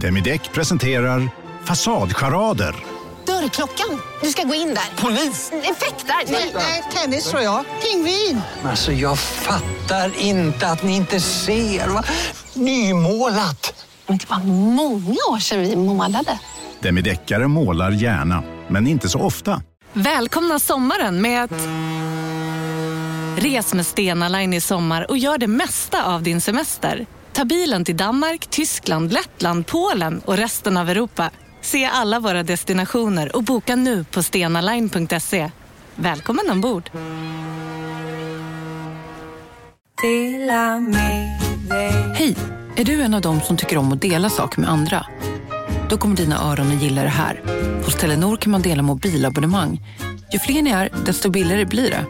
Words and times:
Demideck 0.00 0.52
presenterar 0.52 1.28
Fasadcharader. 1.64 2.74
Dörrklockan. 3.26 4.00
Du 4.22 4.28
ska 4.30 4.42
gå 4.42 4.54
in 4.54 4.68
där. 4.68 5.02
Polis? 5.02 5.52
Effektar? 5.52 6.32
Nej, 6.32 6.52
Nej, 6.54 6.82
tennis 6.94 7.30
tror 7.30 7.42
jag. 7.42 7.64
Pingvin. 7.82 8.40
Alltså 8.64 8.92
jag 8.92 9.18
fattar 9.18 10.12
inte 10.18 10.66
att 10.68 10.82
ni 10.82 10.96
inte 10.96 11.20
ser. 11.20 11.88
Va? 11.88 12.04
Nymålat! 12.54 13.84
Men 14.06 14.18
det 14.18 14.30
var 14.30 14.38
många 14.74 15.16
år 15.30 15.38
sedan 15.38 15.60
vi 15.60 15.76
målade. 15.76 16.38
Demideckare 16.80 17.48
målar 17.48 17.90
gärna, 17.90 18.42
men 18.68 18.86
inte 18.86 19.08
så 19.08 19.20
ofta. 19.20 19.62
Välkomna 19.92 20.58
sommaren 20.58 21.22
med 21.22 21.44
att... 21.44 21.52
Res 23.36 23.74
med 23.74 23.86
Stena 23.86 24.28
Line 24.28 24.54
i 24.54 24.60
sommar 24.60 25.10
och 25.10 25.18
gör 25.18 25.38
det 25.38 25.46
mesta 25.46 26.04
av 26.04 26.22
din 26.22 26.40
semester. 26.40 27.06
Ta 27.36 27.44
bilen 27.44 27.84
till 27.84 27.96
Danmark, 27.96 28.46
Tyskland, 28.46 29.12
Lettland, 29.12 29.66
Polen 29.66 30.20
och 30.24 30.36
resten 30.36 30.76
av 30.76 30.90
Europa. 30.90 31.30
Se 31.60 31.84
alla 31.84 32.20
våra 32.20 32.42
destinationer 32.42 33.36
och 33.36 33.42
boka 33.42 33.76
nu 33.76 34.04
på 34.04 34.22
stenaline.se. 34.22 35.50
Välkommen 35.94 36.50
ombord! 36.50 36.90
Hej! 42.14 42.36
Är 42.76 42.84
du 42.84 43.02
en 43.02 43.14
av 43.14 43.20
dem 43.20 43.40
som 43.40 43.56
tycker 43.56 43.78
om 43.78 43.92
att 43.92 44.00
dela 44.00 44.30
saker 44.30 44.60
med 44.60 44.70
andra? 44.70 45.06
Då 45.90 45.96
kommer 45.96 46.16
dina 46.16 46.42
öron 46.52 46.76
att 46.76 46.82
gilla 46.82 47.02
det 47.02 47.08
här. 47.08 47.42
Hos 47.84 47.94
Telenor 47.94 48.36
kan 48.36 48.52
man 48.52 48.62
dela 48.62 48.82
mobilabonnemang. 48.82 49.80
Ju 50.32 50.38
fler 50.38 50.62
ni 50.62 50.70
är, 50.70 50.90
desto 51.06 51.30
billigare 51.30 51.64
blir 51.64 51.90
det. 51.90 52.04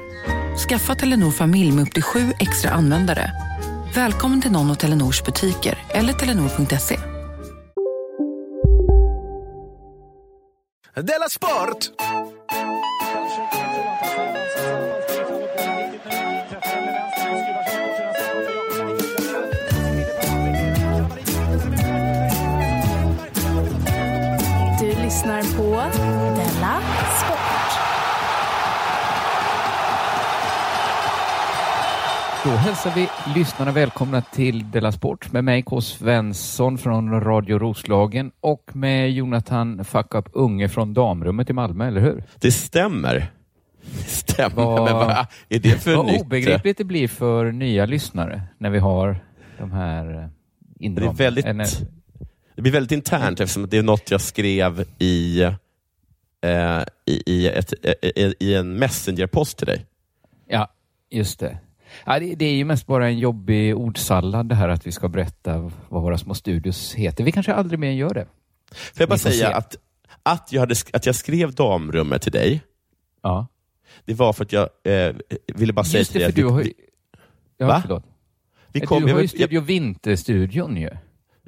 Skaffa 0.68 0.94
Telenor 0.94 1.30
familj 1.30 1.72
med 1.72 1.82
upp 1.82 1.94
till 1.94 2.02
sju 2.02 2.32
extra 2.38 2.70
användare. 2.70 3.45
Välkommen 3.96 4.40
till 4.40 4.52
någon 4.52 4.70
av 4.70 4.74
Telenors 4.74 5.24
butiker 5.24 5.78
eller 5.88 6.12
telenor.se. 6.12 6.98
Della 10.94 11.28
Sport! 11.28 11.90
Du 24.80 25.02
lyssnar 25.02 25.56
på 25.56 25.82
Då 32.46 32.52
hälsar 32.52 32.94
vi 32.94 33.08
lyssnarna 33.34 33.72
välkomna 33.72 34.20
till 34.22 34.70
Della 34.70 34.92
Sport 34.92 35.32
med 35.32 35.44
mig 35.44 35.62
K. 35.62 35.80
Svensson 35.80 36.78
från 36.78 37.20
Radio 37.20 37.58
Roslagen 37.58 38.32
och 38.40 38.70
med 38.76 39.10
Jonathan 39.12 39.84
Fuck 39.84 40.14
Up 40.14 40.28
Unge 40.32 40.68
från 40.68 40.94
damrummet 40.94 41.50
i 41.50 41.52
Malmö, 41.52 41.86
eller 41.88 42.00
hur? 42.00 42.24
Det 42.40 42.52
stämmer. 42.52 43.32
Det 43.82 44.04
stämmer, 44.08 44.54
Vad- 44.64 44.84
men 44.84 44.94
vad 44.94 45.26
är 45.48 45.58
det 45.58 45.82
för 45.82 45.96
Vad 45.96 46.06
nytt? 46.06 46.20
obegripligt 46.20 46.78
det 46.78 46.84
blir 46.84 47.08
för 47.08 47.52
nya 47.52 47.86
lyssnare 47.86 48.42
när 48.58 48.70
vi 48.70 48.78
har 48.78 49.16
de 49.58 49.72
här 49.72 50.30
eh, 50.80 50.90
Det, 50.92 51.12
väldigt, 51.12 51.56
nej, 51.56 51.66
det 52.56 52.62
blir 52.62 52.72
väldigt 52.72 52.92
internt 52.92 53.40
eftersom 53.40 53.68
det 53.68 53.78
är 53.78 53.82
något 53.82 54.10
jag 54.10 54.20
skrev 54.20 54.84
i, 54.98 55.42
eh, 55.42 56.82
i, 57.06 57.22
i, 57.26 57.48
ett, 57.48 57.72
i, 58.02 58.34
i 58.40 58.54
en 58.54 58.74
messengerpost 58.78 59.58
till 59.58 59.66
dig. 59.66 59.86
Ja, 60.48 60.68
just 61.10 61.40
det. 61.40 61.58
Ja, 62.06 62.18
det. 62.18 62.34
Det 62.34 62.44
är 62.44 62.54
ju 62.54 62.64
mest 62.64 62.86
bara 62.86 63.06
en 63.08 63.18
jobbig 63.18 63.76
ordsallad 63.76 64.48
det 64.48 64.54
här 64.54 64.68
att 64.68 64.86
vi 64.86 64.92
ska 64.92 65.08
berätta 65.08 65.70
vad 65.88 66.02
våra 66.02 66.18
små 66.18 66.34
studios 66.34 66.94
heter. 66.94 67.24
Vi 67.24 67.32
kanske 67.32 67.54
aldrig 67.54 67.78
mer 67.78 67.90
gör 67.90 68.14
det. 68.14 68.26
Får 68.72 69.00
jag 69.02 69.08
bara 69.08 69.18
säga 69.18 69.46
se. 69.48 69.52
att, 69.52 69.76
att, 70.22 70.52
jag 70.52 70.60
hade, 70.60 70.74
att 70.92 71.06
jag 71.06 71.14
skrev 71.14 71.54
damrummet 71.54 72.22
till 72.22 72.32
dig, 72.32 72.62
Ja, 73.22 73.46
det 74.04 74.14
var 74.14 74.32
för 74.32 74.44
att 74.44 74.52
jag 74.52 74.68
eh, 74.84 75.14
ville 75.54 75.72
bara 75.72 75.84
säga 75.84 75.98
just 75.98 76.12
till 76.12 76.20
det, 76.20 76.26
dig 76.26 76.34
för 76.34 76.42
att 76.42 76.46
du 76.48 76.52
har 76.54 76.58
vi, 76.62 76.66
ju... 76.68 76.72
Ja, 77.58 77.66
Va? 77.66 77.78
förlåt. 77.82 78.04
vi 78.72 78.80
kom, 78.80 79.02
du 79.06 79.12
har 79.12 79.20
ju 79.20 79.28
Studio 79.28 79.60
Vinterstudion 79.60 80.76
ju. 80.76 80.90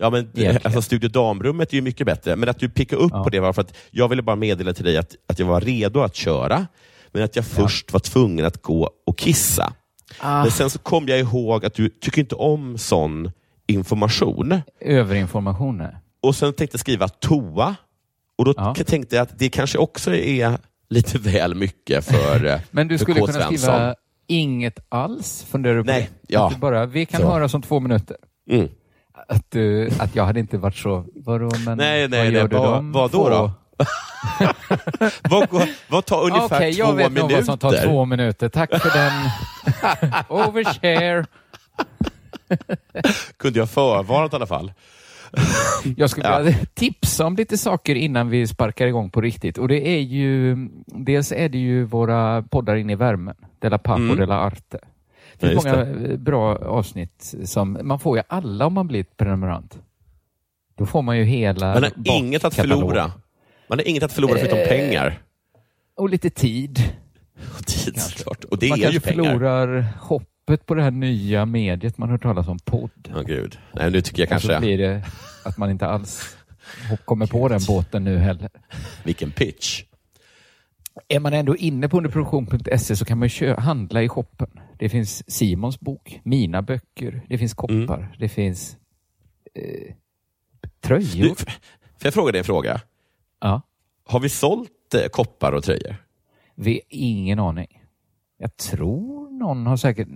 Ja, 0.00 0.11
men 0.11 0.21
Egentligen. 0.21 0.61
alltså, 0.65 0.83
Studio 0.83 1.09
Damrummet 1.09 1.73
är 1.73 1.75
ju 1.77 1.83
mycket 1.83 2.06
bättre, 2.06 2.37
men 2.37 2.49
att 2.49 2.59
du 2.59 2.69
pickar 2.69 2.97
upp 2.97 3.11
Ja. 3.15 3.25
på 3.25 3.31
det 3.31 3.41
var 3.41 3.53
för 3.53 3.62
att 3.62 3.77
jag 3.91 4.09
ville 4.09 4.23
bara 4.23 4.37
meddela 4.37 4.73
till 4.73 4.84
dig 4.84 4.97
att, 4.97 5.17
att 5.27 5.39
jag 5.39 5.47
var 5.47 5.61
redo 5.61 6.00
att 6.00 6.15
köra, 6.17 6.67
men 7.12 7.23
att 7.23 7.37
jag 7.37 7.44
först 7.44 7.93
var 7.93 8.00
tvungen 8.00 8.44
att 8.44 8.62
gå 8.62 8.91
och 9.06 9.19
kissa. 9.19 9.73
Ah. 10.21 10.43
Men 10.43 10.51
sen 10.51 10.71
så 10.71 10.79
kom 10.79 11.09
jag 11.09 11.19
ihåg 11.19 11.65
att 11.67 11.75
du 11.75 11.89
tycker 11.89 12.21
inte 12.21 12.34
om 12.34 12.79
sån 12.79 13.31
information. 13.67 14.61
Överinformationer. 14.81 15.99
Och 16.23 16.34
sen 16.37 16.53
tänkte 16.53 16.75
jag 16.75 16.81
skriva 16.81 17.09
toa, 17.09 17.77
och 18.39 18.45
då 18.45 18.55
Ja. 18.56 18.75
tänkte 18.75 19.17
jag 19.17 19.23
att 19.23 19.39
det 19.39 19.49
kanske 19.49 19.79
också 19.79 20.15
är 20.15 20.59
lite 20.91 21.19
väl 21.19 21.55
mycket 21.55 22.05
för 22.05 22.45
eh, 22.47 22.61
Men 22.71 22.89
du 22.89 22.99
för 22.99 23.05
skulle 23.05 23.21
K. 23.21 23.27
kunna 23.27 23.39
Svensson. 23.39 23.59
skriva 23.75 23.95
inget 24.27 24.79
alls, 24.89 25.47
funderar 25.51 25.75
du 25.77 25.83
på 25.84 25.91
Nej, 25.91 26.11
det? 26.23 26.35
ja. 26.35 26.53
Bara, 26.59 26.87
vi 26.87 27.06
kan 27.06 27.21
Så. 27.21 27.27
höra 27.33 27.49
som 27.49 27.62
två 27.62 27.81
minuter. 27.81 28.17
Mm. 28.50 28.69
Att, 29.29 29.50
du, 29.50 29.91
att 29.99 30.17
jag 30.17 30.25
hade 30.25 30.41
inte 30.41 30.59
varit 30.59 30.77
så, 30.77 31.05
vadå, 31.15 31.50
men 31.65 31.79
Nej, 31.79 32.03
vad 32.03 32.11
nej, 32.11 32.25
gör 32.33 32.41
nej. 32.41 32.49
du 32.50 32.56
Vad, 32.56 32.73
dem 32.75 32.93
vad 32.93 33.11
då? 33.11 33.29
då? 33.29 33.53
vad, 35.31 35.49
går- 35.49 35.69
vad 35.91 36.05
tar 36.05 36.22
ungefär 36.25 36.56
Okej, 36.56 36.72
två 36.75 36.78
jag 36.78 36.94
vet 36.94 37.12
minuter? 37.12 37.37
vad 37.37 37.44
som 37.44 37.59
tar 37.59 37.72
två 37.84 38.05
minuter. 38.05 38.49
Tack 38.49 38.71
för 38.83 38.91
den. 38.99 39.12
Overshare. 40.49 41.25
Kunde 43.37 43.59
jag 43.59 43.71
förvarnat 43.71 44.33
i 44.33 44.37
alla 44.37 44.47
fall. 44.47 44.72
Jag 45.97 46.11
skulle 46.11 46.28
Ja. 46.28 46.38
vilja 46.38 46.59
tipsa 46.75 47.27
om 47.27 47.37
lite 47.37 47.59
saker 47.59 47.94
innan 47.94 48.28
vi 48.28 48.47
sparkar 48.47 48.87
igång 48.87 49.11
på 49.11 49.21
riktigt. 49.21 49.59
Och 49.59 49.69
det 49.69 49.88
är 49.88 50.00
ju, 50.00 50.56
dels 50.87 51.33
är 51.33 51.49
det 51.49 51.59
ju 51.59 51.84
våra 51.84 52.43
poddar 52.43 52.77
in 52.77 52.91
i 52.91 52.94
värmen. 52.94 53.34
Della 53.59 53.78
Papp 53.78 53.97
Mm. 53.99 54.11
och 54.11 54.17
Della 54.17 54.34
Arte. 54.38 54.78
Det 55.41 55.47
Ja, 55.47 55.49
finns 55.49 55.65
just 55.65 55.77
många 55.77 56.09
eh, 56.11 56.17
bra 56.17 56.56
avsnitt 56.56 57.34
som, 57.44 57.78
man 57.83 57.99
får 57.99 58.17
ju 58.19 58.22
alla 58.28 58.67
om 58.67 58.75
man 58.75 58.87
blir 58.88 59.05
prenumerant. 59.17 59.78
Då 60.78 60.87
får 60.87 61.03
man 61.03 61.19
ju 61.19 61.25
hela 61.25 61.72
har 61.72 61.91
inget 62.05 62.44
att 62.44 62.56
bakkatalogen. 62.56 62.88
förlora. 62.88 63.12
Man 63.69 63.79
har 63.79 63.89
inget 63.89 64.03
att 64.03 64.12
förlora 64.12 64.39
förutom 64.39 64.59
Eh, 64.59 64.69
pengar. 64.69 65.23
Och 65.97 66.09
lite 66.09 66.31
tid. 66.31 66.93
Och 67.59 67.67
tid 67.67 68.01
såklart. 68.01 68.45
Och 68.45 68.59
det 68.59 68.69
man 68.69 68.83
är 68.83 68.91
ju 68.93 69.01
pengar. 69.01 69.25
förlorar 69.25 69.87
hoppet 70.01 70.67
på 70.67 70.75
det 70.75 70.83
här 70.83 70.91
nya 70.91 71.47
mediet 71.47 71.99
man 71.99 72.09
har 72.09 72.15
hört 72.15 72.23
talas 72.23 72.49
om, 72.49 72.59
podd. 72.59 73.12
Ja, 73.15 73.23
gud. 73.23 73.59
Nej, 73.75 73.91
nu 73.91 74.01
tycker 74.01 74.23
jag 74.27 74.37
Och 74.37 74.43
så 74.43 74.49
kanske... 74.49 74.67
blir 74.67 74.79
det 74.79 75.05
att 75.45 75.59
man 75.59 75.71
inte 75.71 75.87
alls 75.87 76.37
kommer 77.05 77.27
på 77.27 77.49
den 77.49 77.61
båten 77.67 78.05
nu 78.05 78.19
heller. 78.19 78.51
Vilken 79.05 79.31
pitch. 79.31 79.83
Är 81.09 81.21
man 81.21 81.33
ändå 81.33 81.56
inne 81.56 81.89
på 81.89 81.97
underproduktion.se 81.97 82.97
så 82.97 83.05
kan 83.05 83.19
man 83.19 83.29
handla 83.59 84.03
i 84.03 84.09
shoppen. 84.09 84.49
Det 84.79 84.89
finns 84.89 85.31
Simons 85.31 85.81
bok, 85.81 86.21
mina 86.23 86.62
böcker, 86.62 87.23
det 87.29 87.39
finns 87.39 87.55
koppar, 87.55 87.75
Mm. 87.99 88.06
det 88.19 88.29
finns 88.29 88.77
eh, 89.55 89.62
Du, 90.61 90.69
tröjor. 90.81 91.35
f- 91.39 91.47
får 91.99 92.06
jag 92.06 92.15
fråga 92.15 92.33
dig 92.33 92.39
en 92.39 92.45
fråga? 92.45 92.81
Ja. 93.41 93.62
Har 94.06 94.21
vi 94.21 94.28
sålt 94.28 94.94
eh, 94.94 95.09
koppar 95.09 95.53
och 95.53 95.65
tröjor? 95.65 95.97
Vi 96.54 96.81
ingen 96.88 97.38
aning. 97.38 97.82
Jag 98.38 98.56
tror 98.56 99.31
någon 99.38 99.66
har 99.66 99.76
säkert, 99.76 100.09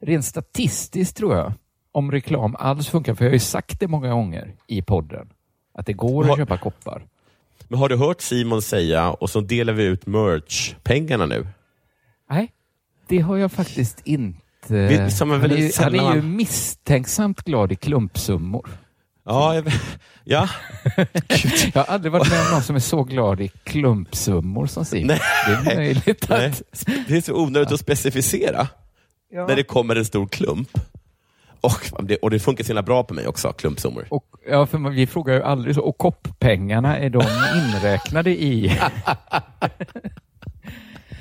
rent 0.00 0.24
statistiskt 0.24 1.16
tror 1.16 1.36
jag, 1.36 1.52
om 1.92 2.12
reklam 2.12 2.56
alls 2.58 2.88
funkar, 2.88 3.14
för 3.14 3.24
jag 3.24 3.30
har 3.30 3.34
ju 3.34 3.38
sagt 3.40 3.80
det 3.80 3.88
många 3.88 4.10
gånger 4.14 4.54
i 4.66 4.82
podden, 4.82 5.28
att 5.74 5.86
det 5.86 5.92
går 5.92 6.24
Har- 6.24 6.32
att 6.32 6.38
köpa 6.38 6.58
koppar. 6.58 7.06
Men 7.68 7.78
har 7.78 7.88
du 7.88 7.96
hört 7.96 8.20
Simon 8.20 8.62
säga, 8.62 9.10
och 9.10 9.30
så 9.30 9.40
delar 9.40 9.72
vi 9.72 9.84
ut 9.84 10.06
merch-pengarna 10.06 11.26
nu? 11.26 11.46
Nej, 12.30 12.52
det 13.08 13.18
har 13.18 13.36
jag 13.36 13.52
faktiskt 13.52 14.00
inte. 14.04 14.38
Vi- 14.68 14.96
han, 15.20 15.32
är, 15.32 15.56
ju- 15.56 15.70
han 15.78 15.94
är 15.94 16.14
ju 16.14 16.22
misstänksamt 16.22 17.42
glad 17.42 17.72
i 17.72 17.76
klumpsummor. 17.76 18.68
Ja, 19.26 19.54
jag, 19.54 19.72
ja. 20.24 20.48
Jag 21.74 21.84
har 21.84 21.94
aldrig 21.94 22.12
varit 22.12 22.30
med 22.30 22.40
om 22.46 22.52
någon 22.52 22.62
som 22.62 22.76
är 22.76 22.80
så 22.80 23.04
glad 23.04 23.40
i 23.40 23.48
klumpsummor 23.48 24.66
som 24.66 24.84
Simon. 24.84 25.06
Nej. 25.06 25.20
Det 25.64 25.70
är 25.70 25.76
möjligt 25.76 26.26
Nej. 26.28 26.46
att... 26.46 26.62
Det 27.08 27.16
är 27.16 27.20
så 27.20 27.34
onödigt 27.42 27.72
att 27.72 27.80
specificera 27.80 28.68
Ja. 29.30 29.46
när 29.46 29.56
det 29.56 29.62
kommer 29.62 29.96
en 29.96 30.04
stor 30.04 30.26
klump. 30.26 30.68
Och 31.60 31.90
det, 32.02 32.16
och 32.16 32.30
det 32.30 32.38
funkar 32.38 32.64
så 32.64 32.68
himla 32.68 32.82
bra 32.82 33.04
på 33.04 33.14
mig 33.14 33.26
också, 33.26 33.52
klumpsummor. 33.52 34.06
Och, 34.10 34.24
ja, 34.48 34.66
för 34.66 34.90
vi 34.90 35.06
frågar 35.06 35.34
ju 35.34 35.42
aldrig 35.42 35.74
så. 35.74 35.80
Och 35.82 35.98
kopppengarna, 35.98 36.98
är 36.98 37.10
de 37.10 37.22
inräknade 37.56 38.30
i... 38.30 38.80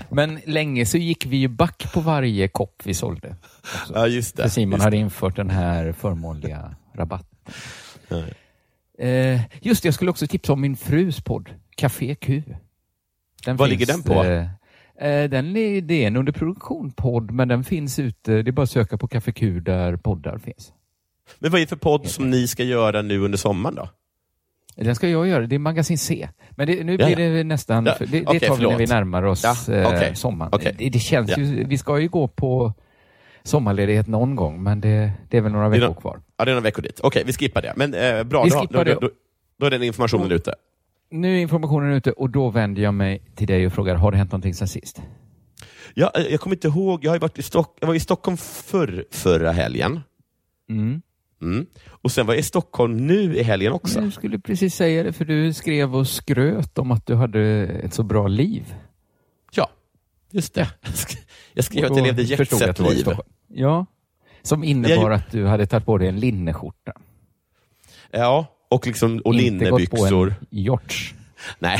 Men 0.09 0.39
länge 0.45 0.85
så 0.85 0.97
gick 0.97 1.25
vi 1.25 1.37
ju 1.37 1.47
back 1.47 1.93
på 1.93 2.01
varje 2.01 2.47
kopp 2.47 2.81
vi 2.83 2.93
sålde. 2.93 3.35
också. 3.81 3.93
Ja, 3.93 4.07
just 4.07 4.35
det. 4.37 4.43
För 4.43 4.49
Simon 4.49 4.71
just 4.71 4.83
hade 4.83 4.95
det. 4.95 4.99
infört 5.01 5.35
den 5.35 5.49
här 5.49 5.91
förmånliga 5.91 6.75
rabatten. 6.95 7.27
Ja. 8.07 8.23
Eh, 9.05 9.41
just 9.61 9.83
det, 9.83 9.87
jag 9.87 9.93
skulle 9.93 10.11
också 10.11 10.27
tipsa 10.27 10.53
om 10.53 10.61
min 10.61 10.75
frus 10.77 11.21
podd, 11.21 11.49
Café 11.77 12.15
Q. 12.15 12.43
Den 13.45 13.55
Vad 13.57 13.69
ligger 13.69 13.85
den 13.85 14.03
på? 14.03 14.23
Eh, 14.23 14.41
eh, 15.09 15.29
den 15.29 15.57
är, 15.57 15.81
det 15.81 16.03
är 16.03 16.07
en 16.07 16.15
underproduktion-podd, 16.17 17.31
men 17.31 17.47
den 17.47 17.63
finns 17.63 17.99
ute. 17.99 18.41
Det 18.41 18.49
är 18.49 18.51
bara 18.51 18.61
att 18.63 18.69
söka 18.69 18.97
på 18.97 19.07
Café 19.07 19.31
Q 19.31 19.59
där 19.59 19.95
poddar 19.97 20.37
finns. 20.37 20.73
Men 21.39 21.51
vad 21.51 21.61
är 21.61 21.65
det 21.65 21.69
för 21.69 21.75
podd 21.75 22.07
som 22.07 22.29
ni 22.29 22.47
ska 22.47 22.63
göra 22.63 23.01
nu 23.01 23.19
under 23.19 23.37
sommaren 23.37 23.75
då? 23.75 23.89
Den 24.75 24.95
ska 24.95 25.09
jag 25.09 25.27
göra. 25.27 25.47
Det 25.47 25.55
är 25.55 25.59
Magasin 25.59 25.97
C. 25.97 26.29
Men 26.51 26.67
det, 26.67 26.83
nu 26.83 26.91
Ja, 26.99 27.05
blir 27.05 27.19
ja. 27.19 27.29
det 27.37 27.43
nästan... 27.43 27.85
Ja, 27.85 27.95
Det, 27.99 28.05
det 28.05 28.25
okej, 28.27 28.39
tar 28.39 28.55
vi 28.57 28.67
när 28.67 28.77
vi 28.77 28.85
närmar 28.85 29.23
oss 29.23 29.43
Ja, 29.43 29.73
eh, 29.73 29.87
okej, 29.87 30.15
sommaren. 30.15 30.51
okej. 30.55 30.75
Det, 30.77 30.89
det 30.89 30.99
känns 30.99 31.29
Ja. 31.29 31.37
ju... 31.37 31.63
Vi 31.63 31.77
ska 31.77 31.99
ju 31.99 32.07
gå 32.07 32.27
på 32.27 32.73
sommarledighet 33.43 34.07
någon 34.07 34.35
gång, 34.35 34.63
men 34.63 34.81
det, 34.81 35.11
det 35.29 35.37
är 35.37 35.41
väl 35.41 35.51
några 35.51 35.69
veckor 35.69 35.93
kvar. 35.93 36.21
Ja, 36.43 36.45
det 36.45 36.51
är 36.51 36.55
några 36.55 36.63
veckor 36.63 36.81
dit. 36.81 36.99
Okej, 37.03 37.23
vi 37.25 37.33
skippar 37.33 37.61
det. 37.61 37.73
Men 37.75 37.93
eh, 37.93 38.23
bra, 38.23 38.43
Vi 38.43 38.49
då, 38.49 38.59
skippar 38.59 38.85
då, 38.85 38.99
då, 38.99 39.09
då 39.59 39.65
är 39.65 39.69
den 39.71 39.83
informationen 39.83 40.31
ute. 40.31 40.55
Nu 41.09 41.37
är 41.37 41.41
informationen 41.41 41.93
ute 41.93 42.11
och 42.11 42.29
då 42.29 42.49
vänder 42.49 42.81
jag 42.81 42.93
mig 42.93 43.21
till 43.35 43.47
dig 43.47 43.65
och 43.65 43.73
frågar, 43.73 43.95
har 43.95 44.11
det 44.11 44.17
hänt 44.17 44.31
någonting 44.31 44.53
sen 44.53 44.67
sist? 44.67 45.01
Ja, 45.93 46.11
eh, 46.15 46.21
jag 46.21 46.39
kommer 46.39 46.55
inte 46.55 46.67
ihåg, 46.67 47.05
jag, 47.05 47.11
har 47.11 47.19
varit 47.19 47.39
i 47.39 47.43
Stock, 47.43 47.77
jag 47.79 47.87
var 47.87 47.95
i 47.95 47.99
Stockholm 47.99 48.37
förr, 48.37 49.05
förra 49.11 49.51
helgen. 49.51 50.01
Mm. 50.69 51.01
Mm. 51.41 51.65
Och 51.89 52.11
sen 52.11 52.25
var 52.25 52.33
jag 52.33 52.39
i 52.39 52.43
Stockholm 52.43 52.97
nu 52.97 53.35
i 53.35 53.43
helgen 53.43 53.73
också. 53.73 54.01
Jag 54.01 54.13
skulle 54.13 54.39
precis 54.39 54.75
säga 54.75 55.03
det, 55.03 55.13
för 55.13 55.25
du 55.25 55.53
skrev 55.53 55.95
och 55.95 56.07
skröt 56.07 56.77
om 56.77 56.91
att 56.91 57.05
du 57.05 57.15
hade 57.15 57.41
ett 57.65 57.93
så 57.93 58.03
bra 58.03 58.27
liv. 58.27 58.75
Ja, 59.51 59.69
just 60.31 60.53
det. 60.53 60.69
Jag 61.53 61.65
skrev 61.65 61.83
Och 61.83 61.91
att 61.91 61.97
jag 61.97 62.05
levde 62.05 62.21
jetset-liv. 62.21 63.07
Ja, 63.47 63.85
som 64.43 64.63
Jag 64.63 64.69
innebar 64.69 64.95
gjorde- 64.95 65.15
att 65.15 65.31
du 65.31 65.45
hade 65.47 65.65
tagit 65.65 65.85
på 65.85 65.97
dig 65.97 66.07
en 66.07 66.19
linneskjorta. 66.19 66.91
Ja, 68.11 68.45
och, 68.69 68.87
liksom, 68.87 69.21
och 69.25 69.33
Inte 69.35 69.69
gått 69.69 69.69
på 69.69 69.77
linnebyxor. 69.77 70.27
en 70.51 70.57
yacht. 70.59 70.93
Nej. 71.59 71.79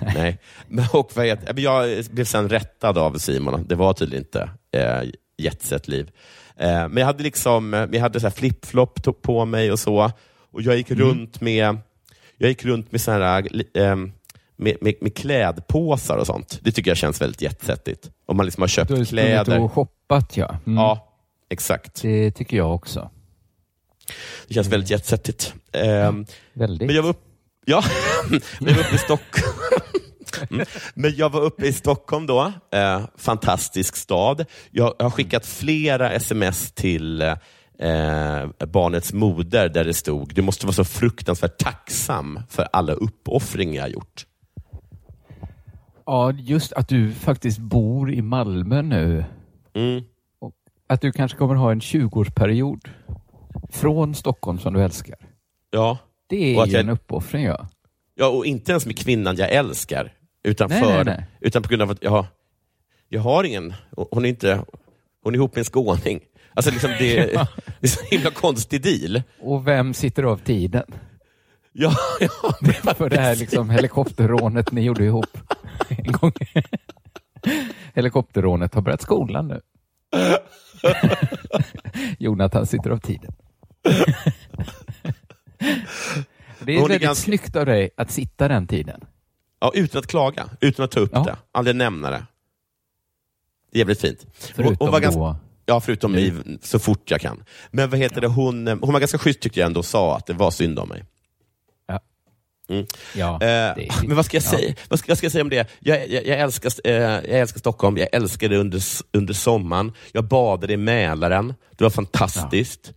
Nej. 0.14 0.38
Men, 0.68 0.84
och 0.92 1.10
vad 1.14 1.26
heter, 1.26 1.54
men 1.54 1.62
jag 1.62 2.04
blev 2.10 2.24
sen 2.24 2.48
rättad 2.48 2.98
av 2.98 3.18
Simon. 3.18 3.64
Det 3.68 3.74
var 3.74 3.92
tydligen 3.92 4.24
inte 4.24 4.50
eh, 4.72 5.08
jetset-liv. 5.38 6.10
Eh, 6.56 6.68
men 6.88 6.96
jag 6.96 7.06
hade 7.06 7.22
liksom, 7.22 7.74
eh, 7.74 7.88
jag 7.92 8.00
hade 8.00 8.30
flip-flop 8.30 9.22
på 9.22 9.44
mig 9.44 9.72
och 9.72 9.78
så. 9.78 10.10
Och 10.52 10.62
jag 10.62 10.76
gick 10.76 10.90
runt 10.90 11.40
med 11.40 11.76
jag 12.38 12.48
gick 12.48 12.64
runt 12.64 12.92
med, 12.92 13.00
här, 13.06 13.48
ehm, 13.74 14.12
med, 14.56 14.76
med, 14.80 14.94
med 15.00 15.16
klädpåsar 15.16 16.16
och 16.16 16.26
sånt. 16.26 16.58
Det 16.62 16.72
tycker 16.72 16.90
jag 16.90 16.98
känns 16.98 17.20
väldigt 17.20 17.42
jetsetigt. 17.42 18.10
Om 18.26 18.36
man 18.36 18.46
liksom 18.46 18.60
har 18.62 18.68
köpt 18.68 18.88
Du 18.88 18.96
har 18.96 19.04
sprungit 19.04 19.26
kläder. 19.44 19.60
och 19.60 19.72
shoppat, 19.72 20.36
ja. 20.36 20.56
Mm. 20.66 20.78
Ja, 20.78 21.08
exakt. 21.50 22.02
Det 22.02 22.30
tycker 22.30 22.56
jag 22.56 22.74
också. 22.74 23.10
Det 24.48 24.54
känns 24.54 24.68
väldigt 24.68 24.90
jetsetigt. 24.90 25.54
Ehm, 25.72 26.26
Väldigt. 26.52 26.86
Men 26.86 26.96
jag 26.96 27.02
var, 27.02 27.10
upp, 27.10 27.24
ja, 27.64 27.82
jag 28.60 28.74
var 28.74 28.80
uppe 28.80 28.94
i 28.94 28.98
Stockholm. 28.98 29.56
Mm. 30.50 30.66
Men 30.94 31.16
jag 31.16 31.32
var 31.32 31.40
uppe 31.40 31.66
i 31.66 31.72
Stockholm 31.72 32.26
då. 32.26 32.52
Eh, 32.72 33.04
fantastisk 33.16 33.96
stad. 33.96 34.44
Jag, 34.70 34.94
jag 34.98 35.04
har 35.04 35.10
skickat 35.10 35.46
flera 35.46 36.12
sms 36.12 36.72
till 36.72 37.22
eh, 37.78 38.46
barnets 38.66 39.12
moder 39.12 39.68
där 39.68 39.84
det 39.84 39.94
stod, 39.94 40.34
du 40.34 40.42
måste 40.42 40.66
vara 40.66 40.74
så 40.74 40.84
fruktansvärt 40.84 41.58
tacksam 41.58 42.40
för 42.48 42.68
alla 42.72 42.92
uppoffringar 42.92 43.82
jag 43.82 43.90
gjort. 43.90 44.26
Ja, 46.06 46.32
just 46.32 46.72
att 46.72 46.88
du 46.88 47.12
faktiskt 47.12 47.58
bor 47.58 48.12
i 48.12 48.22
Malmö 48.22 48.82
nu. 48.82 49.24
Mm. 49.74 50.04
Att 50.86 51.00
du 51.00 51.12
kanske 51.12 51.38
kommer 51.38 51.54
ha 51.54 51.72
en 51.72 51.80
20-årsperiod 51.80 52.88
från 53.70 54.14
Stockholm 54.14 54.58
som 54.58 54.74
du 54.74 54.82
älskar. 54.82 55.16
Ja. 55.70 55.98
Det 56.28 56.36
är 56.36 56.66
ju 56.66 56.72
jag- 56.72 56.80
en 56.80 56.88
uppoffring. 56.88 57.44
Ja. 57.44 57.68
ja, 58.14 58.28
och 58.28 58.46
inte 58.46 58.72
ens 58.72 58.86
med 58.86 58.98
kvinnan 58.98 59.36
jag 59.36 59.52
älskar, 59.52 60.12
utan, 60.42 60.70
Nej, 60.70 60.82
för, 60.82 60.94
nej, 60.94 61.04
nej. 61.04 61.24
utan 61.40 61.62
på 61.62 61.68
grund 61.68 61.82
av 61.82 61.90
att 61.90 62.02
jag 62.02 62.10
har, 62.10 62.26
jag 63.08 63.20
har 63.20 63.44
ingen, 63.44 63.74
hon 64.10 64.24
är, 64.24 64.28
inte, 64.28 64.64
hon 65.22 65.34
är 65.34 65.38
ihop 65.38 65.54
med 65.54 65.58
en 65.58 65.64
skåning. 65.64 66.20
Alltså 66.54 66.70
liksom 66.70 66.90
det, 66.98 67.26
det 67.80 67.86
är 67.86 67.86
så 67.86 68.04
himla 68.04 68.30
konstig 68.30 68.82
deal. 68.82 69.22
Och 69.40 69.66
vem 69.68 69.94
sitter 69.94 70.22
av 70.22 70.36
tiden? 70.38 70.84
Ja, 71.78 71.92
ja, 72.20 72.28
För 72.94 73.10
det 73.10 73.20
här 73.20 73.36
liksom 73.36 73.70
helikopterrånet 73.70 74.72
ni 74.72 74.80
gjorde 74.82 75.04
ihop 75.04 75.38
en 75.88 76.12
gång. 76.12 76.32
Helikopterrånet 77.94 78.74
har 78.74 78.82
börjat 78.82 79.02
skolan 79.02 79.48
nu. 79.48 79.60
Jonathan 82.18 82.66
sitter 82.66 82.90
av 82.90 82.98
tiden. 82.98 83.32
Det 86.60 86.72
är 86.72 86.80
Hon 86.80 86.88
väldigt 86.88 87.02
ganska- 87.02 87.24
snyggt 87.24 87.56
av 87.56 87.66
dig 87.66 87.90
att 87.96 88.10
sitta 88.10 88.48
den 88.48 88.66
tiden. 88.66 89.00
Ja, 89.60 89.70
utan 89.74 89.98
att 89.98 90.06
klaga, 90.06 90.48
utan 90.60 90.84
att 90.84 90.90
ta 90.90 91.00
upp 91.00 91.10
Ja. 91.12 91.24
det, 91.24 91.36
aldrig 91.52 91.76
nämna 91.76 92.10
det. 92.10 92.26
Det 93.72 93.76
är 93.76 93.78
jävligt 93.78 94.00
fint. 94.00 94.26
Förutom 94.54 94.76
hon 94.80 94.90
var 94.90 95.00
ganska, 95.00 95.20
då... 95.20 95.36
Ja, 95.66 95.80
förutom 95.80 96.12
Nu. 96.12 96.20
i, 96.20 96.58
så 96.62 96.78
fort 96.78 97.10
jag 97.10 97.20
kan. 97.20 97.44
Men 97.70 97.90
vad 97.90 97.98
heter 97.98 98.20
det, 98.20 98.26
hon, 98.26 98.66
hon 98.68 98.92
var 98.92 99.00
ganska 99.00 99.18
schysst 99.18 99.40
tyckte 99.40 99.60
jag 99.60 99.66
ändå 99.66 99.78
och 99.80 99.84
sa 99.84 100.16
att 100.16 100.26
det 100.26 100.32
var 100.32 100.50
synd 100.50 100.78
om 100.78 100.88
mig. 100.88 101.04
Ja, 103.14 103.40
Eh, 103.42 103.84
men 104.06 104.16
vad 104.16 104.24
ska 104.24 104.36
jag 104.36 104.44
Ja. 104.44 104.50
säga? 104.58 104.74
Vad 104.88 104.98
ska, 104.98 105.10
vad 105.10 105.18
ska 105.18 105.24
jag 105.24 105.32
säga 105.32 105.42
om 105.44 105.50
det? 105.50 105.68
Jag, 105.80 106.08
jag, 106.08 106.26
jag, 106.26 106.38
älskar, 106.40 106.72
eh, 106.84 106.92
jag 106.94 107.24
älskar 107.40 107.58
Stockholm, 107.58 107.96
jag 107.96 108.08
älskar 108.12 108.48
det 108.48 108.56
under, 108.56 108.82
under 109.12 109.34
sommaren. 109.34 109.92
Jag 110.12 110.24
badade 110.24 110.72
i 110.72 110.76
Mälaren, 110.76 111.54
det 111.76 111.84
var 111.84 111.90
fantastiskt. 111.90 112.92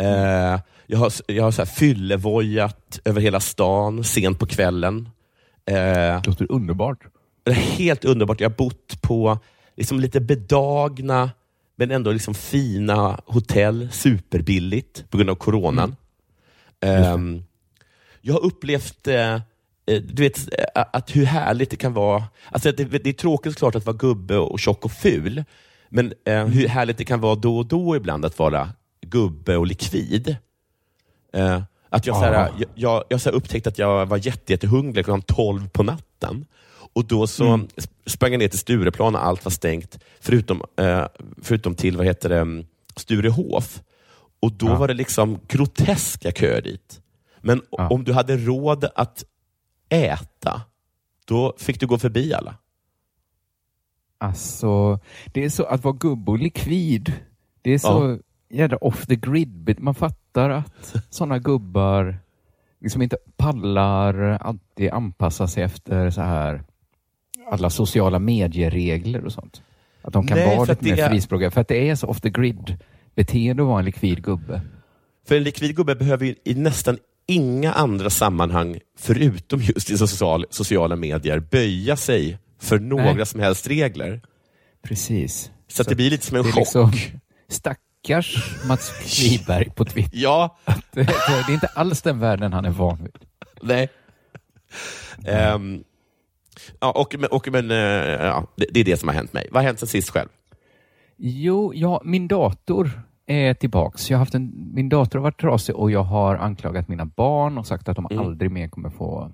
Eh, 0.00 0.60
jag 0.86 0.98
har, 0.98 1.12
jag 1.26 1.44
har 1.44 1.50
så 1.50 1.60
här 1.62 1.66
fyllevojat 1.66 3.00
över 3.04 3.20
hela 3.20 3.40
stan 3.40 4.04
sent 4.04 4.38
på 4.38 4.46
kvällen. 4.46 5.08
Eh, 5.66 5.74
Det 5.74 6.22
låter 6.26 6.52
underbart. 6.52 6.98
det 7.44 7.50
är 7.50 7.54
helt 7.54 8.04
underbart. 8.04 8.40
Jag 8.40 8.50
har 8.50 8.56
bott 8.56 9.02
på 9.02 9.38
liksom 9.76 10.00
lite 10.00 10.20
bedagna, 10.20 11.30
men 11.76 11.90
ändå 11.90 12.12
liksom 12.12 12.34
fina 12.34 13.20
hotell, 13.26 13.88
superbilligt 13.92 15.04
på 15.10 15.16
grund 15.16 15.30
av 15.30 15.34
coronan. 15.34 15.96
Ehm, 16.80 17.42
jag 18.26 18.34
har 18.34 18.44
upplevt 18.44 19.06
eh, 19.08 19.34
eh, 19.34 19.40
du 19.86 20.22
vet, 20.22 20.38
eh, 20.38 20.84
att 20.92 21.16
hur 21.16 21.24
härligt 21.24 21.70
det 21.70 21.76
kan 21.76 21.92
vara. 21.94 22.24
Alltså 22.50 22.72
det, 22.72 22.84
det 22.84 23.08
är 23.08 23.12
tråkigt 23.12 23.52
såklart 23.52 23.74
att 23.74 23.86
vara 23.86 23.96
gubbe 23.96 24.36
och 24.38 24.60
tjock 24.60 24.84
och 24.84 24.92
ful, 24.92 25.44
men 25.88 26.12
eh, 26.24 26.46
hur 26.46 26.68
härligt 26.68 26.98
det 26.98 27.04
kan 27.04 27.20
vara 27.20 27.34
då 27.34 27.58
och 27.58 27.66
då 27.66 27.96
ibland 27.96 28.24
att 28.24 28.38
vara 28.38 28.68
gubbe 29.06 29.56
och 29.56 29.66
likvid. 29.66 30.36
Eh, 31.32 31.62
att 31.88 32.06
jag, 32.06 32.16
Ja. 32.16 32.20
såhär, 32.20 32.32
jag, 32.58 32.68
jag, 32.74 33.04
jag 33.08 33.20
så 33.20 33.30
här 33.30 33.36
upptäckte 33.36 33.68
att 33.68 33.78
jag 33.78 34.06
var 34.06 34.26
jätte, 34.26 34.52
jättehungrig 34.52 35.04
klockan 35.04 35.22
12 35.22 35.68
på 35.68 35.82
natten. 35.82 36.46
Och 36.92 37.04
då 37.04 37.26
så 37.26 37.44
Mm. 37.46 37.66
sp- 37.76 37.88
sprang 38.06 38.32
jag 38.32 38.38
ner 38.38 38.48
till 38.48 38.58
Stureplan 38.58 39.14
och 39.14 39.26
allt 39.26 39.44
var 39.44 39.50
stängt, 39.50 39.98
förutom, 40.20 40.62
eh, 40.80 41.06
förutom 41.42 41.74
till 41.74 41.96
vad 41.96 42.06
heter 42.06 42.28
det, 42.28 42.38
mm, 42.40 42.66
Sturehof. 42.96 43.80
Och 44.40 44.52
då 44.52 44.66
Ja. 44.66 44.76
var 44.76 44.88
det 44.88 44.94
liksom 44.94 45.38
groteska 45.48 46.32
köer 46.32 46.62
dit. 46.62 47.00
Men 47.44 47.62
Ja. 47.70 47.88
om 47.88 48.04
du 48.04 48.12
hade 48.12 48.36
råd 48.36 48.84
att 48.94 49.24
äta, 49.88 50.62
då 51.24 51.54
fick 51.58 51.80
du 51.80 51.86
gå 51.86 51.98
förbi 51.98 52.34
alla. 52.34 52.54
Alltså, 54.18 54.98
det 55.32 55.44
är 55.44 55.48
så 55.48 55.64
att 55.64 55.84
vara 55.84 55.96
gubbe 56.00 56.30
och 56.30 56.38
likvid. 56.38 57.12
Det 57.62 57.70
är 57.70 57.78
så 57.78 58.18
jävla 58.50 58.76
off 58.76 59.06
the 59.06 59.16
grid. 59.16 59.76
Man 59.78 59.94
fattar 59.94 60.50
att 60.50 60.94
sådana 61.10 61.38
gubbar 61.38 62.18
liksom 62.80 63.02
inte 63.02 63.16
pallar 63.36 64.14
alltid 64.40 64.90
anpassa 64.90 65.46
sig 65.48 65.62
efter 65.62 66.10
så 66.10 66.20
här 66.20 66.62
alla 67.50 67.70
sociala 67.70 68.18
medieregler 68.18 69.24
och 69.24 69.32
sånt. 69.32 69.62
Att 70.02 70.12
de 70.12 70.26
kan 70.26 70.38
Nej, 70.38 70.56
vara 70.56 70.64
lite 70.68 70.84
mer 70.84 70.98
är- 70.98 71.08
frispråkiga. 71.08 71.50
För 71.50 71.60
att 71.60 71.68
det 71.68 71.88
är 71.90 71.94
så 71.94 72.06
off 72.06 72.20
the 72.20 72.30
grid 72.30 72.76
beteende 73.14 73.62
att 73.62 73.68
vara 73.68 73.78
en 73.78 73.84
likvid 73.84 74.22
gubbe. 74.24 74.60
För 75.26 75.34
en 75.36 75.42
likvid 75.42 75.76
gubbe 75.76 75.94
behöver 75.94 76.26
ju 76.44 76.54
nästan 76.54 76.98
inga 77.26 77.72
andra 77.72 78.10
sammanhang, 78.10 78.78
förutom 78.98 79.60
just 79.60 79.90
i 79.90 79.98
social, 79.98 80.46
sociala 80.50 80.96
medier, 80.96 81.38
böja 81.40 81.96
sig 81.96 82.38
för 82.60 82.78
några 82.78 83.14
Nej. 83.14 83.26
som 83.26 83.40
helst 83.40 83.66
regler. 83.66 84.20
Precis. 84.82 85.50
Så, 85.68 85.82
att 85.82 85.88
det 85.88 85.94
blir 85.94 86.10
lite 86.10 86.26
som 86.26 86.36
en 86.36 86.42
det 86.42 86.52
chock. 86.52 86.58
liksom 86.58 86.92
stackars 87.48 88.36
Mats 88.68 88.92
Wiberg 89.22 89.70
på 89.70 89.84
Twitter. 89.84 90.18
Ja, 90.18 90.58
Det, 90.92 91.02
det 91.02 91.12
är 91.48 91.50
inte 91.54 91.66
alls 91.66 92.02
den 92.02 92.18
världen 92.18 92.52
han 92.52 92.64
är 92.64 92.70
van 92.70 92.98
vid. 93.02 93.16
nej. 93.62 93.88
Ehm, 95.26 95.84
ja, 96.80 96.90
och, 96.92 97.14
och, 97.30 97.48
men, 97.52 97.70
eh, 97.70 97.76
ja, 97.76 98.46
det, 98.56 98.66
det 98.70 98.80
är 98.80 98.84
det 98.84 98.96
som 98.96 99.08
har 99.08 99.14
hänt 99.14 99.32
mig. 99.32 99.48
Vad 99.50 99.62
har 99.62 99.66
hänt 99.66 99.78
sen 99.78 99.88
sist 99.88 100.10
själv? 100.10 100.28
Jo, 101.16 101.72
ja, 101.74 102.02
min 102.04 102.28
dator 102.28 102.90
är 103.26 103.54
tillbaks. 103.54 104.10
Jag 104.10 104.18
har 104.18 104.20
haft 104.20 104.34
en, 104.34 104.70
min 104.74 104.88
dator 104.88 105.18
har 105.18 105.22
varit 105.24 105.40
trasig 105.40 105.76
och 105.76 105.90
jag 105.90 106.02
har 106.02 106.36
anklagat 106.36 106.88
mina 106.88 107.04
barn 107.06 107.58
och 107.58 107.66
sagt 107.66 107.88
att 107.88 107.96
de 107.96 108.06
Mm. 108.10 108.24
aldrig 108.26 108.50
mer 108.50 108.68
kommer 108.68 108.90
få 108.90 109.32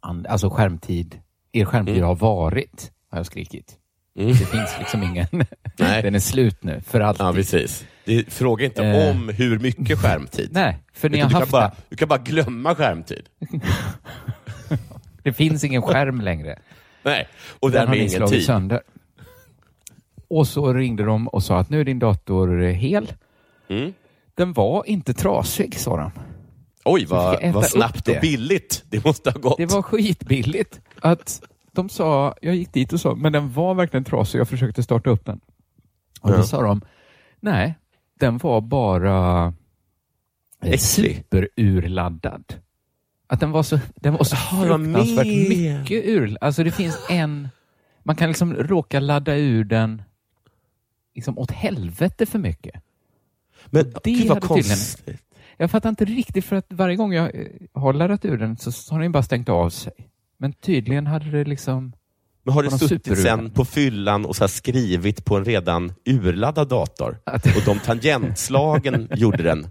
an, 0.00 0.26
alltså 0.28 0.50
skärmtid. 0.50 1.20
Er 1.52 1.64
skärmtid 1.64 1.96
Mm. 1.96 2.08
har 2.08 2.14
varit, 2.14 2.92
har 3.10 3.18
jag 3.18 3.26
skrikit. 3.26 3.76
Mm. 4.18 4.28
Det 4.30 4.34
finns 4.36 4.76
liksom 4.78 5.02
ingen... 5.02 5.26
Nej. 5.78 6.02
Den 6.02 6.14
är 6.14 6.18
slut 6.18 6.62
nu, 6.64 6.80
för 6.80 7.00
alltid. 7.00 7.26
Ja, 7.26 7.32
precis. 7.32 7.86
Det, 8.04 8.32
fråga 8.32 8.64
inte 8.64 8.84
Eh. 8.84 9.10
om 9.10 9.28
hur 9.28 9.58
mycket 9.58 9.98
skärmtid. 9.98 10.48
Nej, 10.52 10.78
för 10.92 11.08
ni 11.08 11.18
har 11.20 11.28
du, 11.28 11.32
kan 11.32 11.40
haft 11.40 11.52
bara, 11.52 11.68
det. 11.68 11.74
du 11.88 11.96
kan 11.96 12.08
bara 12.08 12.18
glömma 12.18 12.74
skärmtid. 12.74 13.22
Det 15.22 15.32
finns 15.32 15.64
ingen 15.64 15.82
skärm 15.82 16.20
längre. 16.20 16.58
Nej, 17.02 17.28
och 17.60 17.70
därmed 17.70 17.98
ingen 17.98 18.26
tid. 18.28 18.44
sönder. 18.44 18.80
Och 20.30 20.46
så 20.46 20.72
ringde 20.72 21.04
de 21.04 21.28
och 21.28 21.42
sa 21.42 21.58
att 21.58 21.70
nu 21.70 21.80
är 21.80 21.84
din 21.84 21.98
dator 21.98 22.60
hel. 22.60 23.12
Mm. 23.68 23.92
Den 24.34 24.52
var 24.52 24.88
inte 24.88 25.14
trasig, 25.14 25.78
sa 25.78 25.96
de. 25.96 26.10
Oj, 26.84 27.04
vad, 27.04 27.52
vad 27.52 27.66
snabbt 27.66 28.08
och 28.08 28.16
billigt 28.20 28.84
det 28.90 29.04
måste 29.04 29.30
ha 29.30 29.40
gått. 29.40 29.56
Det 29.56 29.66
var 29.66 29.82
skitbilligt. 29.82 30.80
Att 31.00 31.42
de 31.72 31.88
sa, 31.88 32.34
jag 32.42 32.54
gick 32.54 32.72
dit 32.72 32.92
och 32.92 33.00
sa, 33.00 33.14
men 33.14 33.32
den 33.32 33.52
var 33.52 33.74
verkligen 33.74 34.04
trasig. 34.04 34.38
Jag 34.38 34.48
försökte 34.48 34.82
starta 34.82 35.10
upp 35.10 35.24
den. 35.24 35.40
Och 36.20 36.30
då 36.30 36.42
sa 36.42 36.62
de, 36.62 36.80
nej, 37.40 37.74
den 38.20 38.38
var 38.38 38.60
bara 38.60 39.46
eh, 39.46 39.52
Äcklig. 40.60 40.80
superurladdad. 40.80 42.54
Att 43.26 43.40
den 43.40 43.50
var 43.50 43.62
så, 43.62 43.78
den 43.94 44.12
var 44.12 44.24
så 44.24 44.36
var 44.56 44.78
fruktansvärt 44.78 45.26
mycket 45.26 46.04
ur. 46.04 46.36
Alltså 46.40 46.64
det 46.64 46.70
finns 46.70 47.06
en, 47.08 47.48
man 48.02 48.16
kan 48.16 48.28
liksom 48.28 48.54
råka 48.54 49.00
ladda 49.00 49.34
ur 49.34 49.64
den 49.64 50.02
liksom 51.20 51.38
åt 51.38 51.50
helvete 51.50 52.26
för 52.26 52.38
mycket. 52.38 52.82
Men 53.66 53.84
det 54.04 54.10
gud 54.10 54.28
vad 54.28 54.42
tydligen- 54.42 54.48
konstigt. 54.48 55.22
Jag 55.56 55.70
fattar 55.70 55.88
inte 55.88 56.04
riktigt 56.04 56.44
för 56.44 56.56
att 56.56 56.66
varje 56.68 56.96
gång 56.96 57.12
jag 57.12 57.34
eh, 57.34 57.46
har 57.74 57.92
laddat 57.92 58.24
ur 58.24 58.38
den 58.38 58.56
så 58.56 58.94
har 58.94 59.00
den 59.00 59.12
bara 59.12 59.22
stängt 59.22 59.48
av 59.48 59.70
sig. 59.70 59.92
Men 60.38 60.52
tydligen 60.52 61.06
hade 61.06 61.30
det 61.30 61.44
liksom... 61.44 61.92
Men 62.42 62.54
har 62.54 62.62
du 62.62 62.70
suttit 62.70 63.18
sen 63.18 63.50
på 63.50 63.64
fyllan 63.64 64.24
och 64.26 64.36
så 64.36 64.48
skrivit 64.48 65.24
på 65.24 65.36
en 65.36 65.44
redan 65.44 65.92
urladdad 66.04 66.68
dator? 66.68 67.18
Att- 67.24 67.46
Och 67.56 67.62
de 67.66 67.78
tangentslagen 67.78 69.08
gjorde 69.16 69.42
den 69.42 69.70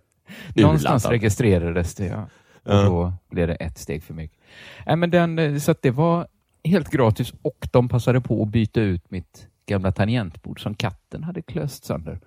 Någonstans 0.56 1.03
urladdad? 1.06 1.12
registrerades 1.12 1.96
det, 1.96 2.06
ja. 2.06 2.29
Och 2.63 2.86
då 2.86 3.13
blev 3.32 3.48
det 3.48 3.56
ett 3.56 3.77
steg 3.77 4.03
för 4.03 4.13
mycket. 4.13 4.38
Nej, 4.86 4.96
men 4.96 5.10
den, 5.10 5.39
eh, 5.39 5.58
så 5.58 5.72
att 5.72 5.82
det 5.82 5.91
var 5.91 6.27
helt 6.63 6.89
gratis 6.89 7.34
och 7.41 7.68
de 7.72 7.89
passade 7.89 8.22
på 8.22 8.44
att 8.44 8.50
byta 8.50 8.82
ut 8.82 9.12
mitt 9.12 9.48
gamla 9.69 9.91
tangentbord 9.91 10.63
som 10.63 10.75
katten 10.75 11.23
hade 11.23 11.41
klöst 11.41 11.85
sönder. 11.85 12.19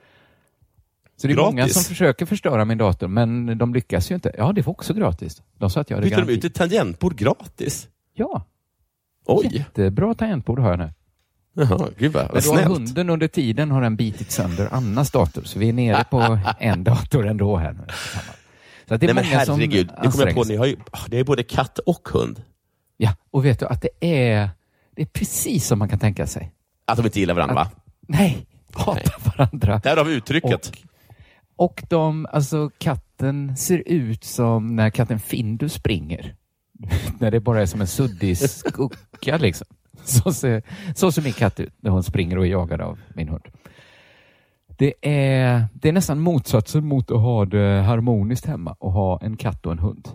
Så 1.17 1.27
det 1.27 1.33
är 1.33 1.37
många 1.37 1.57
Gratis? 1.57 1.75
som 1.75 1.83
försöker 1.85 2.27
förstöra 2.27 2.65
min 2.65 2.79
dator, 2.79 3.09
men 3.09 3.59
de 3.59 3.75
lyckas 3.75 4.11
ju 4.11 4.15
inte. 4.15 4.33
Ja, 4.39 4.53
det 4.53 4.67
var 4.67 4.71
också 4.71 4.95
gratis. 4.95 5.43
De 5.59 5.71
sa 5.71 5.81
att 5.81 5.91
jag 5.91 5.97
hade 5.97 6.05
Bytte 6.05 6.17
de 6.17 6.27
garanti. 6.27 6.39
ut 6.39 6.45
ett 6.45 6.55
tangentbord 6.55 7.17
gratis? 7.17 7.89
Ja, 8.15 8.45
Oj! 9.27 9.49
jättebra 9.53 10.15
tangentbord 10.15 10.59
har 10.59 10.71
jag 10.71 10.79
nu. 10.79 10.91
Jaha, 11.55 11.89
gud 11.99 12.13
vad, 12.13 12.33
vad 12.33 12.45
snällt. 12.45 12.67
hunden 12.69 13.11
under 13.11 13.29
tiden 13.29 13.71
har 13.71 13.83
den 13.83 13.97
bitit 13.97 14.31
sönder 14.31 14.69
Annas 14.75 15.11
dator, 15.11 15.43
så 15.43 15.59
vi 15.59 15.69
är 15.69 15.73
nere 15.73 16.05
på 16.11 16.39
en 16.59 16.85
dator 16.85 17.27
ändå 17.27 17.57
här 17.57 17.73
nu. 17.73 17.85
Så 18.89 18.97
det 18.97 19.07
är 19.07 19.15
Nej 19.15 19.15
men 19.15 19.25
många 19.25 19.39
herregud, 19.39 19.91
det 20.03 20.11
kommer 20.11 20.27
jag 20.27 20.35
på, 20.35 20.45
ni 20.45 20.57
har 20.57 20.67
ju, 20.67 20.77
ah, 20.91 20.99
det 21.09 21.19
är 21.19 21.25
både 21.25 21.43
katt 21.43 21.79
och 21.79 22.09
hund. 22.13 22.43
Ja, 22.97 23.15
och 23.31 23.45
vet 23.45 23.59
du 23.61 23.67
att 23.67 23.83
det 23.83 23.91
är, 24.01 24.51
det 24.97 25.03
är 25.03 25.07
precis 25.07 25.67
som 25.67 25.79
man 25.79 25.89
kan 25.89 25.99
tänka 25.99 26.27
sig. 26.27 26.53
Att 26.85 26.97
de 26.97 27.07
inte 27.07 27.21
gillar 27.21 27.35
varandra 27.35 27.55
va? 27.55 27.71
Nej, 28.09 28.47
hatar 28.73 29.37
varandra. 29.37 29.81
Där 29.85 29.97
har 29.97 30.05
vi 30.05 30.15
uttrycket. 30.15 30.73
Och, 31.57 31.65
och 31.65 31.83
de, 31.89 32.27
alltså 32.33 32.71
katten 32.79 33.57
ser 33.57 33.83
ut 33.87 34.25
som 34.25 34.77
när 34.77 34.91
katten 34.91 35.21
Findus 35.21 35.73
springer. 35.73 36.35
när 37.19 37.31
det 37.31 37.41
bara 37.41 37.63
är 37.63 37.67
som 37.67 37.81
en 37.81 37.87
suddig 37.87 38.39
skugga 38.39 39.37
liksom. 39.37 39.67
Så 40.05 40.33
ser, 40.33 40.63
så 40.95 41.13
ser 41.13 41.23
min 41.23 41.33
katt 41.33 41.61
ut 41.61 41.75
när 41.81 41.91
hon 41.91 42.03
springer 42.03 42.39
och 42.39 42.47
är 42.47 42.51
jagad 42.51 42.81
av 42.81 42.99
min 43.15 43.29
hund. 43.29 43.45
Det 44.79 44.95
är, 45.01 45.65
det 45.75 45.89
är 45.89 45.93
nästan 45.93 46.21
motsatsen 46.21 46.87
mot 46.87 47.11
att 47.11 47.21
ha 47.21 47.45
det 47.45 47.83
harmoniskt 47.83 48.47
hemma 48.47 48.77
och 48.79 48.93
ha 48.93 49.21
en 49.23 49.37
katt 49.37 49.67
och 49.67 49.73
en 49.73 49.79
hund. 49.79 50.09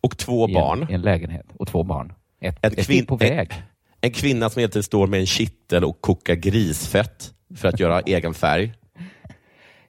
Och 0.00 0.18
två 0.18 0.48
i 0.48 0.54
barn. 0.54 0.82
En, 0.82 0.90
I 0.90 0.94
en 0.94 1.00
lägenhet. 1.00 1.46
Och 1.58 1.68
två 1.68 1.82
barn. 1.84 2.12
Ett, 2.40 2.66
ett 2.66 2.90
är 2.90 3.06
på 3.06 3.16
väg. 3.16 3.52
En, 4.00 4.08
en 4.08 4.12
kvinna 4.12 4.50
som 4.50 4.60
egentligen 4.60 4.82
står 4.82 5.06
med 5.06 5.20
en 5.20 5.26
kittel 5.26 5.84
och 5.84 6.00
kokar 6.00 6.34
grisfett 6.34 7.32
för 7.56 7.68
att 7.68 7.80
göra 7.80 8.00
egen 8.06 8.34
färg. 8.34 8.72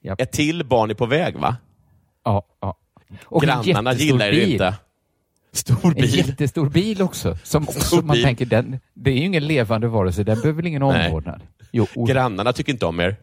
Japp. 0.01 0.22
Ett 0.22 0.32
till 0.32 0.66
barn 0.66 0.89
är 0.89 0.94
på 0.94 1.06
väg 1.06 1.36
va? 1.38 1.56
Ja, 2.24 2.46
ja. 2.62 2.78
Och 3.24 3.44
en 3.44 3.63
Grannarna 3.63 3.94
gillar 3.94 4.32
det 4.32 4.50
inte. 4.51 4.75
Stor 5.51 5.78
En 5.86 5.94
bil. 5.94 6.16
jättestor 6.18 6.70
bil 6.70 7.01
också. 7.01 7.38
Som 7.44 7.66
Stor 7.66 8.01
man 8.01 8.13
bil. 8.13 8.24
tänker, 8.24 8.46
den, 8.46 8.80
det 8.94 9.12
är 9.12 9.16
ju 9.16 9.25
ingen 9.25 9.48
levande 9.48 9.88
varelse, 9.88 10.24
den 10.24 10.36
behöver 10.42 10.56
väl 10.58 10.68
ingen 10.68 10.84
omvårdnad. 10.84 11.42
Jo, 11.72 11.88
och 11.96 12.08
Grannarna 12.08 12.54
tycker 12.54 12.74
inte 12.74 12.86
om 12.86 13.00
er. 13.00 13.16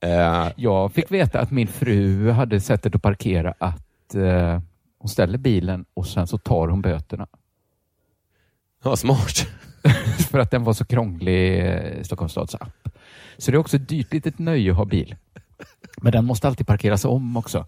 Eh, 0.00 0.48
jag 0.56 0.92
fick 0.92 1.10
veta 1.10 1.40
att 1.40 1.50
min 1.50 1.68
fru 1.68 2.30
hade 2.30 2.60
sättet 2.60 2.94
att 2.94 3.02
parkera 3.02 3.54
att 3.58 4.14
eh, 4.14 4.60
hon 4.98 5.08
ställer 5.08 5.38
bilen 5.38 5.84
och 5.94 6.06
sen 6.06 6.26
så 6.26 6.38
tar 6.38 6.68
hon 6.68 6.82
böterna. 6.82 7.26
ja, 8.84 8.96
smart. 8.96 9.46
För 10.30 10.38
att 10.38 10.50
den 10.50 10.64
var 10.64 10.72
så 10.72 10.84
krånglig, 10.84 11.66
eh, 11.66 12.02
Stockholms 12.02 12.32
stads 12.32 12.54
app. 12.54 12.88
Så 13.38 13.50
det 13.50 13.56
är 13.56 13.58
också 13.58 13.76
ett 13.76 13.88
dyrt 13.88 14.12
litet 14.12 14.38
nöje 14.38 14.70
att 14.70 14.76
ha 14.76 14.84
bil. 14.84 15.16
Men 15.96 16.12
den 16.12 16.24
måste 16.24 16.48
alltid 16.48 16.66
parkeras 16.66 17.04
om 17.04 17.36
också. 17.36 17.66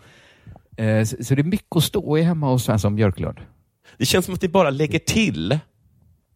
Eh, 0.76 1.04
så, 1.04 1.34
det 1.34 1.40
är 1.40 1.44
mycket 1.44 1.76
att 1.76 1.84
stå 1.84 2.18
i 2.18 2.22
hemma 2.22 2.48
hos 2.50 2.64
Svensson 2.64 2.96
Björklund. 2.96 3.38
Det 3.98 4.06
känns 4.06 4.24
som 4.24 4.34
att 4.34 4.42
ni 4.42 4.48
bara 4.48 4.70
lägger 4.70 4.98
till. 4.98 5.58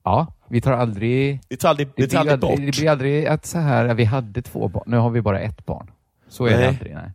Ja, 0.05 0.27
vi 0.49 0.61
tar 0.61 0.73
aldrig 0.73 1.41
Det 1.49 1.57
tar 1.57 1.69
aldrig, 1.69 1.89
det 1.97 2.07
tar 2.07 2.19
aldrig 2.21 2.39
bort. 2.41 2.57
det 2.57 2.79
blir 2.79 2.91
aldrig 2.91 3.27
att 3.27 3.47
så 3.47 3.59
här, 3.59 3.95
vi 3.95 4.05
hade 4.05 4.43
två 4.43 4.69
barn, 4.69 4.85
nu 4.87 4.97
har 4.97 5.11
vi 5.11 5.23
bara 5.23 5.41
ett 5.41 5.67
barn. 5.67 5.91
Så 6.29 6.47
är 6.47 6.51
det 6.51 6.57
Nej. 6.59 6.69
aldrig. 6.69 6.95
Nej. 6.95 7.13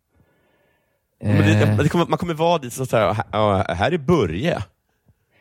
Det, 1.22 1.28
Eh, 1.64 1.78
det 1.78 1.90
kommer, 1.90 2.06
man 2.06 2.18
kommer 2.20 2.34
vara 2.34 2.58
dit 2.58 2.74
så 2.74 2.98
här, 2.98 3.14
här- 3.74 3.92
är 3.92 3.98
Börje. 3.98 4.64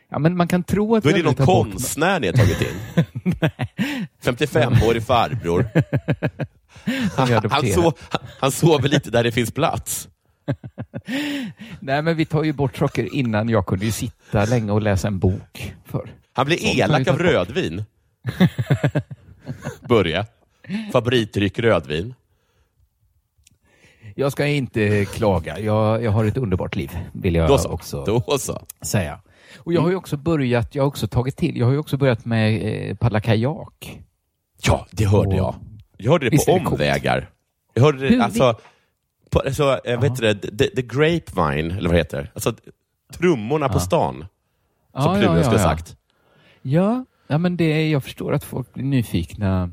ja, 0.08 0.18
men 0.18 0.36
man 0.36 0.48
kan 0.48 0.62
tro 0.62 0.94
att 0.96 1.02
Då 1.02 1.08
är 1.10 1.14
vi 1.14 1.18
det 1.20 1.24
någon 1.24 1.34
tar 1.34 1.46
bort- 1.46 1.70
konstnär 1.72 2.20
ni 2.20 2.26
har 2.26 2.34
tagit 2.34 2.60
in. 2.60 3.04
55-årig 4.22 5.02
farbror. 5.06 5.66
Han, 7.16 7.32
han, 7.50 7.92
han 8.40 8.52
sover 8.52 8.88
lite 8.88 9.10
där 9.10 9.24
det 9.24 9.32
finns 9.32 9.50
plats. 9.50 10.08
Nej, 11.80 12.02
men 12.02 12.16
vi 12.16 12.24
tar 12.24 12.42
ju 12.42 12.52
bort 12.52 12.76
saker 12.76 13.14
innan. 13.14 13.48
Jag 13.48 13.66
kunde 13.66 13.84
ju 13.84 13.92
sitta 13.92 14.44
länge 14.44 14.72
och 14.72 14.82
läsa 14.82 15.08
en 15.08 15.18
bok 15.18 15.74
för. 15.84 16.10
Han 16.32 16.46
blir 16.46 16.56
Sånt 16.56 16.78
elak 16.78 17.08
av 17.08 17.18
rödvin. 17.18 17.84
Börje. 19.88 20.26
Favoritdryck 20.92 21.58
rödvin. 21.58 22.14
Jag 24.14 24.32
ska 24.32 24.46
inte 24.46 25.04
klaga. 25.04 25.58
Jag, 25.58 26.02
jag 26.04 26.10
har 26.10 26.24
ett 26.24 26.36
underbart 26.36 26.76
liv, 26.76 26.90
vill 27.12 27.34
jag 27.34 27.48
Då 27.48 27.58
så. 27.58 27.68
också 27.68 28.04
Då 28.04 28.38
så. 28.38 28.66
säga. 28.82 29.20
Och 29.58 29.72
jag 29.72 29.80
har 29.80 29.90
ju 29.90 29.96
också 29.96 30.16
börjat, 30.16 30.74
jag 30.74 30.82
har 30.82 30.88
också 30.88 31.06
tagit 31.08 31.36
till, 31.36 31.56
jag 31.58 31.66
har 31.66 31.72
ju 31.72 31.78
också 31.78 31.96
börjat 31.96 32.24
med 32.24 32.62
eh, 32.90 32.96
paddla 32.96 33.20
kajak. 33.20 34.00
Ja, 34.62 34.86
det 34.90 35.04
hörde 35.06 35.28
Och- 35.28 35.34
jag. 35.34 35.54
Jag 35.96 36.12
hörde 36.12 36.30
det 36.30 36.36
på 36.46 36.50
är 36.52 36.60
det 36.60 36.66
omvägar. 36.66 37.30
Jag 37.74 37.82
hörde 37.82 37.98
Hur- 37.98 38.16
det, 38.18 38.24
alltså, 38.24 38.54
på, 39.30 39.38
alltså 39.40 39.80
eh, 39.84 40.00
vad 40.00 40.10
heter 40.10 40.22
det, 40.34 40.58
the, 40.58 40.66
the 40.76 40.82
Grapevine, 40.82 41.70
eller 41.70 41.88
vad 41.88 41.98
heter 41.98 42.22
det? 42.22 42.28
Alltså, 42.34 42.54
trummorna 43.12 43.68
på 43.68 43.74
Ja. 43.74 43.80
stan, 43.80 44.24
Ja, 44.94 45.02
som 45.02 45.18
Plura 45.18 45.42
skulle 45.42 45.58
ha 45.58 45.64
sagt. 45.68 45.96
Ja, 46.62 47.04
ja 47.26 47.38
men 47.38 47.56
det 47.56 47.64
är, 47.64 47.90
jag 47.90 48.04
förstår 48.04 48.32
att 48.32 48.44
folk 48.44 48.74
blir 48.74 48.84
nyfikna. 48.84 49.70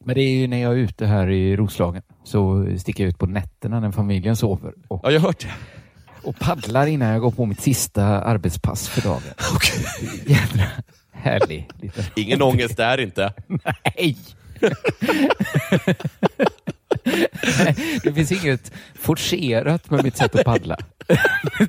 Men 0.00 0.14
det 0.14 0.20
är 0.20 0.30
ju 0.30 0.46
när 0.46 0.56
jag 0.62 0.72
är 0.72 0.76
ute 0.76 1.06
här 1.06 1.30
i 1.30 1.56
Roslagen 1.56 2.02
så 2.24 2.66
sticker 2.78 3.04
jag 3.04 3.08
ut 3.08 3.18
på 3.18 3.26
nätterna 3.26 3.80
när 3.80 3.90
familjen 3.90 4.36
sover 4.36 4.72
och, 4.88 5.00
Ja, 5.02 5.10
jag 5.10 5.20
har 5.20 5.26
hört 5.28 5.40
det. 5.40 5.50
Och 6.22 6.38
paddlar 6.38 6.86
innan 6.86 7.08
jag 7.08 7.20
går 7.20 7.30
på 7.30 7.46
mitt 7.46 7.60
sista 7.60 8.04
arbetspass 8.04 8.88
för 8.88 9.02
dagen. 9.02 9.22
Jädra 10.26 10.64
härlig 11.12 11.68
liten... 11.80 12.04
Ingen 12.16 12.42
ångest 12.42 12.76
där 12.76 12.98
inte. 13.00 13.32
Nej! 13.46 14.16
Nej, 17.58 18.00
det 18.02 18.12
finns 18.12 18.32
inget 18.32 18.72
forcerat 18.94 19.90
med 19.90 20.04
mitt 20.04 20.16
sätt 20.16 20.34
att 20.34 20.44
paddla. 20.44 20.76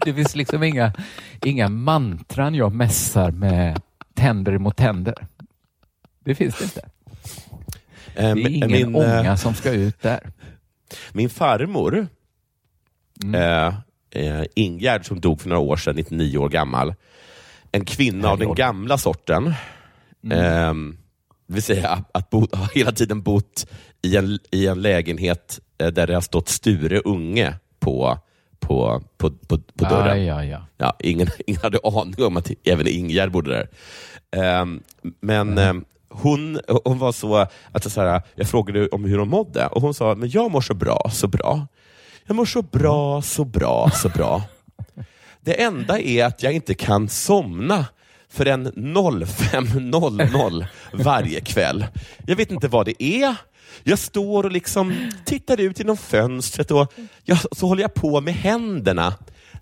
Det 0.05 0.13
finns 0.13 0.35
liksom 0.35 0.63
inga, 0.63 0.93
inga 1.45 1.69
mantran 1.69 2.55
jag 2.55 2.73
mässar 2.73 3.31
med 3.31 3.81
tänder 4.13 4.57
mot 4.57 4.77
tänder. 4.77 5.27
Det 6.25 6.35
finns 6.35 6.57
det 6.57 6.63
inte. 6.63 6.81
Eh, 8.15 8.35
Det 8.35 8.41
är 8.41 8.47
ingen 8.49 8.71
min, 8.71 8.95
eh, 8.95 9.19
ånga 9.19 9.37
som 9.37 9.53
ska 9.53 9.71
ut 9.71 10.01
där. 10.01 10.31
Min 11.11 11.29
farmor, 11.29 12.07
Mm. 13.23 13.35
eh, 13.41 13.73
eh, 14.11 14.43
Ingegärd, 14.55 15.05
som 15.05 15.19
dog 15.19 15.41
för 15.41 15.49
några 15.49 15.61
år 15.61 15.77
sedan, 15.77 15.95
99 15.95 16.37
år 16.37 16.49
gammal. 16.49 16.93
En 17.71 17.85
kvinna 17.85 18.29
av 18.29 18.37
Härlig 18.37 18.47
den 18.47 18.55
gamla 18.55 18.97
sorten. 18.97 19.47
Eh, 20.31 20.73
det 21.47 21.53
vill 21.53 21.63
säga 21.63 22.03
att, 22.11 22.29
bo, 22.29 22.39
ha 22.51 22.67
hela 22.73 22.91
tiden 22.91 23.21
bott 23.21 23.67
i 24.01 24.17
en, 24.17 24.39
i 24.51 24.67
en 24.67 24.81
lägenhet 24.81 25.59
eh, 25.77 25.87
där 25.87 26.07
det 26.07 26.13
har 26.13 26.21
stått 26.21 26.49
Sture 26.49 26.99
Unge 26.99 27.53
på, 27.79 28.17
på, 28.59 29.03
på, 29.17 29.31
på, 29.31 29.57
på 29.57 29.85
dörren. 29.85 30.13
Aj, 30.13 30.29
aj, 30.29 30.53
aj. 30.53 30.61
Ja, 30.77 30.95
ingen, 30.99 31.27
ingen 31.47 31.61
hade 31.61 31.79
aning 31.83 32.25
om 32.25 32.37
att 32.37 32.51
även 32.63 32.87
Ingegärd 32.87 33.31
bodde 33.31 33.51
där. 33.51 33.67
Ehm, 34.31 34.83
men 35.19 35.57
ehm, 35.57 35.85
hon, 36.09 36.59
hon 36.85 36.99
var 36.99 37.11
så 37.11 37.47
att 37.71 37.91
så 37.91 38.01
här, 38.01 38.21
jag 38.35 38.47
frågade 38.47 38.87
om 38.87 39.05
hur 39.05 39.17
hon 39.17 39.29
mådde 39.29 39.67
och 39.67 39.81
hon 39.81 39.93
sa, 39.93 40.15
men 40.15 40.29
jag 40.29 40.51
mår 40.51 40.61
så 40.61 40.73
bra, 40.73 41.09
så 41.13 41.27
bra. 41.27 41.67
Jag 42.29 42.35
mår 42.35 42.45
så 42.45 42.61
bra, 42.61 43.21
så 43.21 43.45
bra, 43.45 43.89
så 43.89 44.09
bra. 44.09 44.43
Det 45.41 45.61
enda 45.61 45.99
är 45.99 46.25
att 46.25 46.43
jag 46.43 46.53
inte 46.53 46.73
kan 46.73 47.09
somna 47.09 47.85
förrän 48.29 48.67
05.00 48.67 50.65
varje 50.93 51.41
kväll. 51.41 51.85
Jag 52.27 52.35
vet 52.35 52.51
inte 52.51 52.67
vad 52.67 52.85
det 52.85 53.03
är. 53.03 53.35
Jag 53.83 53.99
står 53.99 54.43
och 54.43 54.51
liksom 54.51 55.11
tittar 55.25 55.59
ut 55.59 55.79
genom 55.79 55.97
fönstret 55.97 56.71
och 56.71 56.93
jag, 57.23 57.37
så 57.51 57.67
håller 57.67 57.81
jag 57.81 57.93
på 57.93 58.21
med 58.21 58.33
händerna. 58.33 59.13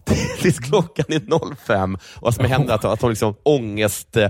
tills 0.42 0.60
klockan 0.60 1.06
är 1.08 1.56
05. 1.66 1.98
Och 2.16 2.34
som 2.34 2.46
händer 2.46 2.74
att, 2.74 2.86
att 2.86 3.02
hon 3.02 3.10
liksom 3.10 3.36
ångest, 3.44 4.18
eh, 4.18 4.30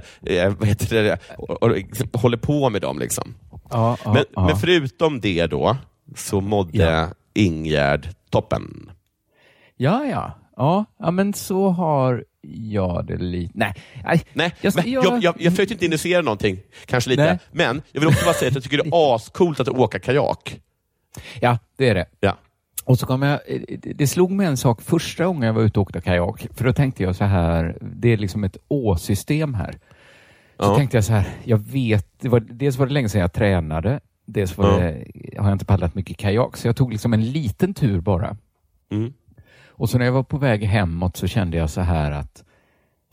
vad 0.60 0.68
heter 0.68 1.04
det, 1.04 1.20
och, 1.38 1.64
och, 1.64 1.70
liksom 1.70 2.10
håller 2.14 2.38
på 2.38 2.70
med 2.70 2.82
dem. 2.82 3.00
Liksom. 3.00 3.36
Ja, 3.70 3.98
ja, 4.04 4.14
men, 4.14 4.26
ja. 4.36 4.46
men 4.46 4.58
förutom 4.58 5.22
det 5.22 5.48
då, 5.48 5.78
så 6.16 6.42
mådde. 6.42 7.14
Ingegärd 7.38 8.08
toppen. 8.30 8.92
Ja, 9.76 10.06
ja. 10.06 10.32
Ja, 10.58 10.86
ja 11.00 11.12
men 11.12 11.34
så 11.34 11.70
har 11.70 12.24
jag 12.42 13.06
det 13.08 13.18
lite. 13.18 13.52
Nej, 13.56 13.74
nej. 14.04 14.22
Nej, 14.34 14.56
Jag- 14.62 14.76
men 14.76 14.92
jag- 14.92 15.06
jag, 15.06 15.24
jag, 15.24 15.36
jag 15.40 15.54
försökte 15.54 15.74
inte 15.74 15.86
initiera 15.86 16.22
någonting, 16.22 16.60
kanske 16.86 17.10
lite. 17.10 17.24
Nej. 17.26 17.40
Men 17.52 17.82
jag 17.92 18.02
vill 18.02 18.10
också 18.10 18.26
bara 18.26 18.34
säga 18.34 18.50
att 18.50 18.56
jag 18.56 18.64
tycker 18.64 18.78
det 18.78 18.88
är 18.90 19.16
ascoolt 19.16 19.60
att 19.60 19.70
åka 19.70 20.00
kajak. 20.00 20.60
Ja, 21.42 21.58
det 21.78 21.90
är 21.90 21.96
det. 21.96 22.06
Ja. 22.20 22.38
Och 22.86 23.00
så 23.00 23.06
kom 23.06 23.22
jag, 23.22 23.40
det 23.96 24.08
slog 24.08 24.32
mig 24.32 24.48
en 24.48 24.58
sak 24.58 24.82
första 24.82 25.26
gången 25.26 25.44
jag 25.44 25.54
var 25.54 25.62
ute 25.62 25.80
och 25.80 25.84
åkte 25.84 26.02
kajak. 26.02 26.48
För 26.54 26.66
då 26.66 26.74
tänkte 26.74 27.04
jag 27.04 27.16
så 27.16 27.24
här, 27.24 27.78
det 27.82 28.14
är 28.14 28.18
liksom 28.18 28.44
ett 28.44 28.58
Å-system 28.68 29.54
här. 29.54 29.72
Så 29.72 29.78
Ja. 30.64 30.76
tänkte 30.76 30.98
jag 30.98 31.04
så 31.04 31.14
här, 31.14 31.28
jag 31.44 31.58
vet, 31.58 32.08
det 32.22 32.30
var, 32.30 32.40
dels 32.40 32.78
var 32.78 32.86
det 32.88 32.94
länge 32.94 33.10
sedan 33.10 33.22
jag 33.22 33.34
tränade. 33.34 34.00
Dels 34.30 34.58
var 34.58 34.72
Ja. 34.72 34.78
det, 34.80 35.38
har 35.38 35.46
jag 35.46 35.56
inte 35.56 35.66
paddlat 35.66 35.96
mycket 35.96 36.18
kajak, 36.18 36.58
så 36.58 36.68
jag 36.68 36.76
tog 36.76 36.92
liksom 36.92 37.14
en 37.14 37.26
liten 37.32 37.74
tur 37.74 38.02
bara. 38.02 38.38
Mm. 38.92 39.14
Och 39.68 39.90
så 39.90 39.98
när 39.98 40.06
jag 40.06 40.12
var 40.12 40.24
på 40.24 40.38
väg 40.38 40.64
hemåt 40.64 41.18
så 41.18 41.28
kände 41.28 41.58
jag 41.58 41.70
så 41.70 41.82
här 41.82 42.12
att, 42.12 42.44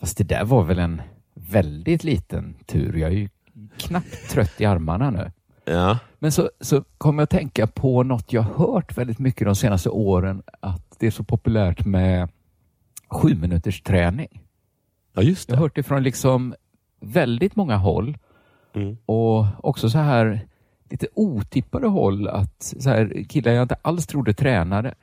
fast 0.00 0.18
det 0.18 0.24
där 0.24 0.44
var 0.44 0.62
väl 0.62 0.78
en 0.78 1.02
väldigt 1.34 2.04
liten 2.04 2.54
tur. 2.66 2.96
Jag 2.96 3.10
är 3.12 3.16
ju 3.16 3.28
knappt 3.76 4.30
trött 4.30 4.60
i 4.60 4.64
armarna 4.64 5.10
nu. 5.10 5.32
Ja. 5.64 5.98
Men 6.18 6.32
så, 6.32 6.50
så 6.60 6.84
kom 6.98 7.18
jag 7.18 7.22
att 7.22 7.30
tänka 7.30 7.66
på 7.66 8.02
något 8.02 8.32
jag 8.32 8.42
hört 8.42 8.98
väldigt 8.98 9.18
mycket 9.18 9.44
de 9.46 9.56
senaste 9.56 9.88
åren, 9.90 10.42
att 10.60 10.96
det 10.98 11.06
är 11.06 11.10
så 11.10 11.24
populärt 11.24 11.84
med 11.84 12.28
sju 13.10 13.34
minuters 13.34 13.82
träning. 13.82 14.40
ja, 15.12 15.22
just 15.22 15.48
Jag 15.48 15.56
har 15.56 15.60
det. 15.60 15.64
hört 15.64 15.74
det 15.74 15.82
från 15.82 16.02
liksom 16.02 16.54
väldigt 17.00 17.56
många 17.56 17.76
håll 17.76 18.18
Mm. 18.76 18.96
och 19.06 19.46
också 19.62 19.90
så 19.90 19.98
här 19.98 20.46
lite 20.90 21.06
otippade 21.14 21.86
håll 21.86 22.28
att 22.28 22.74
så 22.78 22.90
här, 22.90 23.24
killar 23.28 23.52
jag 23.52 23.62
inte 23.62 23.76
alls 23.82 24.06
trodde 24.06 24.34
tränade 24.34 24.94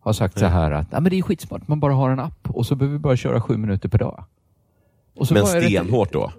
har 0.00 0.12
sagt 0.12 0.38
så 0.38 0.46
här 0.46 0.70
att 0.70 0.92
men 0.92 1.04
det 1.04 1.18
är 1.18 1.22
skitsmart, 1.22 1.68
man 1.68 1.80
bara 1.80 1.94
har 1.94 2.10
en 2.10 2.20
app 2.20 2.50
och 2.50 2.66
så 2.66 2.74
behöver 2.74 2.92
vi 2.92 2.98
bara 2.98 3.16
köra 3.16 3.40
sju 3.40 3.56
minuter 3.56 3.88
per 3.88 3.98
dag. 3.98 4.24
Men 5.14 5.46
stenhårt 5.46 6.12
då? 6.12 6.32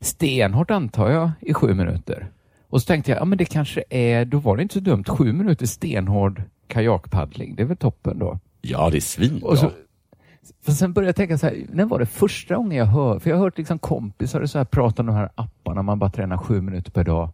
stenhårt 0.00 0.70
antar 0.70 1.10
jag 1.10 1.30
i 1.40 1.54
sju 1.54 1.74
minuter. 1.74 2.30
Och 2.68 2.82
så 2.82 2.86
tänkte 2.86 3.10
jag, 3.10 3.20
ja 3.20 3.24
men 3.24 3.38
det 3.38 3.44
kanske 3.44 3.84
är, 3.90 4.24
då 4.24 4.38
var 4.38 4.56
det 4.56 4.62
inte 4.62 4.74
så 4.74 4.80
dumt, 4.80 5.04
sju 5.04 5.32
minuter 5.32 5.66
stenhård 5.66 6.42
kajakpaddling, 6.66 7.56
det 7.56 7.62
är 7.62 7.66
väl 7.66 7.76
toppen 7.76 8.18
då. 8.18 8.38
Ja, 8.60 8.90
det 8.90 8.98
är 8.98 9.00
svinbra. 9.00 9.56
Så, 9.56 9.70
för 10.64 10.72
sen 10.72 10.92
började 10.92 11.08
jag 11.08 11.16
tänka 11.16 11.38
så 11.38 11.46
här, 11.46 11.66
när 11.72 11.84
var 11.84 11.98
det 11.98 12.06
första 12.06 12.56
gången 12.56 12.78
jag 12.78 12.86
hör, 12.86 13.18
för 13.18 13.30
jag 13.30 13.36
har 13.36 13.44
hört 13.44 13.58
liksom 13.58 13.78
kompisar 13.78 14.46
så 14.46 14.58
här 14.58 14.64
prata 14.64 15.02
om 15.02 15.06
de 15.06 15.16
här 15.16 15.30
apparna, 15.34 15.82
man 15.82 15.98
bara 15.98 16.10
tränar 16.10 16.36
sju 16.36 16.60
minuter 16.60 16.90
per 16.90 17.04
dag. 17.04 17.30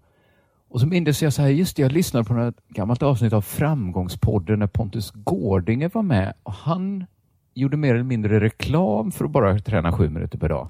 Och 0.71 0.81
så 0.81 0.87
minns 0.87 1.23
jag 1.23 1.33
så 1.33 1.43
här, 1.43 1.49
just 1.49 1.77
det, 1.77 1.83
jag 1.83 1.93
lyssnade 1.93 2.25
på 2.25 2.35
något 2.35 2.55
gammalt 2.69 3.03
avsnitt 3.03 3.33
av 3.33 3.41
Framgångspodden 3.43 4.59
när 4.59 4.67
Pontus 4.67 5.11
Gårdinger 5.15 5.91
var 5.95 6.03
med 6.03 6.35
och 6.43 6.53
han 6.53 7.07
gjorde 7.55 7.77
mer 7.77 7.95
eller 7.95 8.05
mindre 8.05 8.41
reklam 8.41 9.13
för 9.13 9.25
att 9.25 9.31
bara 9.31 9.59
träna 9.59 9.93
sju 9.93 10.09
minuter 10.09 10.39
per 10.39 10.49
dag. 10.49 10.69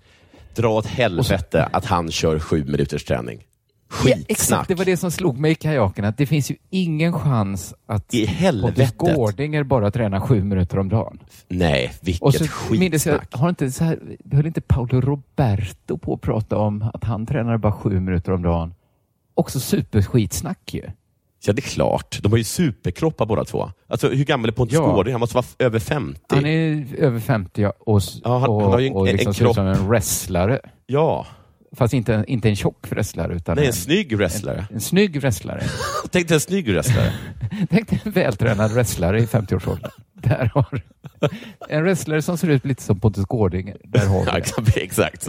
Dra 0.57 0.69
åt 0.69 0.87
helvete 0.87 1.69
att 1.73 1.85
han 1.85 2.11
kör 2.11 2.39
sju 2.39 2.65
minuters 2.65 3.05
träning. 3.05 3.45
Ja, 3.91 3.97
Skitsnack. 3.97 4.25
exakt, 4.29 4.69
det 4.69 4.75
var 4.75 4.85
det 4.85 4.97
som 4.97 5.11
slog 5.11 5.39
mig 5.39 5.53
i 5.53 5.55
kajaken, 5.55 6.05
att 6.05 6.17
det 6.17 6.27
finns 6.27 6.51
ju 6.51 6.57
ingen 6.71 7.13
chans 7.13 7.75
att 7.87 8.15
I 8.15 8.27
Pontus. 8.63 8.93
Gårdinger 8.97 9.63
bara 9.63 9.91
tränar 9.91 10.21
sju 10.21 10.45
minuter 10.45 10.79
om 10.79 10.89
dagen. 10.89 11.19
Nej, 11.49 11.93
vilket 12.01 12.23
Och 12.23 12.35
så 12.35 12.43
minns 12.71 13.07
jag, 13.07 13.15
skitsnack. 13.15 13.35
har 13.35 13.49
inte 13.49 13.71
så 13.71 13.85
här, 13.85 13.99
höll 14.33 14.47
inte 14.47 14.61
Paolo 14.61 15.01
Roberto 15.01 15.99
på 15.99 16.15
att 16.15 16.21
prata 16.21 16.57
om 16.59 16.91
att 16.95 17.05
han 17.05 17.27
tränar 17.27 17.57
bara 17.59 17.73
sju 17.73 18.01
minuter 18.01 18.33
om 18.33 18.43
dagen? 18.43 18.75
Också 19.39 19.61
superskitsnack 19.61 20.75
ju. 20.75 20.83
Ja, 21.45 21.53
det 21.53 21.61
är 21.61 21.71
klart. 21.71 22.19
De 22.23 22.33
har 22.33 22.39
ju 22.39 22.45
superkroppar 22.45 23.27
båda 23.27 23.45
två. 23.45 23.71
Alltså, 23.89 24.09
hur 24.09 24.25
gammal 24.25 24.49
är 24.49 24.53
Pontus 24.53 24.75
Ja. 24.75 24.93
Gårding? 24.95 25.13
Han 25.15 25.21
måste 25.21 25.35
vara 25.37 25.47
över 25.59 25.79
50. 25.79 26.21
Han 26.29 26.47
är 26.47 26.87
över 26.99 27.21
50 27.21 27.63
ja, 27.63 27.73
och, 27.79 28.03
Ja, 28.25 28.39
han- 28.39 28.49
och, 28.51 28.63
han 28.63 28.71
har 28.73 28.79
ju 28.79 28.87
en- 28.87 28.93
och 28.93 29.09
en 29.09 29.13
liksom 29.17 29.35
ser 29.35 29.49
ut 29.49 29.55
som 29.55 29.65
kropp. 29.67 29.77
en 29.83 29.89
wrestlare. 29.89 30.61
Ja, 30.87 31.27
Fast 31.77 31.95
inte, 31.95 32.25
inte 32.29 32.49
en 32.49 32.57
tjock 32.57 32.87
wrestlare 32.93 33.35
utan 33.35 33.57
nej, 33.57 33.65
en 33.65 33.69
en, 33.69 33.75
snygg 33.75 34.17
wrestlare. 34.17 34.67
en 34.75 34.81
snygg 34.81 35.21
wrestlare. 35.21 35.63
Tänk 36.11 36.29
dig 36.29 36.35
en 36.35 36.41
snygg 36.41 36.69
wrestlare. 36.73 37.13
Tänk 37.71 37.91
dig 37.91 38.01
en 38.05 38.13
vältränad 38.13 38.71
wrestlare 38.73 39.21
i 39.21 39.27
50-årsåldern. 39.27 39.91
Där 40.15 40.51
har 40.55 40.81
En 41.69 41.83
wrestlare 41.83 42.23
som 42.23 42.39
ser 42.39 42.49
ut 42.49 42.65
lite 42.65 42.83
som 42.83 43.01
Pontus 43.01 43.25
Gårdinger. 43.25 43.77
Där 43.85 44.07
har 44.07 44.21
vi 44.21 44.27
ja, 44.27 44.39
exakt, 44.39 44.77
exakt. 44.77 45.29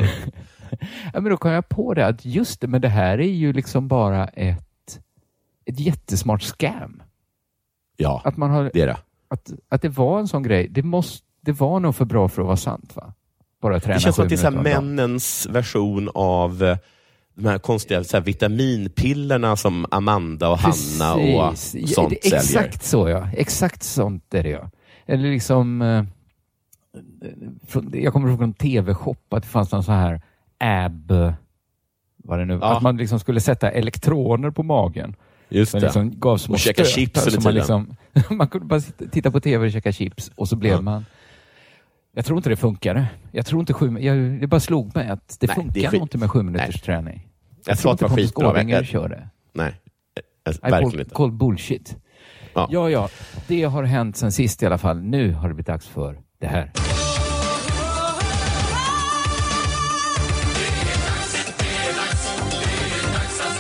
Ja, 1.14 1.20
men 1.22 1.24
då 1.32 1.38
kom 1.38 1.52
jag 1.52 1.70
på 1.70 1.94
det 1.94 2.06
att 2.08 2.26
just 2.26 2.62
det, 2.62 2.68
men 2.68 2.82
det 2.82 2.90
här 2.90 3.18
är 3.20 3.32
ju 3.32 3.54
liksom 3.54 3.88
bara 3.88 4.28
ett, 4.28 5.00
ett 5.66 5.80
jättesmart 5.80 6.42
scam. 6.42 7.02
Ja, 7.98 8.22
Att, 8.26 8.38
man 8.38 8.50
har, 8.52 8.72
det 8.74 8.82
är 8.82 8.88
det. 8.88 8.98
att, 9.28 9.52
att 9.70 9.82
det 9.82 9.90
var 9.90 10.20
en 10.20 10.28
sån 10.28 10.44
grej. 10.44 10.68
Det, 10.68 10.84
måste, 10.84 11.26
det 11.42 11.52
var 11.52 11.80
nog 11.80 11.96
för 11.96 12.06
bra 12.06 12.28
för 12.28 12.42
att 12.42 12.46
vara 12.46 12.58
sant 12.58 12.96
va? 12.96 13.14
Bara 13.62 13.80
träna 13.80 13.94
Det 13.96 14.00
känns 14.02 14.16
som 14.16 14.24
att 14.24 14.30
det 14.30 14.36
är 14.36 14.38
så 14.38 14.52
männens 14.52 15.48
version 15.52 16.10
av 16.14 16.64
eh, 16.64 16.78
de 17.36 17.46
här 17.46 17.58
konstiga 17.60 18.04
så 18.04 18.18
här, 18.18 18.24
vitaminpillerna 18.24 19.56
som 19.56 19.86
Amanda 19.92 20.50
och 20.50 20.58
Hanna 20.58 21.14
och 21.14 21.50
Precis. 21.50 21.90
Ja, 21.90 21.96
sånt 21.96 22.10
det 22.10 22.26
är 22.28 22.40
säljer. 22.40 22.66
Exakt 22.66 22.84
så 22.84 23.10
ja. 23.10 23.28
Exakt 23.34 23.84
sånt 23.84 24.34
är 24.34 24.44
det 24.44 24.50
ja. 24.50 24.70
Eller 25.06 25.32
liksom, 25.32 25.82
eh, 25.82 26.04
från- 27.68 27.90
jag 27.94 28.14
kommer 28.14 28.30
ihåg 28.30 28.38
från 28.38 28.54
TV-shop 28.54 29.16
att 29.30 29.44
det 29.44 29.50
fanns 29.50 29.72
någon 29.72 29.84
så 29.84 29.92
här 29.92 30.22
ab, 30.60 31.12
vad 32.24 32.40
det 32.40 32.46
nu 32.46 32.54
Ja. 32.62 32.76
att 32.78 32.84
man 32.84 32.98
liksom 32.98 33.20
skulle 33.20 33.40
sätta 33.40 33.72
elektroner 33.72 34.52
på 34.52 34.64
magen. 34.64 35.16
Just 35.50 35.72
det. 35.72 35.80
liksom 35.80 36.20
gav 36.20 36.38
små 36.38 36.54
Och 36.54 36.60
käka 36.60 36.84
stötar, 36.86 37.02
chips 37.02 37.26
man, 37.26 37.32
tiden. 37.42 37.56
liksom, 37.56 37.96
man 38.38 38.48
kunde 38.48 38.66
bara 38.68 38.80
titta 39.12 39.32
på 39.32 39.40
TV 39.40 39.66
och 39.66 39.72
käka 39.72 39.92
chips 39.92 40.32
och 40.36 40.48
så 40.48 40.56
blev 40.56 40.72
Ja. 40.74 40.82
man... 40.82 41.06
Jag 42.14 42.26
tror 42.26 42.38
inte 42.38 42.50
det 42.50 42.56
funkade. 42.56 43.06
Jag 43.32 43.46
tror 43.46 43.60
inte 43.60 43.74
sju, 43.74 43.98
jag, 44.00 44.18
det 44.18 44.48
bara 44.48 44.60
slog 44.60 44.96
mig 44.96 45.08
att 45.10 45.38
det 45.40 45.48
Nej, 45.48 45.56
det 45.58 45.64
funkar 45.82 45.92
nog 45.92 46.02
inte 46.02 46.18
med 46.18 46.32
sju 46.32 46.44
minuters 46.44 46.68
Nej. 46.76 46.82
träning. 46.82 47.28
Jag 47.66 47.78
tror 47.80 47.90
sa 47.90 47.90
att 47.90 47.94
inte 48.02 48.06
det 48.06 48.10
var 48.10 48.16
skitbra. 48.18 48.48
Gårdinger 48.48 48.76
Jag- 48.76 48.86
kör 48.86 49.10
det. 49.10 49.30
Nej, 49.54 49.68
eh, 50.48 50.52
I 50.54 50.58
verkligen 50.62 50.92
call, 50.92 51.00
inte. 51.00 51.16
call 51.16 51.32
bullshit. 51.32 51.96
Ja. 52.54 52.68
Ja, 52.72 52.90
ja, 52.90 53.10
det 53.48 53.64
har 53.64 53.84
hänt 53.84 54.18
sen 54.18 54.32
sist 54.32 54.64
i 54.64 54.66
alla 54.66 54.78
fall. 54.78 55.02
Nu 55.02 55.34
har 55.34 55.48
det 55.48 55.54
blivit 55.54 55.68
dags 55.68 55.88
för 55.88 56.20
det 56.40 56.48
här. 56.48 56.72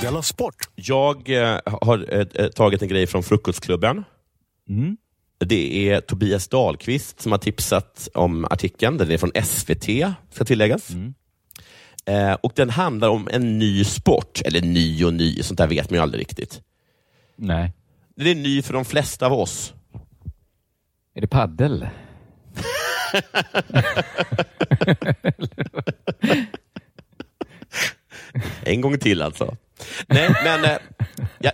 Della 0.01 0.21
Sport! 0.21 0.55
Jag 0.75 1.29
eh, 1.29 1.59
har 1.65 2.13
eh, 2.13 2.25
eh, 2.35 2.47
tagit 2.49 2.81
en 2.81 2.87
grej 2.87 3.07
från 3.07 3.23
Frukostklubben. 3.23 4.03
Mm. 4.69 4.97
Det 5.37 5.89
är 5.89 6.01
Tobias 6.01 6.47
Dahlqvist 6.47 7.21
som 7.21 7.31
har 7.31 7.39
tipsat 7.39 8.09
om 8.13 8.45
artikeln. 8.45 8.97
Den 8.97 9.11
är 9.11 9.17
från 9.17 9.31
SVT, 9.43 10.15
ska 10.31 10.45
tilläggas. 10.45 10.89
Mm. 10.89 11.13
Eh, 12.05 12.33
och 12.33 12.51
Den 12.55 12.69
handlar 12.69 13.09
om 13.09 13.27
en 13.31 13.59
ny 13.59 13.83
sport. 13.83 14.41
Eller 14.45 14.61
ny 14.61 15.05
och 15.05 15.13
ny, 15.13 15.43
sånt 15.43 15.57
där 15.57 15.67
vet 15.67 15.89
man 15.89 15.97
ju 15.97 16.01
aldrig 16.01 16.21
riktigt. 16.21 16.61
Nej. 17.35 17.73
Det 18.15 18.31
är 18.31 18.35
ny 18.35 18.61
för 18.61 18.73
de 18.73 18.85
flesta 18.85 19.25
av 19.25 19.33
oss. 19.33 19.73
Är 21.15 21.21
det 21.21 21.27
paddel? 21.27 21.87
En 28.63 28.81
gång 28.81 28.99
till 28.99 29.21
alltså. 29.21 29.57
Nej, 30.07 30.29
men 30.43 30.63
eh, 30.65 30.77
jag, 31.39 31.53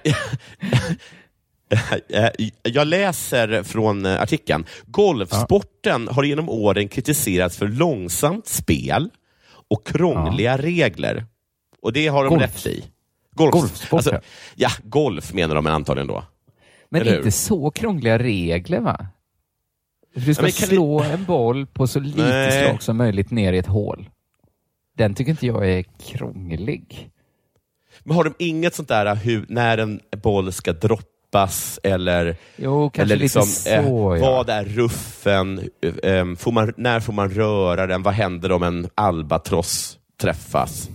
jag, 2.07 2.31
jag 2.63 2.87
läser 2.87 3.63
från 3.63 4.05
eh, 4.05 4.21
artikeln. 4.21 4.65
Golfsporten 4.85 6.07
har 6.07 6.23
genom 6.23 6.49
åren 6.49 6.87
kritiserats 6.87 7.57
för 7.57 7.67
långsamt 7.67 8.47
spel 8.47 9.09
och 9.69 9.87
krångliga 9.87 10.57
regler. 10.57 11.25
Och 11.81 11.93
det 11.93 12.07
har 12.07 12.23
de 12.23 12.29
Golf. 12.29 12.41
rätt 12.43 12.65
i. 12.67 12.83
Golf, 13.35 13.51
Golfsporten? 13.51 14.21
ja, 14.55 14.69
golf 14.83 15.33
menar 15.33 15.55
de 15.55 15.67
antagligen 15.67 16.07
då. 16.07 16.23
Men 16.89 17.01
Eller 17.01 17.11
hur? 17.11 17.17
inte 17.17 17.31
så 17.31 17.71
krångliga 17.71 18.19
regler 18.19 18.79
va? 18.79 19.07
Du 20.15 20.33
ska 20.33 20.43
kan 20.43 20.51
slå 20.51 21.01
en 21.01 21.25
boll 21.25 21.67
på 21.67 21.87
så 21.87 21.99
lite 21.99 22.21
Nej. 22.21 22.63
slag 22.65 22.83
som 22.83 22.97
möjligt 22.97 23.31
ner 23.31 23.53
i 23.53 23.57
ett 23.57 23.67
hål. 23.67 24.09
Den 24.97 25.13
tycker 25.13 25.31
inte 25.31 25.47
jag 25.47 25.69
är 25.69 25.83
krånglig. 25.83 27.09
Men 28.05 28.15
har 28.15 28.23
de 28.23 28.33
inget 28.39 28.75
sånt 28.75 28.87
där 28.87 29.15
hur, 29.15 29.45
när 29.49 29.77
en 29.77 29.99
boll 30.23 30.51
ska 30.51 30.73
droppas 30.73 31.79
eller, 31.83 32.35
Jo, 32.55 32.91
eller 32.93 33.15
liksom, 33.15 33.43
så 33.43 33.69
eh, 33.69 33.75
ja. 33.75 34.19
vad 34.19 34.49
är 34.49 34.65
ruffen? 34.65 35.69
Eh, 36.03 36.35
får 36.35 36.51
man, 36.51 36.73
när 36.77 36.99
får 36.99 37.13
man 37.13 37.29
röra 37.29 37.87
den? 37.87 38.03
Vad 38.03 38.13
händer 38.13 38.51
om 38.51 38.63
en 38.63 38.89
albatross 38.95 39.97
träffas? 40.21 40.89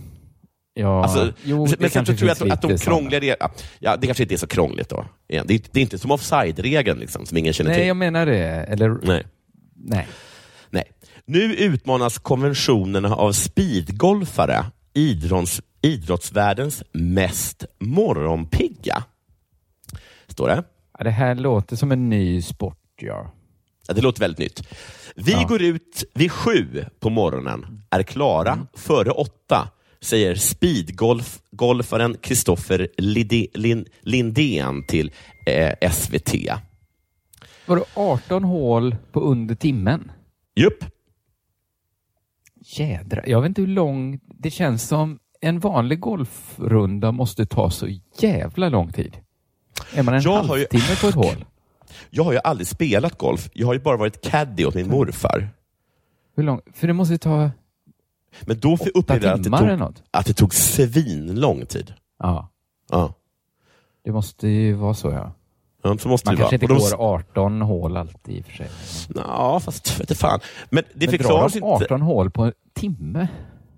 ja. 0.73 1.03
Alltså, 1.03 1.33
jo, 1.43 1.67
men 1.79 1.89
sen 1.89 1.89
kanske 1.89 2.15
tror 2.15 2.29
jag 2.29 2.51
att, 2.51 2.53
att 2.53 2.61
de 2.61 2.77
krångliga 2.77 3.19
reglerna, 3.19 3.51
ja, 3.79 3.97
det 3.97 4.07
kanske 4.07 4.23
inte 4.23 4.35
är 4.35 4.37
så 4.37 4.47
krångligt 4.47 4.89
då. 4.89 5.05
Det 5.27 5.37
är, 5.37 5.43
det 5.43 5.79
är 5.79 5.81
inte 5.81 5.97
som 5.99 6.11
offside-regeln 6.11 6.99
liksom, 6.99 7.25
som 7.25 7.37
ingen 7.37 7.53
känner 7.53 7.69
Nej, 7.71 7.79
till. 7.79 7.87
jag 7.87 7.97
menar 7.97 8.25
det. 8.25 8.45
Eller, 8.45 8.97
Nej. 9.03 9.25
nej. 10.69 10.87
Nu 11.25 11.55
utmanas 11.55 12.17
konventionerna 12.17 13.15
av 13.15 13.31
speedgolfare, 13.31 14.65
idrotts, 14.93 15.61
idrottsvärldens 15.81 16.83
mest 16.91 17.65
morgonpigga. 17.79 19.03
Står 20.27 20.47
det. 20.47 20.63
Ja, 20.97 21.03
det 21.03 21.09
här 21.11 21.35
låter 21.35 21.75
som 21.75 21.91
en 21.91 22.09
ny 22.09 22.41
sport, 22.41 22.77
ja. 23.01 23.31
Ja, 23.87 23.93
det 23.93 24.01
låter 24.01 24.19
väldigt 24.19 24.39
nytt. 24.39 24.67
Vi 25.15 25.31
Ja. 25.31 25.45
går 25.49 25.61
ut 25.61 26.03
vid 26.13 26.31
sju 26.31 26.85
på 26.99 27.09
morgonen, 27.09 27.81
är 27.89 28.03
klara 28.03 28.51
Mm. 28.51 28.67
före 28.73 29.11
åtta, 29.11 29.69
säger 30.01 30.35
speedgolfaren 30.35 32.17
Kristoffer 32.21 32.87
Lin- 32.97 33.85
Lindén 34.01 34.83
till 34.87 35.11
eh, 35.47 35.89
SVT. 35.91 36.33
Vadå 37.65 37.85
18 37.93 38.43
hål 38.43 38.95
på 39.11 39.19
under 39.19 39.55
timmen? 39.55 40.11
Jupp. 40.55 40.85
Jädrar, 42.73 43.23
jag 43.27 43.41
vet 43.41 43.49
inte 43.49 43.61
hur 43.61 43.67
lång... 43.67 44.19
Det 44.25 44.49
känns 44.51 44.87
som 44.87 45.19
en 45.41 45.59
vanlig 45.59 45.99
golfrunda 45.99 47.11
måste 47.11 47.45
ta 47.45 47.69
så 47.69 47.87
jävla 48.19 48.69
lång 48.69 48.91
tid. 48.93 49.17
Är 49.93 50.03
man 50.03 50.13
en 50.13 50.21
Jag 50.21 50.31
har 50.43 50.57
ju- 50.57 50.67
halvtimme 50.71 50.95
på 51.01 51.07
ett 51.07 51.15
hål? 51.15 51.45
Jag 52.09 52.23
har 52.23 52.31
ju 52.33 52.39
aldrig 52.43 52.67
spelat 52.67 53.17
golf. 53.17 53.49
Jag 53.53 53.67
har 53.67 53.73
ju 53.73 53.79
bara 53.79 53.97
varit 53.97 54.21
caddy 54.21 54.65
åt 54.65 54.75
min 54.75 54.89
morfar. 54.89 55.49
Hur 56.35 56.43
lång? 56.43 56.61
För 56.73 56.87
det 56.87 56.93
måste 56.93 57.13
ju 57.13 57.17
ta... 57.17 57.51
Men 58.41 58.59
då 58.59 58.77
upplevde 58.95 59.27
jag 59.27 59.33
att 59.37 59.43
det, 59.43 59.49
tog, 59.49 59.93
att 60.11 60.25
det 60.25 60.33
tog 60.33 60.53
svinlång 60.53 61.65
tid. 61.65 61.93
Ja, 62.19 62.49
Ja. 62.89 63.13
det 64.03 64.11
måste 64.11 64.47
ju 64.47 64.73
vara 64.73 64.93
så 64.93 65.09
ja. 65.09 65.31
Ja, 65.83 65.97
så 65.97 66.09
måste 66.09 66.27
Man 66.29 66.35
det 66.35 66.41
vara. 66.41 66.49
kanske 66.49 66.65
inte 66.65 66.73
de- 66.89 66.97
går 66.97 67.13
18 67.15 67.61
hål 67.61 67.97
alltid 67.97 68.35
i 68.37 68.41
och 68.41 68.45
för 68.45 68.53
sig. 68.53 68.69
Ja, 69.15 69.59
fast 69.59 69.99
vet 69.99 70.17
fan. 70.17 70.39
Men 70.69 70.83
det 70.93 71.07
Men 71.11 71.17
drar 71.19 71.39
de 71.49 71.57
inte. 71.57 71.65
18 71.85 72.01
hål 72.01 72.31
på 72.31 72.43
en 72.43 72.53
timme? 72.73 73.27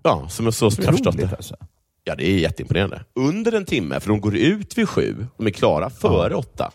Ja, 0.02 0.28
som 0.28 0.44
jag 0.44 0.54
så 0.54 0.70
förstått 0.70 1.16
det. 1.16 1.32
alltså. 1.32 1.56
Ja, 2.04 2.14
det 2.14 2.26
är 2.30 2.38
jätteimponerande. 2.38 3.04
Under 3.14 3.52
en 3.52 3.64
timme, 3.64 4.00
för 4.00 4.08
de 4.08 4.20
går 4.20 4.36
ut 4.36 4.78
vid 4.78 4.88
sju. 4.88 5.26
De 5.36 5.46
är 5.46 5.50
klara 5.50 5.90
före 5.90 6.34
åtta. 6.34 6.70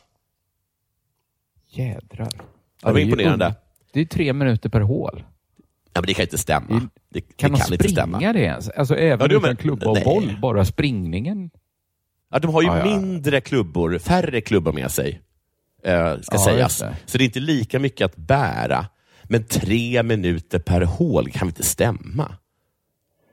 Jädrar. 1.70 2.30
Det 2.82 2.92
var 2.92 2.94
är 2.94 3.00
imponerande. 3.00 3.46
un- 3.46 3.54
Det 3.94 4.00
är 4.02 4.06
tre 4.06 4.34
minuter 4.34 4.70
per 4.70 4.82
hål. 4.82 5.24
Ja, 5.94 6.02
men 6.02 6.04
det 6.08 6.14
kan 6.14 6.24
inte 6.24 6.38
stämma. 6.38 6.68
Det, 7.10 7.22
Kan 7.22 7.52
det 7.52 7.58
de 7.58 7.62
kan 7.64 7.74
inte 7.74 7.84
springa 7.84 8.02
stämma. 8.02 8.20
det 8.34 8.40
ens? 8.40 8.70
Alltså 8.70 8.96
även 8.96 9.20
Ja, 9.20 9.28
det- 9.28 9.36
utan 9.36 9.42
men- 9.50 9.56
klubba 9.58 9.88
och 9.88 9.94
nej. 9.96 10.04
boll, 10.04 10.38
bara 10.42 10.66
springningen? 10.66 11.50
Ja, 12.32 12.40
de 12.40 12.54
har 12.54 12.62
ju 12.62 12.68
Ja, 12.68 12.78
ja. 12.78 12.86
mindre 12.86 13.42
klubbor, 13.42 13.98
färre 14.00 14.42
klubbor 14.42 14.74
med 14.74 14.92
sig, 14.92 15.22
eh, 15.84 16.18
ska 16.22 16.36
Ja, 16.36 16.46
sägas. 16.46 16.80
det. 16.80 16.98
Så 17.06 17.18
det 17.18 17.24
är 17.24 17.26
inte 17.26 17.40
lika 17.40 17.80
mycket 17.80 18.06
att 18.06 18.16
bära. 18.16 18.86
Men 19.24 19.44
tre 19.44 20.04
minuter 20.04 20.60
per 20.60 20.82
hål 20.82 21.32
kan 21.32 21.48
inte 21.48 21.64
stämma? 21.64 22.36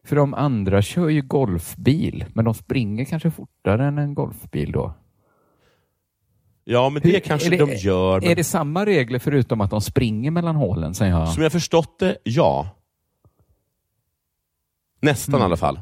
För 0.05 0.17
de 0.17 0.35
andra 0.35 0.83
kör 0.83 1.09
ju 1.09 1.23
golfbil, 1.23 2.25
men 2.35 2.45
de 2.45 2.55
springer 2.55 3.05
kanske 3.05 3.31
fortare 3.31 3.87
än 3.87 3.99
en 3.99 4.15
golfbil 4.15 4.73
då. 4.73 4.95
Ja, 6.65 6.89
men 6.89 7.03
det 7.03 7.09
Hur- 7.09 7.21
kanske 7.21 7.49
är 7.49 7.51
det- 7.51 7.67
de 7.67 7.75
gör. 7.77 8.21
Men 8.21 8.31
Är 8.31 8.35
det 8.37 8.45
samma 8.45 8.87
regler 8.87 9.19
förutom 9.19 9.61
att 9.61 9.71
de 9.71 9.81
springer 9.81 10.31
mellan 10.31 10.57
hålen? 10.57 10.95
Sen 10.95 11.09
jag... 11.09 11.29
Som 11.29 11.43
jag 11.43 11.53
förstått 11.53 11.99
det, 11.99 12.17
ja. 12.25 12.69
Nästan 15.01 15.35
Mm. 15.35 15.43
i 15.43 15.45
alla 15.45 15.57
fall. 15.57 15.81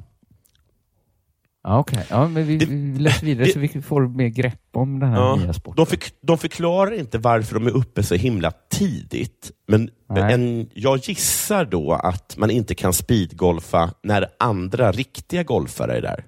Ja, 1.65 1.79
okej. 1.79 2.07
Ja, 2.11 2.29
men 2.29 2.47
vi, 2.47 2.57
Det- 2.57 2.67
vi 2.67 2.99
läser 2.99 3.27
vidare 3.27 3.47
det- 3.47 3.53
så 3.53 3.59
vi 3.59 3.69
får 3.69 4.09
mer 4.09 4.29
grepp 4.29 4.61
om 4.73 4.99
den 5.01 5.09
här 5.11 5.17
Ja. 5.17 5.37
nya 5.37 5.53
sporten. 5.53 5.85
De, 5.85 5.87
förk- 5.91 6.15
de 6.21 6.39
förklarar 6.39 6.95
inte 6.95 7.19
varför 7.19 7.55
de 7.55 7.67
är 7.67 7.71
uppe 7.77 8.03
så 8.03 8.15
himla 8.15 8.53
tidigt. 8.71 9.51
Men 9.69 9.91
en, 10.17 10.71
jag 10.75 10.99
gissar 10.99 11.65
då 11.65 11.93
att 11.93 12.37
man 12.37 12.51
inte 12.51 12.75
kan 12.75 12.93
speedgolfa 12.93 13.91
när 14.03 14.27
andra 14.39 14.93
riktiga 14.93 15.43
golfare 15.43 15.97
är 15.97 16.03
där. 16.03 16.25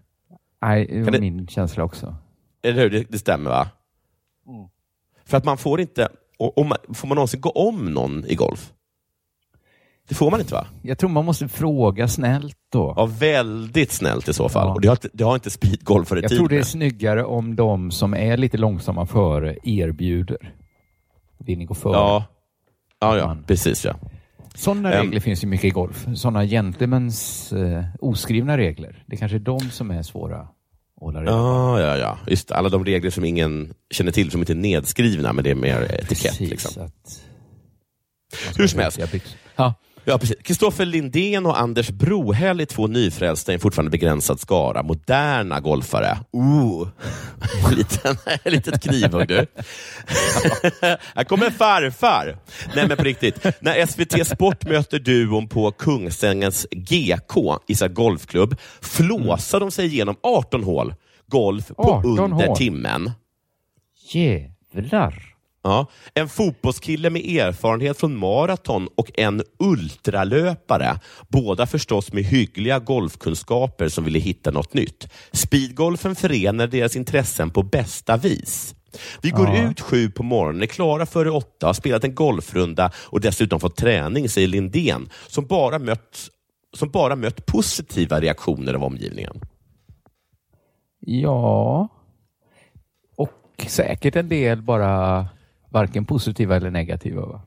Nej, 0.62 0.87
det 0.87 1.03
var 1.11 1.18
min 1.20 1.46
känsla 1.49 1.85
också. 1.85 2.14
Eller 2.62 2.83
hur? 2.83 2.90
Det, 2.90 3.05
det 3.11 3.18
stämmer 3.18 3.51
va? 3.51 3.68
Mm. 4.49 4.68
För 5.25 5.37
att 5.37 5.44
man 5.44 5.59
får 5.59 5.81
inte... 5.81 6.09
och- 6.38 6.59
Om 6.59 6.68
man, 6.68 6.79
får 6.94 7.09
man 7.09 7.14
någonsin 7.14 7.40
gå 7.40 7.51
om 7.51 7.85
någon 7.94 8.25
i 8.27 8.35
golf? 8.35 8.72
Det 10.09 10.14
får 10.14 10.31
man 10.31 10.40
inte 10.40 10.55
va? 10.55 10.66
Jag 10.83 10.99
tror 10.99 11.11
man 11.11 11.25
måste 11.25 11.49
fråga 11.49 12.09
snällt 12.09 12.57
då. 12.73 12.95
Ja, 12.97 13.07
väldigt 13.07 13.92
snällt 13.92 14.29
i 14.29 14.33
så 14.33 14.49
fall. 14.49 14.66
Ja. 14.69 14.75
Och 14.75 14.81
det 14.81 14.88
har, 14.88 14.95
inte- 14.95 15.09
det 15.12 15.25
har 15.25 15.35
inte 15.35 15.51
speedgolfare 15.51 16.21
Jag 16.21 16.29
tid 16.29 16.38
tror 16.38 16.49
det 16.49 16.55
är 16.55 16.59
med. 16.59 16.66
snyggare 16.66 17.25
om 17.25 17.57
de 17.57 17.90
som 17.90 18.14
är 18.14 18.37
lite 18.37 18.57
långsamma 18.57 19.07
före 19.07 19.57
erbjuder. 19.62 20.55
Vill 21.38 21.59
ni 21.59 21.64
gå 21.64 21.75
före? 21.75 21.92
Ja, 21.92 22.25
ja, 23.01 23.19
ja 23.19 23.27
Man- 23.27 23.45
precis 23.45 23.85
ja. 23.85 23.95
Sådana 24.55 24.92
Ehm. 24.92 25.03
regler 25.03 25.21
finns 25.21 25.45
ju 25.45 25.49
mycket 25.49 25.64
i 25.64 25.71
golf. 25.71 26.07
Sådana 26.16 26.45
gentlemans 26.45 27.53
eh, 27.53 27.85
oskrivna 28.01 28.57
regler. 28.59 29.03
Det 29.07 29.16
kanske 29.16 29.37
är 29.37 29.40
de 29.40 29.61
som 29.61 29.90
är 29.90 30.03
svåra. 30.03 30.49
Ja, 31.01 31.81
ja, 31.81 31.97
ja. 31.97 32.19
Just 32.27 32.51
alla 32.53 32.69
de 32.69 32.85
regler 32.85 33.11
som 33.11 33.25
ingen 33.25 33.75
känner 33.90 34.12
till, 34.12 34.31
som 34.31 34.40
inte 34.40 34.53
är 34.53 34.55
nedskrivna, 34.55 35.33
men 35.33 35.45
det 35.45 35.51
är 35.51 35.55
mer 35.55 35.83
etikett. 35.83 36.09
Precis, 36.38 36.51
Liksom. 36.51 36.90
Hur 38.57 38.66
som 38.66 38.81
helst. 38.81 38.99
Ja. 39.57 39.75
Ja, 40.09 40.19
precis. 40.19 40.37
Kristoffer 40.42 40.85
Lindén 40.85 41.47
och 41.47 41.61
Anders 41.61 41.90
Brohäll 41.90 42.61
är 42.61 42.64
två 42.64 42.87
nyfrälsta 42.87 43.53
i 43.53 43.55
en 43.55 43.61
fortfarande 43.61 43.90
begränsad 43.90 44.40
skara 44.40 44.83
moderna 44.83 45.61
golfare. 45.61 46.19
Ooh. 46.33 46.88
En 47.69 47.75
liten, 47.77 48.16
litet 48.45 48.83
knivhugg 48.83 49.29
du. 49.29 49.47
Här 51.14 51.25
kommer 51.25 51.51
farfar. 51.51 52.38
Nej 52.75 52.88
men 52.88 52.97
på 52.97 53.03
riktigt. 53.03 53.47
När 53.61 53.87
SVT 53.87 54.27
Sport 54.27 54.69
möter 54.69 54.99
duon 54.99 55.49
på 55.49 55.71
Kungsängens 55.71 56.66
GK, 56.71 57.59
Isa 57.66 57.88
Golfklubb, 57.88 58.57
flåsar 58.81 59.61
de 59.61 59.71
sig 59.71 59.87
igenom 59.87 60.16
18 60.23 60.64
hål 60.64 60.95
golf 61.27 61.69
på 61.69 61.83
18 61.83 62.19
under 62.19 62.47
hål. 62.47 62.57
timmen. 62.57 63.11
Jävlar. 64.12 65.36
Ja, 65.67 65.87
en 66.15 66.29
fotbollskille 66.29 67.11
med 67.11 67.23
erfarenhet 67.27 67.99
från 67.99 68.17
maraton 68.17 68.89
och 68.95 69.11
en 69.19 69.43
ultralöpare. 69.59 71.01
Båda 71.29 71.67
förstås 71.67 72.13
med 72.13 72.25
hyggliga 72.25 72.79
golfkunskaper 72.79 73.89
som 73.89 74.05
ville 74.05 74.19
hitta 74.19 74.51
något 74.51 74.75
nytt. 74.75 75.09
Speedgolfen 75.33 76.15
förenar 76.15 76.67
deras 76.67 76.97
intressen 76.97 77.51
på 77.51 77.63
bästa 77.63 78.17
vis. 78.17 78.75
Vi 79.23 79.31
går 79.31 79.49
Ja. 79.49 79.71
ut 79.71 79.81
sju 79.81 80.11
på 80.11 80.23
morgonen, 80.23 80.63
är 80.63 80.67
klara 80.67 81.07
före 81.07 81.31
åtta, 81.31 81.67
har 81.67 81.75
spelat 81.75 82.05
en 82.05 82.15
golfrunda 82.15 82.91
och 82.97 83.21
dessutom 83.21 83.61
fått 83.61 83.77
träning, 83.77 84.29
säger 84.29 84.49
Lindén, 84.49 85.09
som 85.29 85.47
bara 85.47 85.79
mött, 85.79 86.29
som 86.75 86.91
bara 86.91 87.17
mött 87.17 87.47
positiva 87.47 88.21
reaktioner 88.21 88.75
av 88.75 88.85
omgivningen. 88.85 89.41
Ja. 91.01 91.89
Och 93.17 93.65
säkert 93.67 94.17
en 94.17 94.29
del 94.29 94.63
bara 94.63 95.27
varken 95.77 96.05
positiva 96.05 96.57
eller 96.57 96.71
negativa. 96.71 97.27
Va? 97.27 97.41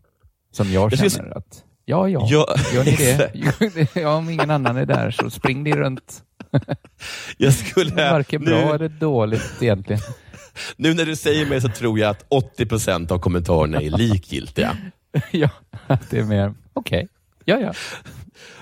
Som 0.51 0.71
jag 0.71 0.93
Jag 0.93 1.11
känner 1.11 1.37
att, 1.37 1.63
ja, 1.85 2.09
ja, 2.09 2.27
Ja, 2.29 2.55
gör 2.73 2.83
ni 2.83 2.95
det? 2.95 3.95
ja, 4.01 4.15
om 4.15 4.29
ingen 4.29 4.49
annan 4.51 4.77
är 4.77 4.85
där 4.85 5.11
så 5.11 5.29
spring 5.29 5.63
ni 5.63 5.71
runt. 5.71 6.23
Jag 7.37 7.53
skulle... 7.53 8.11
Varken 8.11 8.41
nu- 8.41 8.51
bra 8.51 8.75
eller 8.75 8.89
dåligt 8.89 9.61
egentligen. 9.61 10.01
Nu 10.77 10.93
när 10.93 11.05
du 11.05 11.15
säger 11.15 11.45
mig 11.45 11.61
så 11.61 11.69
tror 11.69 11.99
jag 11.99 12.09
att 12.09 12.25
80 12.29 12.65
procent 12.65 13.11
av 13.11 13.19
kommentarerna 13.19 13.81
är 13.81 13.89
likgiltiga. 13.89 14.77
ja, 15.31 15.49
att 15.87 16.09
det 16.09 16.19
är 16.19 16.23
mer, 16.23 16.53
okej, 16.73 17.07
ja, 17.45 17.55
ja. 17.59 17.73
ja 17.73 17.73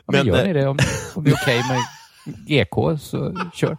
men, 0.05 0.15
Men, 0.15 0.27
gör 0.27 0.37
eh, 0.41 0.47
ni 0.47 0.53
det? 0.53 0.67
Om, 0.67 0.77
om 1.15 1.23
det 1.23 1.29
är 1.31 1.35
okej 1.35 1.61
med 1.69 1.79
GK 2.47 2.97
så 2.99 3.49
kör. 3.53 3.77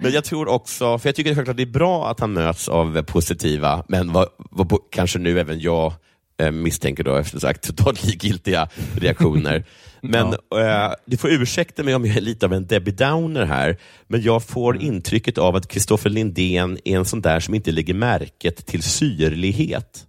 Men 0.00 0.12
jag 0.12 0.24
tror 0.24 0.48
också, 0.48 0.98
för 0.98 1.08
jag 1.08 1.16
tycker 1.16 1.34
självklart 1.34 1.56
det 1.56 1.62
är 1.62 1.66
bra 1.66 2.10
att 2.10 2.20
han 2.20 2.32
möts 2.32 2.68
av 2.68 3.02
positiva, 3.02 3.84
men 3.88 4.12
vad, 4.12 4.26
vad 4.38 4.72
kanske 4.90 5.18
nu 5.18 5.40
även 5.40 5.60
jag 5.60 5.92
eh, 6.40 6.50
misstänker 6.50 7.04
då 7.04 7.16
efter 7.16 7.38
sagt 7.38 7.62
totalt 7.66 8.04
likgiltiga 8.04 8.68
reaktioner. 9.00 9.64
Men 10.00 10.26
eh, 10.32 10.92
du 11.06 11.16
får 11.16 11.30
ursäkta 11.30 11.82
mig 11.82 11.94
om 11.94 12.04
jag 12.06 12.16
är 12.16 12.20
lite 12.20 12.46
av 12.46 12.52
en 12.52 12.66
Debbie 12.66 12.90
Downer 12.92 13.44
här, 13.44 13.76
men 14.06 14.22
jag 14.22 14.42
får 14.42 14.74
Mm. 14.74 14.86
intrycket 14.86 15.38
av 15.38 15.56
att 15.56 15.68
Kristoffer 15.68 16.10
Lindén 16.10 16.78
är 16.84 16.96
en 16.96 17.04
sån 17.04 17.20
där 17.20 17.40
som 17.40 17.54
inte 17.54 17.72
lägger 17.72 17.94
märket 17.94 18.66
till 18.66 18.82
syrlighet. 18.82 20.06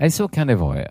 Nej, 0.00 0.10
så 0.10 0.28
kan 0.28 0.46
det 0.46 0.54
vara. 0.54 0.88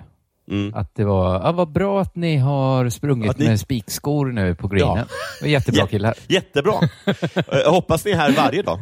Mm. 0.51 0.73
Att 0.75 0.95
det 0.95 1.03
var, 1.03 1.33
ja, 1.33 1.51
vad 1.51 1.71
bra 1.71 2.01
att 2.01 2.15
ni 2.15 2.37
har 2.37 2.89
sprungit 2.89 3.37
ni- 3.37 3.47
med 3.47 3.59
spikskor 3.59 4.25
nu 4.31 4.55
på 4.55 4.67
greenen. 4.67 5.05
Ja. 5.41 5.47
Jättebra 5.47 5.83
Jä- 5.83 5.87
killar. 5.89 6.13
Jättebra. 6.27 6.73
Eh, 7.35 7.43
Jag 7.47 7.71
hoppas 7.71 8.05
ni 8.05 8.11
är 8.11 8.15
här 8.15 8.31
varje 8.35 8.61
dag. 8.61 8.79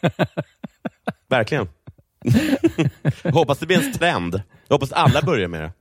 Verkligen. 1.28 1.68
Jag 3.22 3.32
hoppas 3.32 3.58
det 3.58 3.66
blir 3.66 3.84
en 3.86 3.92
trend. 3.92 4.42
Jag 4.68 4.74
hoppas 4.74 4.92
alla 4.92 5.22
börjar 5.22 5.48
med 5.48 5.60
det. 5.60 5.72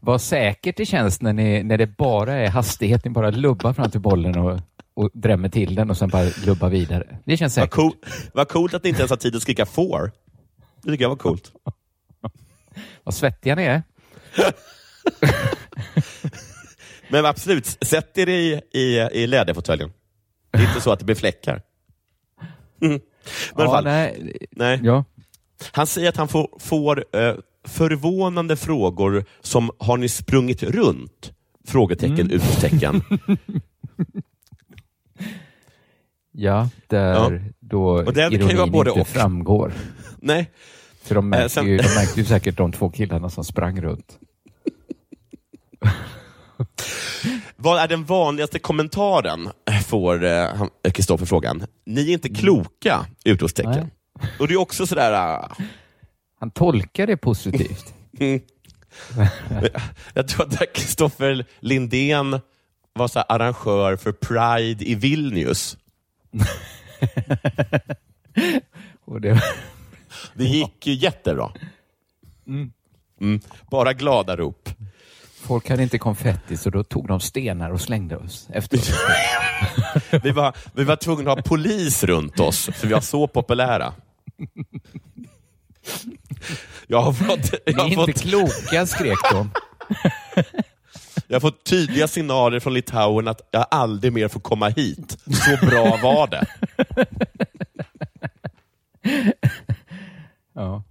Vad 0.00 0.20
säkert 0.20 0.76
det 0.76 0.86
känns 0.86 1.20
när, 1.22 1.32
ni, 1.32 1.62
när 1.62 1.78
det 1.78 1.86
bara 1.86 2.34
är 2.34 2.48
hastighet, 2.48 3.04
ni 3.04 3.10
bara 3.10 3.30
lubbar 3.30 3.72
fram 3.72 3.90
till 3.90 4.00
bollen 4.00 4.38
och, 4.38 4.60
och 4.94 5.10
drämmer 5.12 5.48
till 5.48 5.74
den 5.74 5.90
och 5.90 5.96
sen 5.96 6.08
bara 6.08 6.30
lubbar 6.46 6.68
vidare. 6.68 7.18
Det 7.24 7.36
känns 7.36 7.56
Vad, 7.56 7.64
säkert. 7.64 7.74
cool, 7.76 7.92
vad 8.34 8.48
coolt 8.48 8.74
att 8.74 8.82
ni 8.82 8.88
inte 8.88 9.00
ens 9.00 9.10
har 9.10 9.16
tid 9.16 9.36
att 9.36 9.42
skrika 9.42 9.66
får. 9.66 10.12
Det 10.82 10.90
tycker 10.90 11.04
jag 11.04 11.08
var 11.08 11.16
coolt. 11.16 11.52
Vad 13.04 13.14
svettiga 13.14 13.54
ni 13.54 13.62
är. 13.62 13.82
Men 17.08 17.26
absolut, 17.26 17.66
sätt 17.66 18.18
er 18.18 18.28
i, 18.28 18.60
i, 18.72 18.98
i 19.12 19.26
läderfåtöljen. 19.26 19.92
Det 20.50 20.58
är 20.58 20.68
inte 20.68 20.80
så 20.80 20.92
att 20.92 20.98
det 20.98 21.04
blir 21.04 21.14
fläckar. 21.16 21.62
Mm. 22.82 23.00
Men 23.56 23.64
Ja, 23.66 23.70
fall, 23.72 23.84
nej, 23.84 24.36
nej. 24.50 24.80
ja. 24.82 25.04
Han 25.72 25.86
säger 25.86 26.08
att 26.08 26.16
han 26.16 26.28
får, 26.28 26.48
får 26.60 27.04
eh, 27.16 27.34
förvånande 27.64 28.56
frågor 28.56 29.24
som 29.40 29.70
“Har 29.78 29.96
ni 29.96 30.08
sprungit 30.08 30.62
runt?” 30.62 31.32
Frågetecken, 31.66 32.14
Mm. 32.20 32.30
utropstecken. 32.30 33.02
ja, 36.32 36.68
där 36.86 37.12
Ja. 37.12 37.30
då 37.60 37.82
Och 37.84 38.12
det 38.12 38.20
kan 38.22 38.32
ju 38.32 38.38
ironin 38.38 38.56
vara 38.56 38.66
både 38.70 38.90
inte 38.90 39.00
och. 39.00 39.08
framgår. 39.08 39.72
Nej, 40.16 40.50
För 41.02 41.14
de 41.14 41.28
märkte, 41.28 41.44
Eh, 41.44 41.48
sen- 41.48 41.66
ju, 41.66 41.76
de 41.76 41.82
märkte 41.94 42.20
ju 42.20 42.26
säkert 42.26 42.56
de 42.56 42.72
två 42.72 42.90
killarna 42.90 43.30
som 43.30 43.44
sprang 43.44 43.80
runt. 43.80 44.18
vad 47.56 47.80
är 47.80 47.88
den 47.88 48.04
vanligaste 48.04 48.58
kommentaren? 48.58 49.48
Får 49.86 50.24
eh, 50.24 50.62
eh, 50.82 50.90
Kristoffer 50.92 51.26
frågan. 51.26 51.66
Ni 51.86 52.08
är 52.08 52.12
inte 52.12 52.28
kloka! 52.28 53.06
Utropstecken. 53.24 53.90
Och 54.38 54.48
det 54.48 54.54
är 54.54 54.58
också 54.58 54.86
sådär... 54.86 55.12
ah, 55.12 55.56
Han 56.40 56.50
tolkar 56.50 57.06
det 57.06 57.16
positivt. 57.16 57.94
Mm. 58.20 58.40
Jag 60.14 60.28
tror 60.28 60.46
att 60.46 60.72
Kristoffer 60.74 61.44
Lindén 61.60 62.40
var 62.92 63.08
så 63.08 63.20
arrangör 63.20 63.96
för 63.96 64.12
Pride 64.12 64.84
i 64.84 64.94
Vilnius. 64.94 65.76
Och 69.04 69.20
det, 69.20 69.42
Det 70.34 70.44
gick 70.44 70.86
ju 70.86 70.92
jättebra. 70.94 71.52
Mm. 72.46 73.40
Bara 73.70 73.92
glada 73.92 74.36
rop. 74.36 74.68
Folk 75.40 75.68
hade 75.70 75.82
inte 75.82 75.98
konfetti 75.98 76.56
så 76.56 76.70
då 76.70 76.84
tog 76.84 77.08
de 77.08 77.20
stenar 77.20 77.70
och 77.70 77.80
slängde 77.80 78.16
oss 78.16 78.48
efter 78.52 78.78
oss. 78.78 78.92
Vi 80.22 80.30
var, 80.30 80.56
vi 80.74 80.84
var 80.84 80.96
tvungna 80.96 81.32
att 81.32 81.38
ha 81.38 81.42
polis 81.42 82.04
runt 82.04 82.40
oss, 82.40 82.70
för 82.74 82.86
vi 82.86 82.94
var 82.94 83.00
så 83.00 83.28
populära. 83.28 83.92
Jag 86.86 87.02
har 87.02 87.12
fått, 87.12 87.52
jag 87.64 87.74
Ni 87.76 87.82
har 87.82 87.86
är 87.86 87.90
inte 87.90 88.12
fått, 88.12 88.22
kloka, 88.22 88.86
skrek 88.86 89.18
de. 89.32 89.50
jag 91.26 91.34
har 91.34 91.40
fått 91.40 91.64
tydliga 91.64 92.08
signaler 92.08 92.60
från 92.60 92.74
Litauen 92.74 93.28
att 93.28 93.48
jag 93.50 93.66
aldrig 93.70 94.12
mer 94.12 94.28
får 94.28 94.40
komma 94.40 94.68
hit. 94.68 95.18
Så 95.32 95.66
bra 95.66 95.96
var 96.02 96.26
det. 96.26 96.46
Ja. 100.54 100.82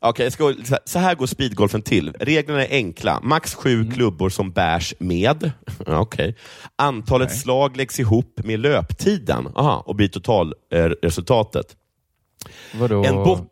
Okej, 0.00 0.30
ska, 0.30 0.54
så 0.84 0.98
här 0.98 1.14
går 1.14 1.26
speedgolfen 1.26 1.82
till. 1.82 2.12
Reglerna 2.20 2.66
är 2.66 2.70
enkla. 2.70 3.20
Max 3.22 3.54
sju 3.54 3.74
Mm. 3.74 3.90
klubbor 3.90 4.28
som 4.28 4.50
bärs 4.50 4.94
med. 4.98 5.50
Okej. 5.86 6.36
Antalet 6.76 7.28
Okej. 7.28 7.38
slag 7.38 7.76
läggs 7.76 8.00
ihop 8.00 8.40
med 8.44 8.60
löptiden 8.60 9.48
Aha, 9.54 9.82
och 9.86 9.94
blir 9.94 10.08
totalresultatet. 10.08 11.76
Vadå? 12.74 13.04
En 13.04 13.46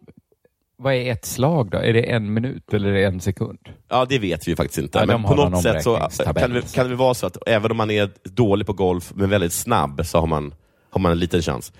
Vad 0.78 0.94
är 0.94 1.12
ett 1.12 1.24
slag 1.24 1.70
då? 1.70 1.78
Är 1.78 1.92
det 1.92 2.02
en 2.02 2.35
minut 2.35 2.74
eller 2.74 2.88
är 2.88 2.92
det 2.92 3.06
en 3.06 3.20
sekund? 3.20 3.59
Ja, 3.88 4.06
det 4.09 4.18
vet 4.18 4.48
vi 4.48 4.56
faktiskt 4.56 4.78
inte. 4.78 4.98
Ja, 4.98 5.06
men 5.06 5.22
på 5.22 5.35
något 5.35 5.62
sätt 5.62 5.82
så 5.82 5.96
kan 6.37 6.52
det, 6.52 6.74
kan 6.74 6.88
det 6.88 6.94
vara 6.96 7.14
så 7.14 7.26
att 7.26 7.37
även 7.46 7.70
om 7.70 7.76
man 7.76 7.90
är 7.90 8.11
dålig 8.24 8.66
på 8.66 8.72
golf 8.72 9.12
men 9.14 9.30
väldigt 9.30 9.52
snabb 9.52 10.06
så 10.06 10.20
har 10.20 10.26
man, 10.26 10.54
har 10.90 11.00
man 11.00 11.12
en 11.12 11.18
liten 11.18 11.42
chans. 11.42 11.72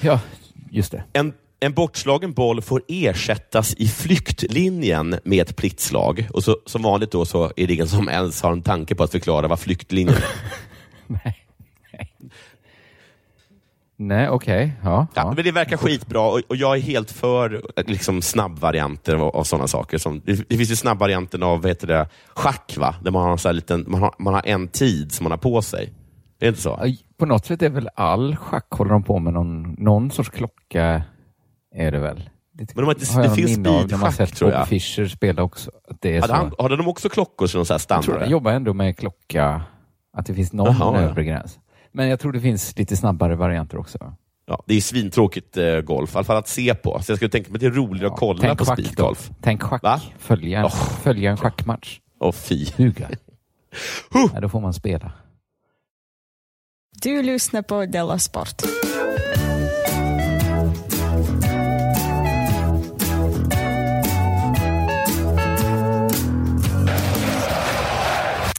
Ja, 0.00 0.20
just 0.70 0.92
det. 0.92 1.04
En, 1.12 1.32
en 1.64 1.72
bortslagen 1.72 2.32
boll 2.32 2.62
får 2.62 2.82
ersättas 2.88 3.74
i 3.74 3.88
flyktlinjen 3.88 5.18
med 5.24 5.42
ett 5.48 5.56
pliktslag. 5.56 6.28
Och 6.32 6.44
så, 6.44 6.56
som 6.66 6.82
vanligt 6.82 7.10
då 7.10 7.24
så 7.24 7.52
är 7.56 7.66
det 7.66 7.74
ingen 7.74 7.88
som 7.88 8.08
ens 8.08 8.42
har 8.42 8.52
en 8.52 8.62
tanke 8.62 8.94
på 8.94 9.02
att 9.02 9.10
förklara 9.10 9.48
vad 9.48 9.60
flyktlinjen 9.60 10.16
är. 10.16 10.24
Nej, 11.06 11.44
Nej 13.96 14.28
okej. 14.28 14.72
Ja, 14.82 15.06
Ja, 15.14 15.22
ja. 15.22 15.32
men 15.36 15.44
det 15.44 15.52
verkar 15.52 15.76
skitbra 15.76 16.20
och, 16.20 16.40
och 16.48 16.56
jag 16.56 16.76
är 16.76 16.80
helt 16.80 17.10
för 17.10 17.62
liksom, 17.86 18.22
snabbvarianter 18.22 19.14
av, 19.14 19.36
av 19.36 19.44
sådana 19.44 19.68
saker. 19.68 19.98
Som, 19.98 20.22
det, 20.24 20.48
det 20.48 20.56
finns 20.56 20.70
ju 20.70 20.76
snabbvarianten 20.76 21.42
av 21.42 21.62
vad 21.62 21.70
heter 21.70 21.86
det, 21.86 22.08
schack, 22.34 22.76
va? 22.78 22.94
där 23.02 23.10
man 23.10 23.22
har, 23.22 23.46
här 23.46 23.52
liten, 23.52 23.84
man, 23.88 24.00
har, 24.00 24.14
man 24.18 24.34
har 24.34 24.42
en 24.46 24.68
tid 24.68 25.12
som 25.12 25.24
man 25.24 25.30
har 25.30 25.38
på 25.38 25.62
sig. 25.62 25.84
Är 25.84 26.46
det 26.46 26.48
inte 26.48 26.60
så? 26.60 26.80
På 27.16 27.26
något 27.26 27.46
sätt 27.46 27.62
är 27.62 27.70
väl 27.70 27.88
all 27.94 28.36
schack 28.36 28.66
håller 28.70 28.90
de 28.90 29.02
på 29.02 29.18
med 29.18 29.32
någon, 29.32 29.76
någon 29.78 30.10
sorts 30.10 30.30
klocka. 30.30 31.02
Är 31.74 31.92
det 31.92 31.98
väl? 31.98 32.30
Det, 32.52 32.74
Men 32.74 32.84
de 32.84 32.86
har 32.86 32.94
inte- 32.94 33.12
har 33.12 33.22
det 33.22 33.30
finns 33.34 33.50
speedschack, 33.54 34.14
sett 34.14 34.34
tror 34.36 34.48
Bob 34.50 34.58
jag. 34.58 34.68
Fischer 34.68 35.06
spela 35.06 35.42
också. 35.42 35.70
Att 35.88 36.00
det 36.00 36.16
är 36.16 36.20
Hade, 36.20 36.26
så. 36.32 36.34
han, 36.34 36.52
hade 36.58 36.76
de 36.76 36.88
också 36.88 37.08
klockor 37.08 37.46
som 37.46 37.58
här 37.58 37.62
jag 37.62 37.66
tror 37.68 37.78
standard? 37.78 38.22
jag 38.22 38.30
jobbar 38.30 38.52
ändå 38.52 38.74
med 38.74 38.98
klocka, 38.98 39.62
att 40.16 40.26
det 40.26 40.34
finns 40.34 40.52
någon 40.52 40.76
Jaha, 40.78 41.00
ja. 41.02 41.08
övre 41.08 41.24
gräns. 41.24 41.58
Men 41.92 42.08
jag 42.08 42.20
tror 42.20 42.32
det 42.32 42.40
finns 42.40 42.78
lite 42.78 42.96
snabbare 42.96 43.36
varianter 43.36 43.78
också. 43.78 44.14
Ja, 44.46 44.62
det 44.66 44.74
är 44.74 44.80
svintråkigt 44.80 45.56
eh, 45.56 45.80
golf, 45.80 46.14
i 46.14 46.16
alla 46.18 46.24
fall 46.24 46.36
att 46.36 46.48
se 46.48 46.74
på. 46.74 47.02
Så 47.02 47.12
jag 47.12 47.18
skulle 47.18 47.30
tänka 47.30 47.50
mig 47.50 47.56
att 47.56 47.60
det 47.60 47.66
är 47.66 47.70
roligare 47.70 48.06
att 48.12 48.18
kolla 48.18 48.54
på 48.54 48.64
speedgolf. 48.64 49.30
Tänk 49.40 49.62
schack. 49.62 49.82
Va? 49.82 50.00
Följa, 50.18 50.58
en, 50.58 50.64
Oh. 50.64 50.70
följa 51.02 51.30
en 51.30 51.36
schackmatch. 51.36 52.00
Åh 52.20 52.32
fy. 52.32 52.66
Huga. 52.76 53.08
Huh. 54.12 54.26
ja, 54.34 54.40
då 54.40 54.48
får 54.48 54.60
man 54.60 54.74
spela. 54.74 55.12
Du 57.02 57.22
lyssnar 57.22 57.62
på 57.62 57.86
Della 57.86 58.18
Sport. 58.18 58.62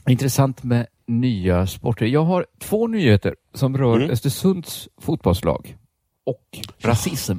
Intressant 0.08 0.62
med 0.62 0.86
nya 1.06 1.66
sporter. 1.66 2.06
Jag 2.06 2.24
har 2.24 2.46
två 2.58 2.86
nyheter 2.86 3.34
som 3.54 3.78
rör 3.78 3.96
Mm. 3.96 4.10
Östersunds 4.10 4.88
fotbollslag 5.00 5.76
och 6.26 6.58
rasism. 6.78 7.38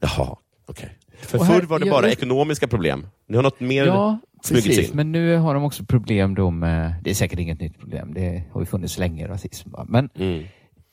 Jaha, 0.00 0.36
okej. 0.66 0.98
För 1.20 1.38
Och 1.38 1.44
här- 1.44 1.60
förr 1.60 1.66
var 1.66 1.78
det 1.78 1.90
bara 1.90 2.02
jag- 2.06 2.12
ekonomiska 2.12 2.68
problem. 2.68 3.06
Nu 3.26 3.36
har 3.36 3.42
något 3.42 3.60
mer 3.60 3.86
Ja, 3.86 4.18
precis. 4.48 4.78
in. 4.90 4.96
Men 4.96 5.12
nu 5.12 5.36
har 5.36 5.54
de 5.54 5.64
också 5.64 5.84
problem 5.84 6.34
då 6.34 6.50
med, 6.50 6.94
det 7.02 7.10
är 7.10 7.14
säkert 7.14 7.38
inget 7.38 7.60
nytt 7.60 7.78
problem, 7.78 8.14
det 8.14 8.44
har 8.52 8.60
ju 8.60 8.66
funnits 8.66 8.98
länge 8.98 9.28
rasism. 9.28 9.70
Va? 9.70 9.86
Men 9.88 10.08
Mm. 10.14 10.44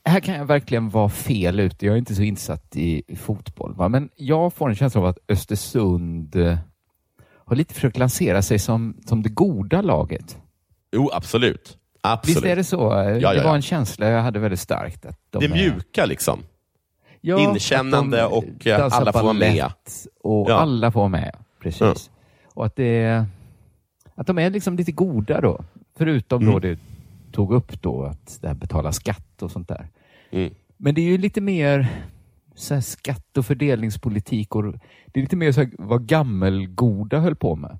här 0.04 0.20
kan 0.20 0.34
jag 0.34 0.44
verkligen 0.46 0.90
vara 0.90 1.08
fel 1.08 1.60
ute. 1.60 1.86
Jag 1.86 1.92
är 1.94 1.98
inte 1.98 2.14
så 2.14 2.22
insatt 2.22 2.76
i, 2.76 3.02
i 3.06 3.16
fotboll. 3.16 3.74
Va? 3.74 3.88
Men 3.88 4.08
jag 4.16 4.52
får 4.54 4.68
en 4.68 4.74
känsla 4.74 5.00
av 5.00 5.06
att 5.06 5.18
Östersund 5.28 6.36
har 7.44 7.56
lite 7.56 7.74
försökt 7.74 7.98
lansera 7.98 8.42
sig 8.42 8.58
som, 8.58 8.96
som 9.06 9.22
det 9.22 9.28
goda 9.28 9.82
laget. 9.82 10.38
Jo, 10.92 11.10
absolut. 11.12 11.78
absolut. 12.00 12.36
Visst 12.36 12.46
är 12.46 12.56
det 12.56 12.64
så? 12.64 12.76
ja, 13.20 13.30
det 13.32 13.36
ja. 13.36 13.44
var 13.44 13.54
en 13.56 13.62
känsla 13.62 14.08
jag 14.08 14.22
hade 14.22 14.38
väldigt 14.38 14.60
starkt. 14.60 15.06
Att 15.06 15.18
de 15.30 15.38
Det 15.38 15.44
är- 15.46 15.50
mjuka 15.50 16.06
liksom. 16.06 16.42
Ja, 17.20 17.38
Inkännande 17.38 18.16
de 18.16 18.24
och, 18.26 18.66
eh, 18.66 18.92
alla 18.92 19.12
får 19.12 19.22
vara 19.22 19.32
med. 19.32 19.64
Och 20.22 20.50
alla 20.50 20.90
får 20.92 21.00
vara 21.00 21.08
med, 21.08 21.36
precis. 21.62 22.10
Och 22.54 22.66
att, 22.66 22.76
det, 22.76 23.24
att 24.14 24.26
de 24.26 24.38
är 24.38 24.50
liksom 24.50 24.76
lite 24.76 24.92
goda 24.92 25.40
då. 25.40 25.64
Förutom 25.98 26.44
då 26.44 26.50
Mm. 26.50 26.60
det 26.62 26.78
tog 27.32 27.52
upp 27.52 27.82
då 27.82 28.04
att 28.04 28.38
det 28.40 28.48
här 28.48 28.54
betala 28.54 28.92
skatt 28.92 29.42
och 29.42 29.50
sånt 29.50 29.68
där. 29.68 29.88
Mm. 30.30 30.54
Men 30.76 30.94
det 30.94 31.00
är 31.00 31.04
ju 31.06 31.18
lite 31.18 31.40
mer 31.40 31.88
så 32.54 32.82
skatt 32.82 33.36
och 33.38 33.46
fördelningspolitik 33.46 34.54
och 34.54 34.62
det 35.06 35.20
är 35.20 35.20
lite 35.20 35.36
mer 35.36 35.52
så 35.52 35.60
här 35.60 35.70
vad 35.78 36.06
gammelgoda 36.06 37.18
höll 37.18 37.36
på 37.36 37.56
med. 37.56 37.78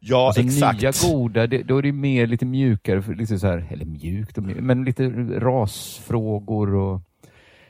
Ja, 0.00 0.26
alltså 0.26 0.42
exakt. 0.42 0.80
nya 0.80 0.92
goda, 1.02 1.46
det, 1.46 1.62
då 1.62 1.78
är 1.78 1.82
det 1.82 1.92
mer 1.92 2.26
lite 2.26 2.44
mjukare, 2.46 3.02
för 3.02 3.38
så 3.38 3.46
här, 3.46 3.66
eller 3.70 3.84
mjukt, 3.84 4.38
och 4.38 4.44
mjukt, 4.44 4.60
men 4.60 4.84
lite 4.84 5.08
rasfrågor 5.40 6.74
och 6.74 7.00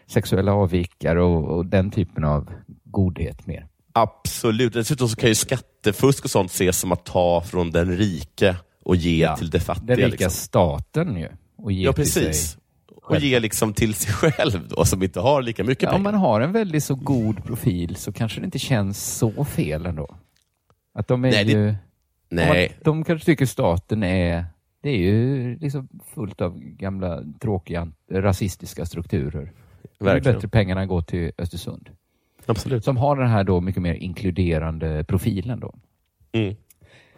sexuella 0.07 0.53
avvikare 0.53 1.23
och, 1.23 1.57
och 1.57 1.67
den 1.67 1.91
typen 1.91 2.25
av 2.25 2.51
godhet 2.85 3.47
mer. 3.47 3.67
Absolut. 3.93 4.73
Dessutom 4.73 5.09
så 5.09 5.17
kan 5.17 5.29
ju 5.29 5.35
skattefusk 5.35 6.25
och 6.25 6.31
sånt 6.31 6.51
ses 6.51 6.79
som 6.79 6.93
att 6.93 7.05
ta 7.05 7.41
från 7.41 7.71
den 7.71 7.97
rike 7.97 8.57
och 8.85 8.97
ge 8.97 9.23
Ja, 9.23 9.37
till 9.37 9.51
det 9.51 9.61
fattiga. 9.61 9.87
Den 9.87 9.97
rika 9.97 10.09
liksom. 10.09 10.31
staten 10.31 11.17
ju. 11.17 11.29
Och 11.57 11.73
ge 11.73 11.85
Ja, 11.85 11.93
precis. 11.93 12.57
Och 13.03 13.21
ge 13.21 13.41
liksom 13.41 13.73
till 13.75 13.95
sig 13.95 14.13
själv 14.13 14.69
då, 14.69 14.85
som 14.85 15.03
inte 15.03 15.21
har 15.21 15.43
lika 15.43 15.65
mycket 15.65 15.83
Ja, 15.83 15.89
om 15.89 15.95
pengar. 15.95 16.13
man 16.13 16.21
har 16.21 16.41
en 16.41 16.53
väldigt 16.53 16.85
så 16.85 16.95
god 16.95 17.45
profil 17.45 17.97
så 17.97 18.13
kanske 18.13 18.41
det 18.41 18.45
inte 18.45 18.59
känns 18.59 19.17
så 19.19 19.45
fel 19.45 19.87
ändå. 19.87 20.17
Att 20.95 21.09
de 21.09 21.25
är 21.25 21.31
Nej, 21.31 21.45
det- 21.45 21.53
ju... 21.53 21.75
Nej, 22.31 22.77
de 22.85 23.05
kanske 23.05 23.27
tycker 23.27 23.47
staten 23.47 24.03
är... 24.03 24.45
Det 24.83 24.91
är 24.91 24.97
ju 24.99 25.57
liksom 25.59 25.89
fullt 26.15 26.41
av 26.41 26.59
gamla 26.61 27.23
tråkiga 27.41 27.89
rasistiska 28.13 28.87
strukturer. 28.87 29.53
Det 29.99 30.05
är 30.05 30.05
verkligen. 30.05 30.35
bättre 30.37 30.49
pengarna 30.49 30.87
går 30.87 31.03
till 31.03 31.33
Östersund. 31.39 31.91
Absolut. 32.47 32.85
Som 32.85 32.97
har 32.97 33.17
den 33.17 33.29
här 33.29 33.45
då 33.45 33.61
mycket 33.61 33.83
mer 33.83 33.95
inkluderande 33.95 35.05
profilen 35.05 35.61
då. 35.61 35.75
Mm. 36.33 36.55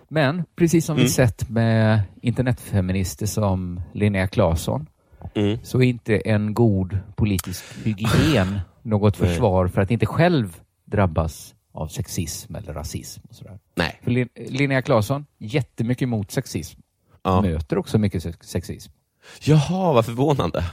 Men 0.09 0.45
precis 0.57 0.85
som 0.87 0.97
Mm. 0.97 1.05
vi 1.05 1.11
sett 1.11 1.49
med 1.51 2.01
internetfeminister 2.23 3.27
som 3.27 3.81
Linnea 3.93 4.27
Claesson 4.27 4.87
Mm. 5.35 5.59
så 5.63 5.79
är 5.79 5.87
inte 5.87 6.17
en 6.17 6.55
god 6.55 6.99
politisk 7.17 7.65
hygien 7.85 8.61
något 8.83 9.17
försvar 9.17 9.69
för 9.69 9.81
att 9.83 9.91
inte 9.91 10.07
själv 10.07 10.57
drabbas 10.85 11.55
av 11.73 11.89
sexism 11.89 12.55
eller 12.55 12.73
rasism. 12.75 13.21
Och 13.29 13.35
sådär. 13.35 13.59
Nej. 13.75 14.01
För 14.03 14.11
Lin- 14.11 14.29
Linnea 14.35 14.83
Claesson, 14.83 15.27
jättemycket 15.39 16.03
emot 16.03 16.31
sexism. 16.31 16.81
Ja. 17.23 17.41
Möter 17.43 17.79
också 17.79 17.99
mycket 17.99 18.23
sex- 18.23 18.49
sexism. 18.49 18.93
Jaha, 19.41 19.93
vad 19.93 20.05
förvånande. 20.07 20.65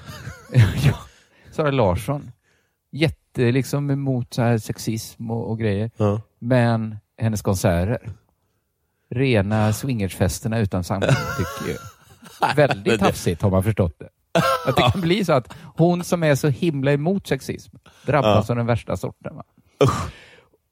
ja. 0.85 0.99
Sara 1.51 1.71
Larsson, 1.71 2.31
jätte 2.91 3.51
liksom 3.51 3.89
emot 3.91 4.33
så 4.33 4.41
här 4.41 4.57
sexism 4.57 5.31
och, 5.31 5.49
och 5.49 5.59
grejer. 5.59 5.91
Ja. 5.97 6.21
Men 6.39 6.97
hennes 7.17 7.41
konserter, 7.41 8.09
rena 9.09 9.73
swingersfesterna 9.73 10.59
utan 10.59 10.83
samtycke. 10.83 11.77
Väldigt 12.55 12.99
tafsigt 12.99 13.41
har 13.41 13.49
man 13.49 13.63
förstått 13.63 13.99
det. 13.99 14.09
Att 14.67 14.75
det 14.75 14.91
kan 14.91 15.01
bli 15.01 15.25
så 15.25 15.33
att 15.33 15.53
hon 15.77 16.03
som 16.03 16.23
är 16.23 16.35
så 16.35 16.47
himla 16.47 16.91
emot 16.93 17.27
sexism 17.27 17.75
drabbas 18.05 18.49
av 18.49 18.55
den 18.55 18.65
värsta 18.65 18.97
sorten. 18.97 19.35
Va? 19.35 19.43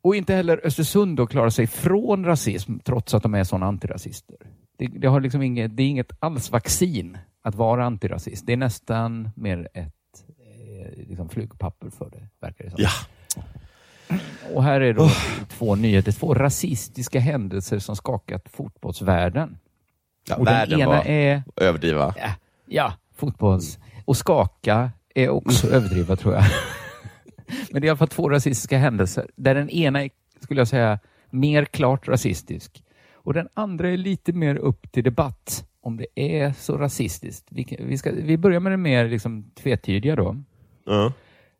Och 0.02 0.16
inte 0.16 0.34
heller 0.34 0.62
Östersund 0.64 1.18
då 1.18 1.28
klarar 1.28 1.50
sig 1.50 1.68
från 1.68 2.26
rasism 2.26 2.80
trots 2.80 3.14
att 3.14 3.24
de 3.24 3.34
är 3.34 3.44
sådana 3.44 3.66
antirasister. 3.66 4.38
Det, 4.78 4.88
det, 4.88 5.08
har 5.08 5.22
liksom 5.22 5.42
inget, 5.42 5.78
det 5.78 5.84
är 5.84 5.88
inget 5.88 6.12
alls 6.20 6.52
vaccin 6.52 7.18
att 7.42 7.56
vara 7.56 7.86
antirasist. 7.86 8.46
Det 8.46 8.54
är 8.54 8.58
nästan 8.58 9.30
mer 9.36 9.70
ett 9.74 9.94
eh, 10.40 11.08
liksom 11.08 11.30
flugpapper 11.30 11.90
för 11.90 12.10
det, 12.10 12.28
verkar 12.42 12.66
det 12.66 12.72
som. 12.72 12.80
Ja. 12.84 12.90
Och 14.54 14.64
här 14.64 14.82
är 14.82 14.94
då 14.94 15.10
två 15.50 15.76
nyheter, 15.76 16.12
två 16.12 16.34
rasistiska 16.34 17.20
händelser 17.20 17.80
som 17.80 17.96
skakat 17.96 18.50
fotbollsvärlden. 18.50 19.58
Ja, 20.30 20.36
och 20.36 20.46
den 20.46 20.54
världen 20.54 20.80
ena 20.80 20.90
var 20.90 21.08
är, 21.08 21.44
överdriva. 21.56 22.14
ja, 22.18 22.30
ja, 22.66 22.94
fotbolls... 23.16 23.80
Och 24.06 24.18
skaka 24.18 24.92
är 25.16 25.30
också 25.30 25.68
överdriva 25.68 26.16
tror 26.16 26.34
jag. 26.34 26.44
Men 27.72 27.82
det 27.82 27.86
är 27.86 27.88
i 27.88 27.90
alla 27.90 27.98
fall 27.98 28.08
två 28.08 28.30
rasistiska 28.30 28.78
händelser, 28.78 29.30
där 29.36 29.56
den 29.56 29.70
ena 29.70 30.04
är, 30.04 30.10
skulle 30.40 30.60
jag 30.62 30.68
säga, 30.68 31.00
mer 31.30 31.66
klart 31.66 32.08
rasistisk 32.08 32.84
och 33.14 33.34
den 33.34 33.48
andra 33.54 33.90
är 33.90 33.98
lite 33.98 34.34
mer 34.34 34.56
upp 34.56 34.92
till 34.92 35.04
debatt 35.04 35.66
om 35.82 35.98
det 35.98 36.08
är 36.16 36.52
så 36.52 36.78
rasistiskt. 36.78 37.48
Vi, 37.50 37.78
vi, 37.80 37.98
ska, 37.98 38.12
vi 38.12 38.38
börjar 38.38 38.60
med 38.60 38.72
det 38.72 38.78
mer 38.78 39.08
liksom 39.10 39.52
tvetydiga 39.56 40.16
då. 40.16 40.36
Ja. 40.86 41.12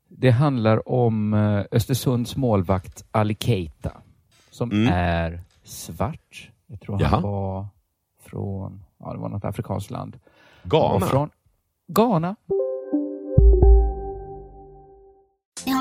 Det 0.08 0.30
handlar 0.32 0.90
om 0.90 1.34
eh, 1.34 1.64
Östersunds 1.72 2.36
målvakt 2.36 3.06
Ali 3.12 3.36
Keita 3.40 3.92
som 4.52 4.72
Mm. 4.72 4.94
är 4.94 5.42
svart. 5.64 6.52
Jag 6.68 6.82
tror 6.82 7.02
Jaha. 7.02 7.10
han 7.10 7.24
var 7.24 7.68
från, 8.24 8.84
ja 9.00 9.14
det 9.14 9.20
var 9.20 9.30
något 9.30 9.46
afrikanskt 9.46 9.92
land. 9.92 10.20
Han 10.62 10.70
Ghana? 10.70 11.30
Ghana. 11.88 12.36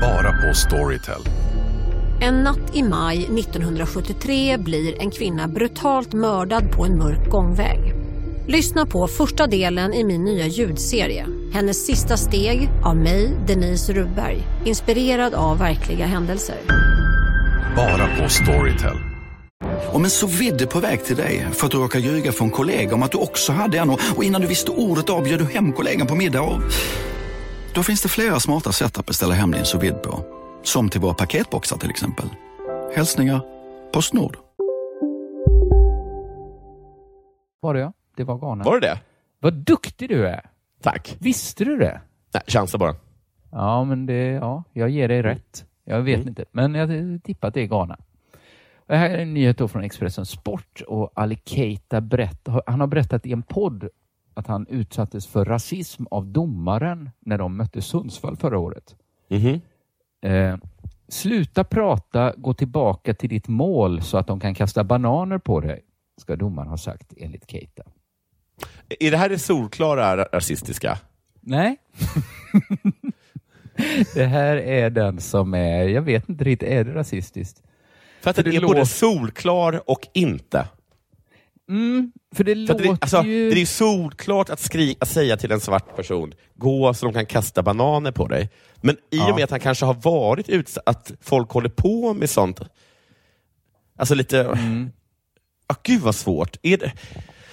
Bara 0.00 0.32
på 0.32 0.54
Storytel. 0.54 1.22
En 2.20 2.34
natt 2.34 2.76
i 2.76 2.82
maj 2.82 3.18
1973 3.18 4.56
blir 4.58 5.02
en 5.02 5.10
kvinna 5.10 5.48
brutalt 5.48 6.12
mördad 6.12 6.72
på 6.72 6.84
en 6.84 6.98
mörk 6.98 7.30
gångväg. 7.30 7.94
Lyssna 8.46 8.86
på 8.86 9.06
första 9.06 9.46
delen 9.46 9.94
i 9.94 10.04
min 10.04 10.24
nya 10.24 10.46
ljudserie. 10.46 11.26
Hennes 11.52 11.86
sista 11.86 12.16
steg 12.16 12.70
av 12.84 12.96
mig, 12.96 13.30
Denise 13.46 13.92
Rubberg. 13.92 14.42
Inspirerad 14.64 15.34
av 15.34 15.58
verkliga 15.58 16.06
händelser. 16.06 16.56
Bara 17.76 18.16
på 18.16 18.28
Storytel. 18.28 18.96
Om 19.92 20.04
en 20.04 20.10
så 20.10 20.26
vidde 20.26 20.66
på 20.66 20.80
väg 20.80 21.04
till 21.04 21.16
dig 21.16 21.46
för 21.52 21.66
att 21.66 21.72
du 21.72 21.78
råkar 21.78 21.98
ljuga 21.98 22.32
från 22.32 22.50
kollega 22.50 22.94
om 22.94 23.02
att 23.02 23.12
du 23.12 23.18
också 23.18 23.52
hade 23.52 23.78
en 23.78 23.90
och 23.90 24.00
och 24.16 24.24
innan 24.24 24.40
du 24.40 24.46
visste 24.46 24.70
ordet 24.70 25.10
av 25.10 25.24
du 25.24 25.44
hem 25.44 25.72
kollegan 25.72 26.06
på 26.06 26.14
middag 26.14 26.42
och... 26.42 26.62
Då 27.78 27.82
finns 27.82 28.02
det 28.02 28.08
flera 28.08 28.40
smarta 28.40 28.72
sätt 28.72 28.98
att 28.98 29.06
beställa 29.06 29.34
hem 29.34 29.50
din 29.50 29.64
sous 29.64 29.92
på. 30.02 30.24
Som 30.62 30.88
till 30.88 31.00
våra 31.00 31.14
paketboxar 31.14 31.76
till 31.76 31.90
exempel. 31.90 32.26
Hälsningar 32.96 33.40
Postnord. 33.92 34.36
Var 37.60 37.74
det 37.74 37.80
ja? 37.80 37.92
Det 38.16 38.24
var 38.24 38.38
Ghana. 38.38 38.64
Var 38.64 38.80
det 38.80 38.86
det? 38.86 39.00
Vad 39.40 39.54
duktig 39.54 40.08
du 40.08 40.26
är! 40.26 40.50
Tack. 40.82 41.16
Visste 41.20 41.64
du 41.64 41.76
det? 41.76 42.00
Nej, 42.34 42.42
chansa 42.46 42.78
bara. 42.78 42.94
Ja, 43.52 43.84
men 43.84 44.06
det, 44.06 44.14
ja, 44.14 44.64
jag 44.72 44.88
ger 44.90 45.08
dig 45.08 45.22
rätt. 45.22 45.64
Jag 45.84 46.00
vet 46.02 46.16
Mm. 46.16 46.28
inte, 46.28 46.44
men 46.52 46.74
jag 46.74 46.88
tippar 47.24 47.48
att 47.48 47.54
det 47.54 47.60
är 47.62 47.66
Ghana. 47.66 47.98
Det 48.86 48.96
här 48.96 49.10
är 49.10 49.18
en 49.18 49.34
nyhet 49.34 49.58
då 49.58 49.68
från 49.68 49.84
Expressen 49.84 50.26
Sport 50.26 50.82
och 50.86 51.12
Ali 51.14 51.36
Keita 51.44 52.00
berätt, 52.00 52.48
han 52.66 52.80
har 52.80 52.86
berättat 52.86 53.26
i 53.26 53.32
en 53.32 53.42
podd 53.42 53.88
att 54.38 54.46
han 54.46 54.66
utsattes 54.68 55.26
för 55.26 55.44
rasism 55.44 56.04
av 56.10 56.26
domaren 56.26 57.10
när 57.20 57.38
de 57.38 57.56
mötte 57.56 57.82
Sundsvall 57.82 58.36
förra 58.36 58.58
året. 58.58 58.96
Mhm. 59.28 59.60
Eh, 60.22 60.56
sluta 61.08 61.64
prata, 61.64 62.34
gå 62.36 62.54
tillbaka 62.54 63.14
till 63.14 63.28
ditt 63.28 63.48
mål 63.48 64.02
så 64.02 64.18
att 64.18 64.26
de 64.26 64.40
kan 64.40 64.54
kasta 64.54 64.84
bananer 64.84 65.38
på 65.38 65.60
dig, 65.60 65.80
ska 66.20 66.36
domaren 66.36 66.68
ha 66.68 66.76
sagt 66.76 67.12
enligt 67.16 67.50
Keita. 67.50 67.82
Är 69.00 69.10
det 69.10 69.16
här 69.16 69.28
det 69.28 69.38
solklara 69.38 70.16
ra- 70.16 70.28
rasistiska? 70.32 70.98
Nej. 71.40 71.76
det 74.14 74.24
här 74.26 74.56
är 74.56 74.90
den 74.90 75.20
som 75.20 75.54
är, 75.54 75.88
jag 75.88 76.02
vet 76.02 76.28
inte 76.28 76.44
riktigt, 76.44 76.68
är 76.68 76.84
det 76.84 76.94
rasistiskt? 76.94 77.62
För 78.20 78.30
att 78.30 78.36
den 78.36 78.44
det 78.44 78.56
är 78.56 78.60
både 78.60 78.86
solklar 78.86 79.90
och 79.90 80.08
inte. 80.12 80.68
Mm, 81.68 82.12
för 82.34 82.44
det 82.44 82.66
För 82.66 82.74
att 82.74 82.78
det, 82.78 82.84
låter 82.88 83.02
alltså, 83.02 83.22
ju... 83.22 83.50
det 83.50 83.60
är 83.60 83.66
solklart 83.66 84.50
att, 84.50 84.60
skri- 84.60 84.96
att 85.00 85.08
säga 85.08 85.36
till 85.36 85.52
en 85.52 85.60
svart 85.60 85.96
person, 85.96 86.32
gå 86.54 86.94
så 86.94 87.06
de 87.06 87.12
kan 87.12 87.26
kasta 87.26 87.62
bananer 87.62 88.12
på 88.12 88.28
dig. 88.28 88.50
Men 88.80 88.94
i 88.94 88.98
Ja. 89.16 89.30
och 89.30 89.34
med 89.36 89.44
att 89.44 89.50
han 89.50 89.60
kanske 89.60 89.84
har 89.84 89.94
varit 89.94 90.48
utsatt, 90.48 90.82
att 90.88 91.12
folk 91.20 91.50
håller 91.50 91.68
på 91.68 92.14
med 92.14 92.30
sånt. 92.30 92.60
Alltså 93.98 94.14
lite... 94.14 94.40
Mm. 94.40 94.90
Ah, 95.66 95.74
gud 95.82 96.00
vad 96.00 96.14
svårt. 96.14 96.56
Är 96.62 96.76
det... 96.76 96.92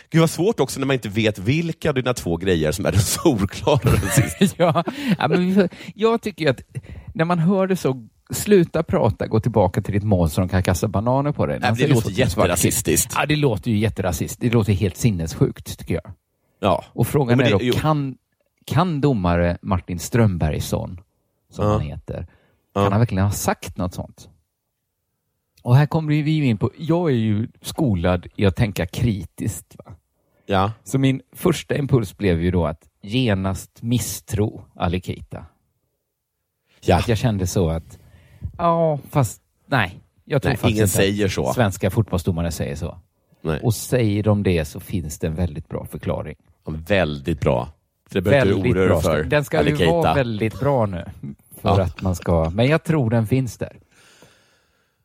Gud 0.10 0.20
vad 0.20 0.30
svårt 0.30 0.60
också 0.60 0.80
när 0.80 0.88
man 0.88 0.94
inte 0.94 1.10
vet 1.10 1.40
vilka 1.40 1.90
av 1.90 1.96
dina 1.96 2.14
två 2.14 2.38
grejer 2.38 2.72
som 2.72 2.86
är 2.86 2.92
den 2.92 3.02
solklara 3.02 3.80
ja, 4.58 4.84
ja, 5.20 5.28
men 5.28 5.70
jag 5.96 6.22
tycker 6.22 6.50
att 6.50 6.62
när 7.14 7.26
man 7.26 7.40
hör 7.40 7.68
det 7.68 7.76
så, 7.76 8.08
sluta 8.30 8.84
prata, 8.84 9.28
gå 9.28 9.40
tillbaka 9.40 9.82
till 9.82 9.94
ditt 9.94 10.04
mål 10.04 10.30
så 10.30 10.42
de 10.42 10.50
kan 10.50 10.64
kasta 10.64 10.88
bananer 10.88 11.32
på 11.32 11.46
dig. 11.46 11.60
Nej, 11.60 11.72
det 11.72 11.78
säger 11.78 11.94
låter 11.96 12.10
jätterasistiskt. 12.12 13.14
Ja, 13.16 13.26
det 13.26 13.36
låter 13.36 13.72
ju 13.72 13.78
jätterasistiskt. 13.78 14.42
Det 14.42 14.50
låter 14.54 14.74
helt 14.74 14.98
sinnessjukt, 14.98 15.80
tycker 15.80 15.94
jag. 15.96 16.14
Ja. 16.60 16.84
Och 16.88 17.08
frågan 17.08 17.30
Ja, 17.32 17.36
men 17.38 17.46
är 17.48 17.52
då, 17.52 17.58
det- 17.58 17.66
jo. 17.66 17.74
kan, 17.74 18.18
kan 18.66 19.02
domare 19.02 19.58
Martin 19.62 20.00
Strömbergsson, 20.00 21.00
som 21.50 21.66
Ja. 21.66 21.72
han 21.72 21.82
heter, 21.82 22.28
Ja. 22.74 22.84
kan 22.84 22.92
han 22.92 23.02
verkligen 23.02 23.24
ha 23.24 23.32
sagt 23.32 23.78
något 23.78 23.94
sånt? 23.94 24.30
Och 25.64 25.76
här 25.76 25.86
kommer 25.86 26.14
vi 26.24 26.46
in 26.46 26.58
på, 26.58 26.72
jag 26.78 27.10
är 27.10 27.16
ju 27.16 27.48
skolad 27.62 28.28
i 28.36 28.46
att 28.46 28.56
tänka 28.56 28.86
kritiskt. 28.86 29.76
Va? 29.86 29.94
Ja. 30.46 30.72
Så 30.84 31.00
min 31.00 31.22
första 31.32 31.78
impuls 31.78 32.18
blev 32.18 32.42
ju 32.42 32.52
då 32.52 32.66
att 32.66 32.82
genast 33.02 33.82
misstro 33.82 34.66
Ali 34.76 35.02
Keita. 35.02 35.46
Ja. 36.82 36.98
Att 36.98 37.08
jag 37.08 37.18
kände 37.18 37.48
så 37.48 37.70
att, 37.70 38.00
ja, 38.58 39.00
fast 39.10 39.42
nej. 39.66 40.00
Jag 40.26 40.42
tror 40.42 40.50
Nej, 40.50 40.58
faktiskt 40.58 40.72
ingen 40.76 40.84
inte 40.84 40.98
säger 40.98 41.26
att 41.26 41.32
så. 41.32 41.54
svenska 41.54 41.90
fotbollsdomare 41.90 42.52
säger 42.52 42.76
så. 42.76 43.00
Nej. 43.42 43.60
Och 43.64 43.74
säger 43.76 44.24
de 44.24 44.44
det 44.44 44.66
så 44.66 44.80
finns 44.80 45.20
det 45.20 45.28
en 45.28 45.36
väldigt 45.36 45.70
bra 45.70 45.86
förklaring. 45.86 46.36
Ja, 46.66 46.74
Väldigt 46.88 47.40
bra. 47.40 47.70
Det 48.10 48.22
behöver 48.22 48.46
du 48.46 48.52
Väldigt 48.54 48.76
oroa 48.76 48.88
bra. 48.88 48.96
dig 48.96 49.02
för. 49.02 49.24
Den 49.30 49.46
ska 49.46 49.60
Ali 49.60 49.76
ju 49.76 49.86
vara 49.86 50.14
väldigt 50.14 50.60
bra 50.60 50.86
nu. 50.86 51.06
För 51.62 51.70
Ja. 51.70 51.82
att 51.84 52.02
man 52.02 52.16
ska, 52.16 52.50
men 52.50 52.68
jag 52.68 52.84
tror 52.84 53.10
den 53.10 53.28
finns 53.28 53.58
där. 53.58 53.80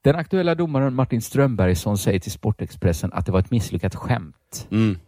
Den 0.03 0.17
aktuella 0.17 0.55
domaren 0.55 0.95
Martin 0.95 1.23
Strömbergsson 1.23 1.99
säger 1.99 2.19
till 2.21 2.33
Sportexpressen 2.33 3.13
att 3.13 3.27
det 3.27 3.33
var 3.33 3.39
ett 3.41 3.51
misslyckat 3.51 3.95
skämt. 3.95 4.67
Mm. 4.71 4.99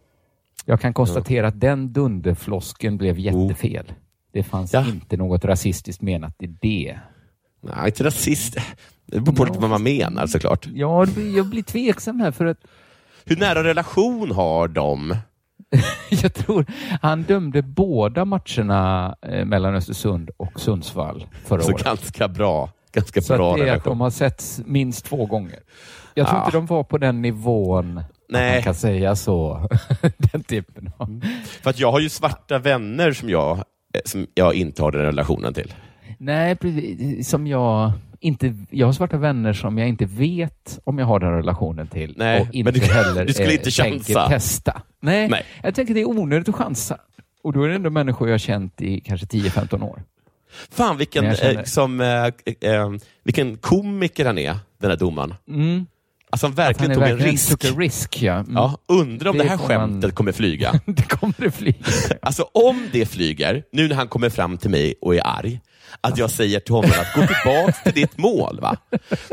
Jag 0.65 0.81
kan 0.81 0.93
konstatera 0.93 1.47
att 1.47 1.59
den 1.59 1.93
dunderflosken 1.93 2.97
blev 2.97 3.19
jättefel. 3.19 3.91
Det 4.31 4.43
fanns 4.43 4.73
Ja. 4.73 4.85
inte 4.87 5.17
något 5.17 5.45
rasistiskt 5.45 6.01
menat 6.01 6.35
i 6.39 6.47
det. 6.47 6.99
Nej, 7.63 7.85
inte 7.85 8.03
rasist. 8.03 8.57
Det 9.05 9.19
beror 9.19 9.35
på 9.35 9.45
lite 9.45 9.59
vad 9.59 9.69
man 9.69 9.83
menar 9.83 10.27
såklart. 10.27 10.67
Ja, 10.73 11.05
jag 11.35 11.45
blir 11.45 11.63
tveksam 11.63 12.19
här 12.19 12.31
för 12.31 12.45
att 12.45 12.57
Hur 13.25 13.35
nära 13.35 13.63
relation 13.63 14.31
har 14.31 14.67
de? 14.67 15.15
jag 16.09 16.33
tror 16.33 16.65
han 17.01 17.23
dömde 17.23 17.61
båda 17.61 18.25
matcherna 18.25 19.15
eh, 19.21 19.45
mellan 19.45 19.75
Östersund 19.75 20.29
och 20.37 20.59
Sundsvall 20.59 21.25
förra 21.45 21.61
Så 21.61 21.71
året. 21.73 21.83
ganska 21.83 22.27
bra. 22.27 22.69
ganska 22.93 23.21
Så 23.21 23.35
bra 23.35 23.57
det 23.57 23.69
är 23.69 23.75
att 23.75 23.83
de 23.83 24.01
har 24.01 24.09
setts 24.09 24.61
minst 24.65 25.05
två 25.05 25.25
gånger. 25.25 25.59
Jag 26.13 26.27
tror 26.27 26.39
Ja. 26.39 26.45
inte 26.45 26.57
de 26.57 26.65
var 26.65 26.83
på 26.83 26.97
den 26.97 27.21
nivån 27.21 28.03
Nej. 28.29 28.53
man 28.55 28.63
kan 28.63 28.75
säga 28.75 29.15
så. 29.15 29.69
den 30.17 30.43
typen 30.43 30.91
av... 30.97 31.21
För 31.61 31.69
att 31.69 31.79
jag 31.79 31.91
har 31.91 31.99
ju 31.99 32.09
svarta 32.09 32.59
vänner 32.59 33.11
som 33.13 33.29
jag, 33.29 33.57
eh, 33.57 33.63
som 34.05 34.27
jag 34.33 34.53
inte 34.53 34.81
har 34.81 34.91
den 34.91 35.01
relationen 35.01 35.53
till. 35.53 35.73
Nej, 36.17 36.55
precis. 36.55 37.29
Som 37.29 37.47
jag 37.47 37.91
inte... 38.19 38.55
Jag 38.69 38.85
har 38.87 38.93
svarta 38.93 39.17
vänner 39.17 39.53
som 39.53 39.77
jag 39.77 39.87
inte 39.87 40.05
vet 40.05 40.79
om 40.83 40.99
jag 40.99 41.05
har 41.05 41.19
den 41.19 41.31
relationen 41.31 41.87
till. 41.87 42.13
Nej, 42.17 42.41
och 42.41 42.53
inte 42.53 42.71
men 42.71 42.79
du- 42.79 42.85
heller 42.93 43.25
du 43.25 43.33
skulle 43.33 43.47
eh, 43.49 43.53
inte 43.53 43.71
tänker 43.71 44.13
chansa. 44.13 44.29
testa. 44.29 44.81
Nej, 44.99 45.27
Nej. 45.29 45.43
jag 45.63 45.75
tänker 45.75 45.93
det 45.93 46.01
är 46.01 46.09
onödigt 46.09 46.49
att 46.49 46.55
chansa. 46.55 46.97
Och 47.43 47.53
då 47.53 47.63
är 47.63 47.69
det 47.69 47.75
ändå 47.75 47.89
människor 47.89 48.27
jag 48.27 48.33
har 48.33 48.39
känt 48.39 48.81
i 48.81 48.99
kanske 48.99 49.27
10-15 49.27 49.83
år. 49.83 50.03
Fan 50.71 50.97
vilken, 50.97 51.35
känner- 51.35 51.57
eh, 51.59 51.63
som, 51.63 52.01
eh, 52.01 52.25
eh, 52.71 52.89
vilken 53.23 53.57
komiker 53.57 54.25
han 54.25 54.37
är, 54.37 54.57
den 54.81 54.89
här 54.89 54.97
domaren. 54.97 55.33
Mm. 55.49 55.85
Alltså 56.29 56.47
han 56.47 56.53
verkligen 56.55 56.91
han 56.91 56.95
tog 56.99 57.03
är 57.03 57.07
en 57.11 57.17
verkligen 57.17 57.31
risk. 57.33 57.65
a 57.65 57.67
risk, 57.77 58.21
ja. 58.21 58.33
Mm. 58.33 58.53
Ja, 58.53 58.77
undrar 58.87 59.31
om 59.31 59.37
det, 59.37 59.43
Det 59.43 59.49
här 59.49 59.57
skämtet 59.57 60.01
man- 60.03 60.11
kommer 60.11 60.31
flyga. 60.31 60.71
det 60.85 61.01
kommer 61.09 61.33
det 61.37 61.51
flyga. 61.51 61.75
Alltså 62.21 62.43
om 62.53 62.87
det 62.91 63.05
flyger, 63.05 63.63
nu 63.71 63.87
när 63.87 63.95
han 63.95 64.07
kommer 64.07 64.29
fram 64.29 64.57
till 64.57 64.69
mig 64.69 64.93
och 65.01 65.15
är 65.15 65.21
arg, 65.27 65.59
att 66.01 66.17
jag 66.17 66.31
säger 66.31 66.59
till 66.59 66.73
honom 66.73 66.91
att 66.91 67.13
gå 67.15 67.27
tillbaka 67.27 67.73
till 67.83 67.93
ditt 67.93 68.17
mål. 68.17 68.59
Va? 68.61 68.77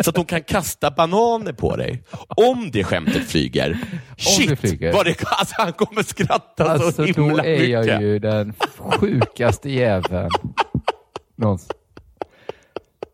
Så 0.04 0.10
att 0.10 0.16
de 0.16 0.24
kan 0.24 0.42
kasta 0.42 0.90
bananer 0.90 1.52
på 1.52 1.76
dig. 1.76 2.02
Om 2.28 2.70
det 2.70 2.84
skämtet 2.84 3.28
flyger, 3.28 3.78
shit 4.16 4.48
det 4.48 4.56
flyger. 4.56 4.92
Vad 4.92 5.06
det, 5.06 5.24
alltså 5.26 5.54
han 5.58 5.72
kommer 5.72 6.02
skratta 6.02 6.70
Alltså 6.70 6.92
så 6.92 7.02
då 7.02 7.06
himla 7.06 7.44
är 7.44 7.58
mycket. 7.58 7.86
jag 7.86 8.02
ju 8.02 8.18
den 8.18 8.54
sjukaste 8.78 9.70
jäveln 9.70 10.30
någonsin. 11.36 11.70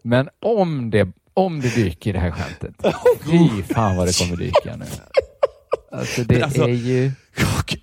Men 0.03 0.29
om 0.43 0.91
det, 0.91 1.09
om 1.35 1.61
det 1.61 1.75
dyker 1.75 2.13
det 2.13 2.19
här 2.19 2.31
skämtet, 2.31 2.95
fy 3.31 3.63
fan 3.75 3.97
vad 3.97 4.07
det 4.07 4.19
kommer 4.19 4.37
dyka 4.37 4.77
nu. 4.77 4.85
Alltså 5.93 6.25
det 6.25 6.43
alltså- 6.43 6.63
är 6.63 6.69
ju... 6.69 7.13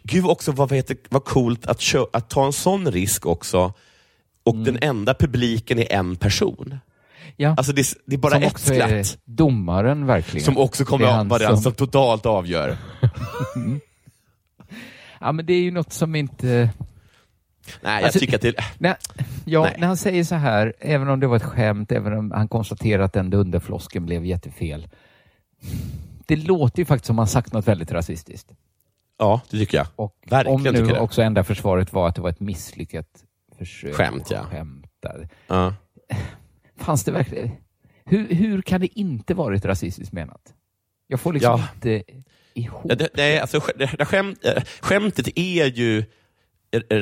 Gud 0.03 0.25
också 0.25 0.51
vad, 0.51 0.69
vad, 0.69 0.77
heter, 0.77 0.97
vad 1.09 1.25
coolt 1.25 1.65
att, 1.65 1.81
att 2.13 2.29
ta 2.29 2.45
en 2.45 2.53
sån 2.53 2.91
risk 2.91 3.25
också 3.25 3.73
och 4.43 4.53
Mm. 4.53 4.63
den 4.65 4.77
enda 4.81 5.13
publiken 5.13 5.79
är 5.79 5.91
en 5.93 6.15
person. 6.15 6.77
Ja. 7.37 7.53
Alltså 7.57 7.73
det, 7.73 7.81
är- 7.81 7.97
det 8.05 8.15
är 8.15 8.19
bara 8.19 8.33
som 8.33 8.43
ett 8.43 8.51
också 8.51 8.65
skratt. 8.73 8.91
är 8.91 9.05
domaren 9.25 10.05
verkligen. 10.05 10.45
Som 10.45 10.57
också 10.57 10.85
kommer 10.85 11.05
att 11.05 11.27
vara 11.27 11.39
den 11.47 11.57
som- 11.57 11.73
totalt 11.73 12.25
avgör. 12.25 12.77
Ja 15.19 15.31
men 15.31 15.45
det 15.45 15.53
är 15.53 15.61
ju 15.61 15.71
något 15.71 15.93
som 15.93 16.15
inte... 16.15 16.45
Nej, 17.81 17.95
jag 17.95 18.03
Alltså, 18.03 18.19
tycker 18.19 18.35
att 18.35 18.41
det... 18.41 18.55
När, 18.77 18.95
ja, 19.45 19.61
Nej. 19.63 19.75
när 19.77 19.87
han 19.87 19.97
säger 19.97 20.23
så 20.23 20.35
här, 20.35 20.73
även 20.79 21.07
om 21.09 21.19
det 21.19 21.27
var 21.27 21.35
ett 21.35 21.43
skämt, 21.43 21.91
även 21.91 22.13
om 22.13 22.31
han 22.31 22.47
konstaterar 22.47 23.03
att 23.03 23.13
den 23.13 23.29
dunderflosken 23.29 24.05
blev 24.05 24.25
jättefel. 24.25 24.87
Det 26.27 26.35
låter 26.35 26.79
ju 26.79 26.85
faktiskt 26.85 27.05
som 27.07 27.17
han 27.17 27.27
sagt 27.27 27.53
något 27.53 27.67
väldigt 27.67 27.91
rasistiskt. 27.91 28.51
Ja, 29.19 29.41
det 29.49 29.57
tycker 29.57 29.77
jag. 29.77 29.87
Och 29.95 30.15
Verkligen 30.29 30.55
om 30.55 30.63
nu 30.87 30.97
också 30.97 31.21
enda 31.21 31.43
försvaret 31.43 31.93
var 31.93 32.07
att 32.07 32.15
det 32.15 32.21
var 32.21 32.29
ett 32.29 32.39
misslyckat 32.39 33.07
försök 33.65 33.95
Skämt, 33.95 34.31
ja. 34.31 34.39
att 34.39 34.45
skämta. 34.49 35.13
Ja. 35.47 35.73
Fanns 36.77 37.03
det 37.03 37.11
verkligen... 37.11 37.51
Hur, 38.05 38.27
hur 38.35 38.61
kan 38.61 38.81
det 38.81 38.99
inte 38.99 39.33
varit 39.33 39.65
rasistiskt 39.65 40.13
menat? 40.13 40.53
Jag 41.07 41.19
får 41.19 41.33
liksom 41.33 41.51
Ja. 41.61 41.67
inte 41.75 42.03
ihop 42.53 42.81
Ja, 42.89 42.95
det, 42.95 43.09
nej, 43.13 43.39
alltså, 43.39 43.59
skämt, 43.99 44.45
äh, 44.45 44.63
skämtet 44.81 45.27
är 45.35 45.65
ju... 45.65 46.03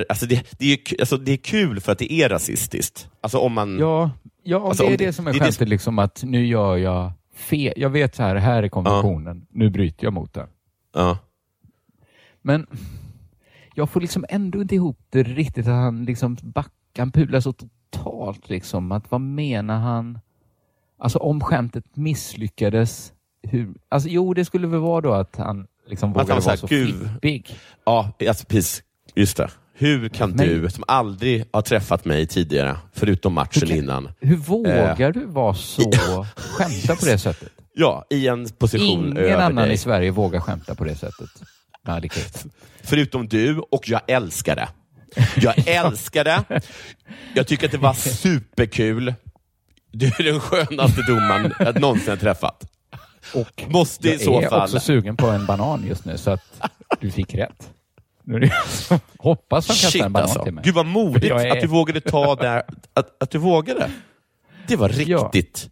Alltså 0.09 0.26
det, 0.26 0.59
det, 0.59 0.66
är, 0.74 0.99
alltså 0.99 1.18
det 1.18 1.32
är 1.32 1.38
kul 1.38 1.80
för 1.80 1.91
att 1.91 1.97
det 1.99 2.14
är 2.14 2.30
rasistiskt. 2.30 3.09
Alltså 3.22 3.38
om 3.38 3.53
man... 3.53 3.80
Ja, 3.80 4.12
ja 4.43 4.68
Alltså, 4.68 4.84
det 4.84 4.88
om 4.88 4.93
är 4.93 4.97
det, 4.97 5.05
det- 5.05 5.14
som 5.14 5.28
är 5.28 5.34
det 5.34 5.39
skämtet, 5.39 5.70
liksom 5.70 5.99
att 5.99 6.24
nu 6.24 6.45
gör 6.45 6.78
jag 6.78 7.12
fel. 7.36 7.74
Jag 7.78 7.89
vet 7.89 8.16
så 8.16 8.24
här, 8.24 8.36
här 8.36 8.64
är 8.64 8.70
konventionen, 8.70 9.45
nu 9.49 9.70
bryter 9.70 10.03
jag 10.05 10.14
mot 10.14 10.34
den. 10.34 10.47
Ja. 10.93 11.18
Men 12.41 12.68
jag 13.76 13.89
får 13.89 14.01
liksom 14.01 14.26
ändå 14.30 14.61
inte 14.61 14.76
ihop 14.76 14.97
det 15.09 15.24
riktigt 15.24 15.67
att 15.67 15.74
han 15.74 16.05
liksom 16.05 16.38
backar, 16.41 16.72
han 16.97 17.11
pular 17.11 17.39
så 17.39 17.53
totalt 17.53 18.49
liksom. 18.49 18.91
Att 18.91 19.11
vad 19.11 19.22
menar 19.22 19.80
han? 19.80 20.19
Alltså 20.99 21.19
om 21.19 21.41
skämtet 21.41 21.84
misslyckades, 21.93 23.13
hur? 23.43 23.74
Alltså 23.89 24.09
jo, 24.09 24.34
det 24.34 24.45
skulle 24.45 24.67
väl 24.67 24.80
vara 24.80 25.01
då 25.01 25.13
att 25.13 25.36
han 25.36 25.67
liksom 25.88 26.09
Att 26.11 26.17
han 26.17 26.26
vågade 26.26 26.39
var 26.41 26.45
vara 26.47 26.57
så 26.57 26.67
"Gud." 26.67 26.95
flippig. 27.09 27.55
Ja, 27.86 28.11
alltså, 28.30 28.45
precis. 28.45 28.84
Just 29.15 29.38
det. 29.38 29.49
Hur 29.74 30.09
kan 30.09 30.30
Men- 30.32 30.47
du, 30.47 30.69
som 30.69 30.84
aldrig 30.88 31.45
har 31.53 31.61
träffat 31.61 32.05
mig 32.05 32.28
tidigare, 32.28 32.78
förutom 32.93 33.34
matchen 33.34 33.61
Hur 33.61 33.67
kan- 33.67 33.78
innan, 33.78 34.09
Hur 34.19 34.36
vågar 34.36 35.01
Eh. 35.01 35.09
du 35.09 35.26
vara 35.26 35.53
så, 35.53 35.91
skämta 36.36 36.95
på 36.95 37.05
det 37.05 37.17
sättet? 37.17 37.49
ja, 37.74 38.05
i 38.09 38.28
en 38.28 38.47
position 38.49 38.88
Ingen 38.88 39.17
över 39.17 39.38
annan 39.38 39.55
dig, 39.65 39.74
i 39.74 39.78
Sverige 39.78 40.11
vågar 40.11 40.39
skämta 40.39 40.76
på 40.76 40.84
det 40.84 40.95
sättet. 40.95 41.30
Med 41.86 41.95
Ali 41.95 42.09
Keita. 42.09 42.39
förutom 42.84 43.27
du, 43.27 43.57
och 43.59 43.89
jag 43.89 44.01
älskar 44.07 44.55
det. 44.55 44.69
Jag 45.36 45.53
älskar 45.67 46.23
det. 46.23 46.43
Jag 47.36 47.47
tycker 47.47 47.65
att 47.65 47.71
det 47.71 47.77
var 47.77 47.93
superkul. 47.93 49.13
Du 49.91 50.05
är 50.07 50.23
den 50.23 50.39
skönaste 50.39 51.01
domaren 51.01 51.53
jag 51.59 51.82
någonsin 51.82 52.17
träffat. 52.17 52.63
Och 53.34 53.63
Måste 53.67 54.07
i 54.09 54.11
jag 54.11 54.21
så 54.21 54.41
är 54.41 54.49
fall... 54.49 54.61
också 54.63 54.79
sugen 54.79 55.17
på 55.17 55.27
en 55.27 55.45
banan 55.45 55.86
just 55.88 56.05
nu, 56.05 56.17
så 56.17 56.32
att 56.32 56.41
du 56.99 57.11
fick 57.11 57.34
rätt. 57.36 57.69
Är 58.27 58.39
det- 58.39 58.53
Hoppas 59.17 59.67
han 59.67 59.77
kastar 59.77 60.05
en 60.05 60.13
banan 60.13 60.23
alltså. 60.29 60.43
till 60.43 60.53
mig. 60.53 60.63
Gud 60.65 60.73
vad 60.75 60.86
modigt 60.86 61.25
Jag 61.25 61.41
är- 61.47 61.51
att 61.51 61.61
du 61.61 61.67
vågade 61.67 62.01
ta 62.01 62.36
det. 62.36 62.63
Att, 62.93 63.23
att 63.23 63.32
du 63.32 63.38
vågade. 63.38 63.91
Det 64.67 64.75
var 64.75 64.89
riktigt. 64.89 65.69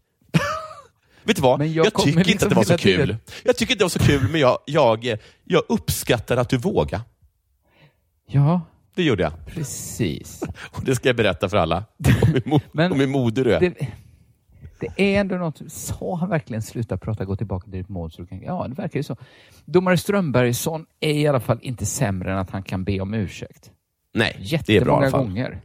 Vet 1.24 1.36
du 1.36 1.42
vad? 1.42 1.60
Men 1.60 1.74
Jag, 1.74 1.86
jag 1.86 1.94
tycker 1.94 2.10
inte 2.20 2.24
liksom 2.30 2.46
att 2.48 2.50
det 2.50 2.56
var 2.56 2.64
så 2.64 2.78
tiden- 2.78 3.08
kul. 3.08 3.18
Jag 3.44 3.58
tycker 3.58 3.72
inte 3.74 3.80
det 3.82 3.86
var 3.86 3.90
så 3.90 4.00
kul, 4.00 4.30
men 4.32 4.42
jag, 4.42 4.58
jag, 4.66 5.18
jag 5.44 5.64
uppskattar 5.70 6.38
att 6.38 6.50
du 6.50 6.58
vågar. 6.58 7.02
Ja, 8.32 8.62
Det 8.96 9.04
gjorde 9.04 9.24
jag. 9.24 9.34
precis. 9.46 10.44
Och 10.72 10.84
det 10.86 10.96
ska 10.96 11.10
jag 11.10 11.16
berätta 11.16 11.50
för 11.50 11.58
alla. 11.58 11.78
Om 11.78 12.60
hur, 12.74 12.96
Men 12.96 13.10
modig 13.10 13.44
du 13.46 13.54
är. 13.56 13.60
Det, 13.60 13.74
det 14.80 15.16
är 15.16 15.20
ändå 15.20 15.36
något, 15.36 15.62
sa 15.68 16.16
han 16.16 16.30
verkligen 16.30 16.62
sluta 16.62 16.98
prata, 16.98 17.26
gå 17.26 17.36
tillbaka 17.36 17.64
till 17.64 17.72
ditt 17.80 17.90
mål? 17.90 18.12
Så 18.12 18.26
kan, 18.26 18.42
ja, 18.42 18.66
det 18.68 18.76
verkar 18.76 19.00
ju 19.00 19.04
så. 19.04 19.18
Domare 19.66 19.98
Strömbergsson 19.98 20.86
är 21.00 21.14
i 21.14 21.28
alla 21.28 21.40
fall 21.40 21.60
inte 21.62 21.86
sämre 21.86 22.32
än 22.32 22.38
att 22.38 22.50
han 22.52 22.64
kan 22.64 22.84
be 22.84 23.00
om 23.00 23.14
ursäkt. 23.14 23.72
Nej, 24.14 24.48
det 24.68 24.78
är 24.78 24.82
bra 24.86 24.94
i 24.94 24.98
alla 25.04 25.12
fall. 25.12 25.26
gånger. 25.26 25.62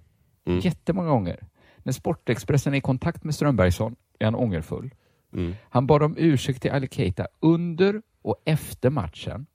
Mm. 0.47 0.61
Jättemånga 0.61 1.09
gånger. 1.09 1.37
När 1.83 1.93
Sportexpressen 1.93 2.75
är 2.75 2.79
i 2.79 2.81
kontakt 2.81 3.25
med 3.25 3.35
Strömbergsson 3.35 3.97
är 4.19 4.25
han 4.25 4.35
ångerfull. 4.35 4.91
Mm. 5.35 5.55
Han 5.71 5.87
bad 5.87 6.03
om 6.03 6.15
ursäkt 6.19 6.63
till 6.63 6.71
Ali 6.71 6.89
Keita 6.91 7.27
under 7.41 8.03
och 8.23 8.43
efter 8.45 8.91
matchen. 8.91 9.47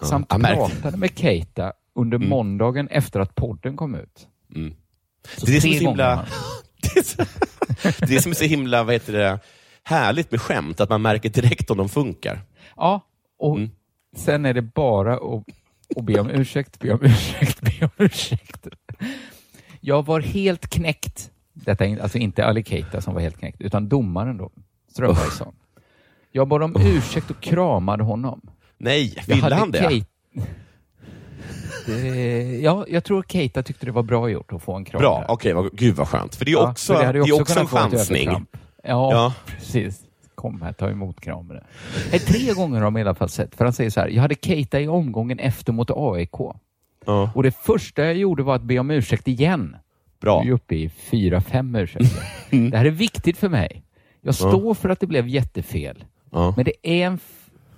Ja, 0.00 0.06
Samt 0.06 0.28
pratade 0.28 0.96
med 0.96 1.18
Keita 1.18 1.72
under 1.94 2.16
Mm. 2.16 2.28
måndagen 2.28 2.88
efter 2.88 3.20
att 3.20 3.34
podden 3.34 3.76
kom 3.76 3.94
ut. 3.94 4.28
Mm. 4.54 4.74
Det 5.40 5.48
är 5.50 5.54
det 5.54 5.60
som 5.60 5.70
är 5.70 5.74
så 5.78 5.84
himla... 5.84 6.14
gånger. 6.14 6.28
Det 6.94 6.98
är, 6.98 7.02
så, 7.02 7.16
det 7.82 8.02
är 8.02 8.06
det 8.06 8.22
som 8.22 8.30
är 8.30 8.36
så 8.36 8.44
himla 8.44 8.84
vad 8.84 8.94
heter 8.94 9.12
det, 9.12 9.38
härligt 9.82 10.30
med 10.30 10.40
skämt, 10.40 10.80
att 10.80 10.90
man 10.90 11.02
märker 11.02 11.28
direkt 11.28 11.70
om 11.70 11.76
de 11.76 11.88
funkar. 11.88 12.40
Ja, 12.76 13.00
och 13.38 13.56
Mm. 13.56 13.70
sen 14.16 14.46
är 14.46 14.54
det 14.54 14.62
bara 14.62 15.14
att, 15.14 15.44
att 15.96 16.04
be 16.04 16.20
om 16.20 16.30
ursäkt, 16.30 16.78
be 16.78 16.92
om 16.92 16.98
ursäkt, 17.02 17.60
be 17.60 17.84
om 17.84 17.90
ursäkt. 18.04 18.66
Jag 19.80 20.06
var 20.06 20.20
helt 20.20 20.66
knäckt. 20.70 21.30
Detta 21.52 21.86
är 21.86 21.98
alltså 22.02 22.18
inte 22.18 22.46
Ali 22.46 22.64
Keita 22.64 23.00
som 23.00 23.14
var 23.14 23.20
helt 23.20 23.38
knäckt, 23.38 23.60
utan 23.60 23.88
domaren 23.88 24.36
då, 24.36 24.50
Strömbergsson. 24.92 25.54
Jag 26.32 26.48
bad 26.48 26.62
om 26.62 26.76
ursäkt 26.80 27.30
och 27.30 27.40
kramade 27.40 28.04
honom. 28.04 28.40
Nej, 28.78 29.14
ville 29.26 29.54
han 29.54 29.70
det? 29.70 29.78
Keita- 29.78 30.06
det? 31.86 32.58
Ja, 32.62 32.84
jag 32.88 33.04
tror 33.04 33.22
Keita 33.28 33.62
tyckte 33.62 33.86
det 33.86 33.92
var 33.92 34.02
bra 34.02 34.28
gjort 34.30 34.52
att 34.52 34.62
få 34.62 34.74
en 34.74 34.84
kram. 34.84 35.00
Bra, 35.00 35.24
okej, 35.28 35.52
vad 35.52 35.76
gud 35.76 35.94
vad 35.94 36.08
skönt. 36.08 36.36
För 36.36 36.44
det 36.44 36.50
är 36.50 36.52
Ja, 36.52 36.70
också, 36.70 36.92
det 36.92 37.12
det 37.12 37.18
är 37.18 37.40
också 37.40 37.60
en 37.60 37.66
chansning. 37.66 38.28
Ja, 38.30 38.42
Ja. 38.84 39.34
precis. 39.46 40.00
Kom 40.34 40.62
här, 40.62 40.72
ta 40.72 40.90
emot 40.90 41.20
kramen. 41.20 41.60
Nej, 42.10 42.20
tre 42.20 42.52
gånger 42.52 42.76
har 42.76 42.84
de 42.84 42.96
i 42.96 43.00
alla 43.00 43.14
fall 43.14 43.28
sett. 43.28 43.54
För 43.56 43.64
han 43.64 43.72
säger 43.72 43.90
så 43.90 44.00
här, 44.00 44.08
jag 44.08 44.22
hade 44.22 44.34
Keita 44.42 44.80
i 44.80 44.88
omgången 44.88 45.38
efter 45.38 45.72
mot 45.72 45.90
AIK. 45.90 46.30
Ja, 47.06 47.30
Och 47.34 47.42
det 47.42 47.56
första 47.56 48.04
jag 48.04 48.14
gjorde 48.14 48.42
var 48.42 48.54
att 48.54 48.62
be 48.62 48.78
om 48.78 48.90
ursäkt 48.90 49.28
igen. 49.28 49.76
bra. 50.20 50.42
Vi 50.42 50.48
är 50.48 50.52
uppe 50.52 50.74
i 50.74 50.88
fyra, 50.88 51.40
fem 51.40 51.74
ursäkter. 51.74 52.22
Det 52.70 52.76
här 52.76 52.84
är 52.84 52.90
viktigt 52.90 53.38
för 53.38 53.48
mig. 53.48 53.82
Jag 54.24 54.34
står 54.34 54.74
för 54.74 54.88
att 54.88 55.00
det 55.00 55.06
blev 55.06 55.28
jättefel. 55.28 56.04
Ja. 56.32 56.52
Men 56.56 56.64
det 56.64 56.72
är 56.82 57.06
en, 57.06 57.18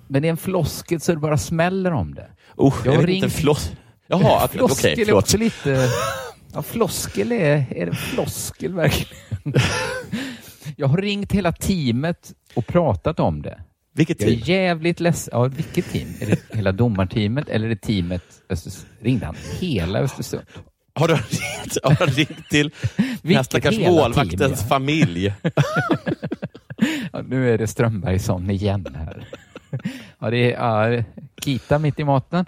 men 0.09 0.23
det 0.23 0.29
är 0.29 0.31
en 0.31 0.37
floskel 0.37 1.01
så 1.01 1.13
det 1.13 1.19
bara 1.19 1.39
smäller 1.39 1.93
om 1.93 2.15
det. 2.15 2.27
Oh, 2.57 2.75
jag, 2.85 2.95
Jag 2.95 2.99
vet 2.99 3.07
ring- 3.07 3.17
inte, 3.25 3.31
floss... 3.37 3.73
Jaha, 4.07 4.49
floskel 4.53 4.91
är 5.01 5.05
förlåt. 5.05 5.23
också 5.23 5.39
lite... 5.39 5.89
Ja, 6.55 6.63
floskel 6.63 7.33
är... 7.33 7.67
Är 7.77 7.87
det 7.87 7.95
floskel 7.95 8.73
verkligen? 8.75 9.55
Jag 10.77 10.89
har 10.89 10.97
ringt 10.97 11.33
hela 11.33 11.53
teamet 11.53 12.33
och 12.55 12.67
pratat 12.67 13.21
om 13.21 13.43
det. 13.43 13.61
Vilket 13.95 14.21
Jag 14.21 14.29
team? 14.31 14.41
är 14.43 14.49
jävligt 14.49 15.01
ledsen. 15.01 15.31
Ja, 15.33 15.45
vilket 15.45 15.93
team? 15.93 16.09
Är 16.21 16.27
det 16.27 16.39
hela 16.57 16.73
domarteamet 16.73 17.49
eller 17.49 17.67
är 17.67 17.71
det 17.71 17.77
teamet 17.77 18.23
Östers... 18.51 18.79
Ringde 19.01 19.27
han 19.27 19.37
hela 19.61 19.99
Östersund? 19.99 20.43
Har 20.95 21.09
du 21.09 21.15
ringt, 21.15 21.79
har 21.83 22.07
du 22.07 22.13
ringt 22.13 22.49
till 22.51 22.71
den 23.23 23.45
stackars 23.45 23.79
målvaktens 23.79 24.69
familj? 24.69 25.35
Ja, 27.13 27.23
nu 27.23 27.55
är 27.55 27.59
det 27.59 27.67
Strömbergsson 27.67 28.51
igen 28.51 28.97
här. 28.99 29.27
Ja, 30.19 30.31
det 30.31 30.53
är 30.53 30.91
ja, 30.91 31.03
Kita 31.43 31.79
mitt 31.79 32.01
i 32.01 32.05
maten. 32.05 32.47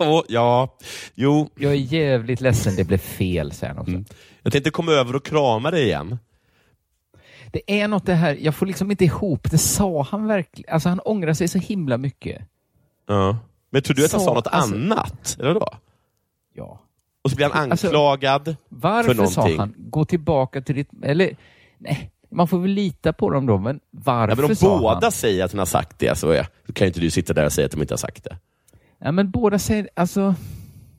Åh, 0.00 0.22
ja, 0.28 0.76
jo. 1.14 1.50
Jag 1.54 1.72
är 1.72 1.76
jävligt 1.76 2.40
ledsen, 2.40 2.76
det 2.76 2.84
blev 2.84 2.98
fel 2.98 3.52
sen 3.52 3.78
också. 3.78 3.90
Mm. 3.92 4.04
Jag 4.42 4.52
tänkte 4.52 4.70
komma 4.70 4.92
över 4.92 5.16
och 5.16 5.24
krama 5.24 5.70
dig 5.70 5.84
igen. 5.84 6.18
Det 7.52 7.80
är 7.80 7.88
något 7.88 8.06
det 8.06 8.14
här, 8.14 8.38
jag 8.40 8.54
får 8.54 8.66
liksom 8.66 8.90
inte 8.90 9.04
ihop 9.04 9.50
det. 9.50 9.58
Sa 9.58 10.02
han 10.10 10.26
verkligen? 10.26 10.74
Alltså 10.74 10.88
han 10.88 11.00
ångrar 11.00 11.32
sig 11.34 11.48
så 11.48 11.58
himla 11.58 11.98
mycket. 11.98 12.42
Ja. 13.06 13.38
Men 13.70 13.82
tror 13.82 13.94
du 13.94 14.04
att 14.04 14.12
han 14.12 14.20
sa 14.20 14.34
något 14.34 14.46
alltså- 14.46 14.74
annat? 14.74 15.36
Eller 15.40 15.54
då? 15.54 15.68
Ja. 16.54 16.80
Och 17.22 17.30
så 17.30 17.36
blir 17.36 17.50
han 17.50 17.70
Alltså, 17.70 17.86
anklagad 17.86 18.56
Varför 18.68 19.14
för 19.14 19.26
sa 19.26 19.40
någonting. 19.40 19.58
han 19.58 19.74
gå 19.76 20.04
tillbaka 20.04 20.60
till 20.60 20.74
ditt... 20.74 20.88
Eller, 21.02 21.36
nej, 21.78 22.10
man 22.30 22.48
får 22.48 22.58
väl 22.58 22.70
lita 22.70 23.12
på 23.12 23.30
dem 23.30 23.46
då, 23.46 23.58
men 23.58 23.80
varför 23.90 24.42
Ja, 24.42 24.48
men 24.60 24.70
om 24.72 24.80
båda 24.80 25.00
han? 25.02 25.12
säger 25.12 25.44
att 25.44 25.52
han 25.52 25.58
har 25.58 25.66
sagt 25.66 25.98
det, 25.98 26.18
så 26.18 26.44
kan 26.72 26.84
ju 26.84 26.86
inte 26.86 27.00
du 27.00 27.10
sitta 27.10 27.32
där 27.34 27.44
och 27.44 27.52
säga 27.52 27.66
att 27.66 27.72
de 27.72 27.80
inte 27.80 27.94
har 27.94 27.98
sagt 27.98 28.24
det. 28.24 28.36
Ja, 28.98 29.12
men 29.12 29.30
båda 29.30 29.58
säger, 29.58 29.88
alltså... 29.94 30.34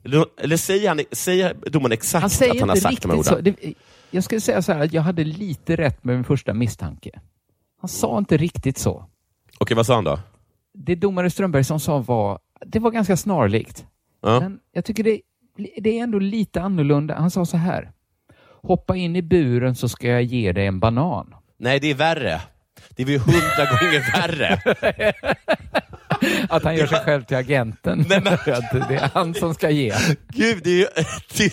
Eller, 0.04 0.24
eller 0.40 0.56
säger, 0.56 0.88
han, 0.88 1.00
säger 1.12 1.54
domaren 1.70 1.92
exakt 1.92 2.20
Han 2.20 2.30
säger 2.30 2.52
att 2.54 2.60
han 2.60 2.68
har 2.68 2.76
sagt 2.76 3.02
de 3.02 3.10
här 3.10 3.18
orden? 3.18 3.34
så. 3.34 3.40
Det, 3.40 3.74
jag 4.10 4.24
skulle 4.24 4.40
säga 4.40 4.62
så 4.62 4.72
här 4.72 4.80
att 4.80 4.92
jag 4.92 5.02
hade 5.02 5.24
lite 5.24 5.76
rätt 5.76 6.04
med 6.04 6.14
min 6.14 6.24
första 6.24 6.54
misstanke. 6.54 7.10
Han 7.80 7.88
sa 7.88 8.18
inte 8.18 8.36
riktigt 8.36 8.78
så. 8.78 9.04
Okej, 9.58 9.76
vad 9.76 9.86
sa 9.86 9.94
han 9.94 10.04
då? 10.04 10.18
Det 10.74 10.94
domare 10.94 11.30
Strömberg 11.30 11.64
som 11.64 11.80
sa 11.80 11.98
var, 11.98 12.38
det 12.66 12.78
var 12.78 12.90
ganska 12.90 13.16
snarlikt. 13.16 13.86
Ja. 14.22 14.40
Men 14.40 14.58
jag 14.72 14.84
tycker 14.84 15.04
det, 15.04 15.20
det 15.80 15.98
är 15.98 16.02
ändå 16.02 16.18
lite 16.18 16.62
annorlunda. 16.62 17.14
Han 17.18 17.30
sa 17.30 17.46
så 17.46 17.56
här. 17.56 17.92
Hoppa 18.62 18.96
in 18.96 19.16
i 19.16 19.22
buren 19.22 19.74
så 19.74 19.88
ska 19.88 20.08
jag 20.08 20.22
ge 20.22 20.52
dig 20.52 20.66
en 20.66 20.80
banan. 20.80 21.34
Nej, 21.58 21.80
det 21.80 21.90
är 21.90 21.94
värre. 21.94 22.40
Det 22.96 23.02
är 23.02 23.06
ju 23.06 23.18
hundra 23.18 23.64
gånger 23.80 24.12
värre. 24.20 24.62
Att 26.48 26.64
han 26.64 26.76
gör 26.76 26.86
sig 26.86 26.98
själv 27.04 27.22
till 27.22 27.36
agenten. 27.36 28.04
Nej, 28.08 28.20
men- 28.24 28.38
det 28.88 28.94
är 28.94 29.10
han 29.14 29.34
som 29.34 29.54
ska 29.54 29.70
ge. 29.70 29.94
Gud, 30.28 30.60
det 30.64 30.70
är 30.70 30.74
ju 30.78 30.86
det 31.38 31.44
är 31.44 31.48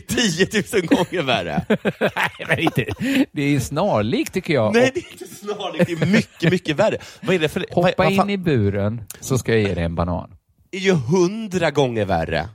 10 0.72 0.80
000 0.82 0.86
gånger 0.88 1.22
värre. 1.24 1.66
Nej, 1.99 2.47
men 2.47 2.60
inte. 2.60 2.86
Det 3.32 3.41
är 3.55 3.60
snarlikt 3.60 4.34
tycker 4.34 4.53
jag. 4.53 4.74
Nej, 4.74 4.91
det 4.93 4.99
är 4.99 5.12
inte 5.12 5.36
snarlikt. 5.36 5.86
Det 5.86 5.91
är 6.05 6.12
mycket, 6.12 6.51
mycket 6.51 6.76
värre. 6.76 6.97
Vad 7.22 7.36
är 7.36 7.39
det 7.39 7.49
för... 7.49 7.66
Hoppa 7.72 7.91
vad, 7.97 8.16
vad 8.16 8.26
in 8.26 8.30
i 8.30 8.38
buren 8.38 9.01
så 9.20 9.38
ska 9.38 9.51
jag 9.51 9.62
ge 9.62 9.74
dig 9.74 9.84
en 9.84 9.95
banan. 9.95 10.30
är 10.72 10.80
ju 10.80 10.93
hundra 10.93 11.72
gånger 11.72 12.05
värre. 12.05 12.49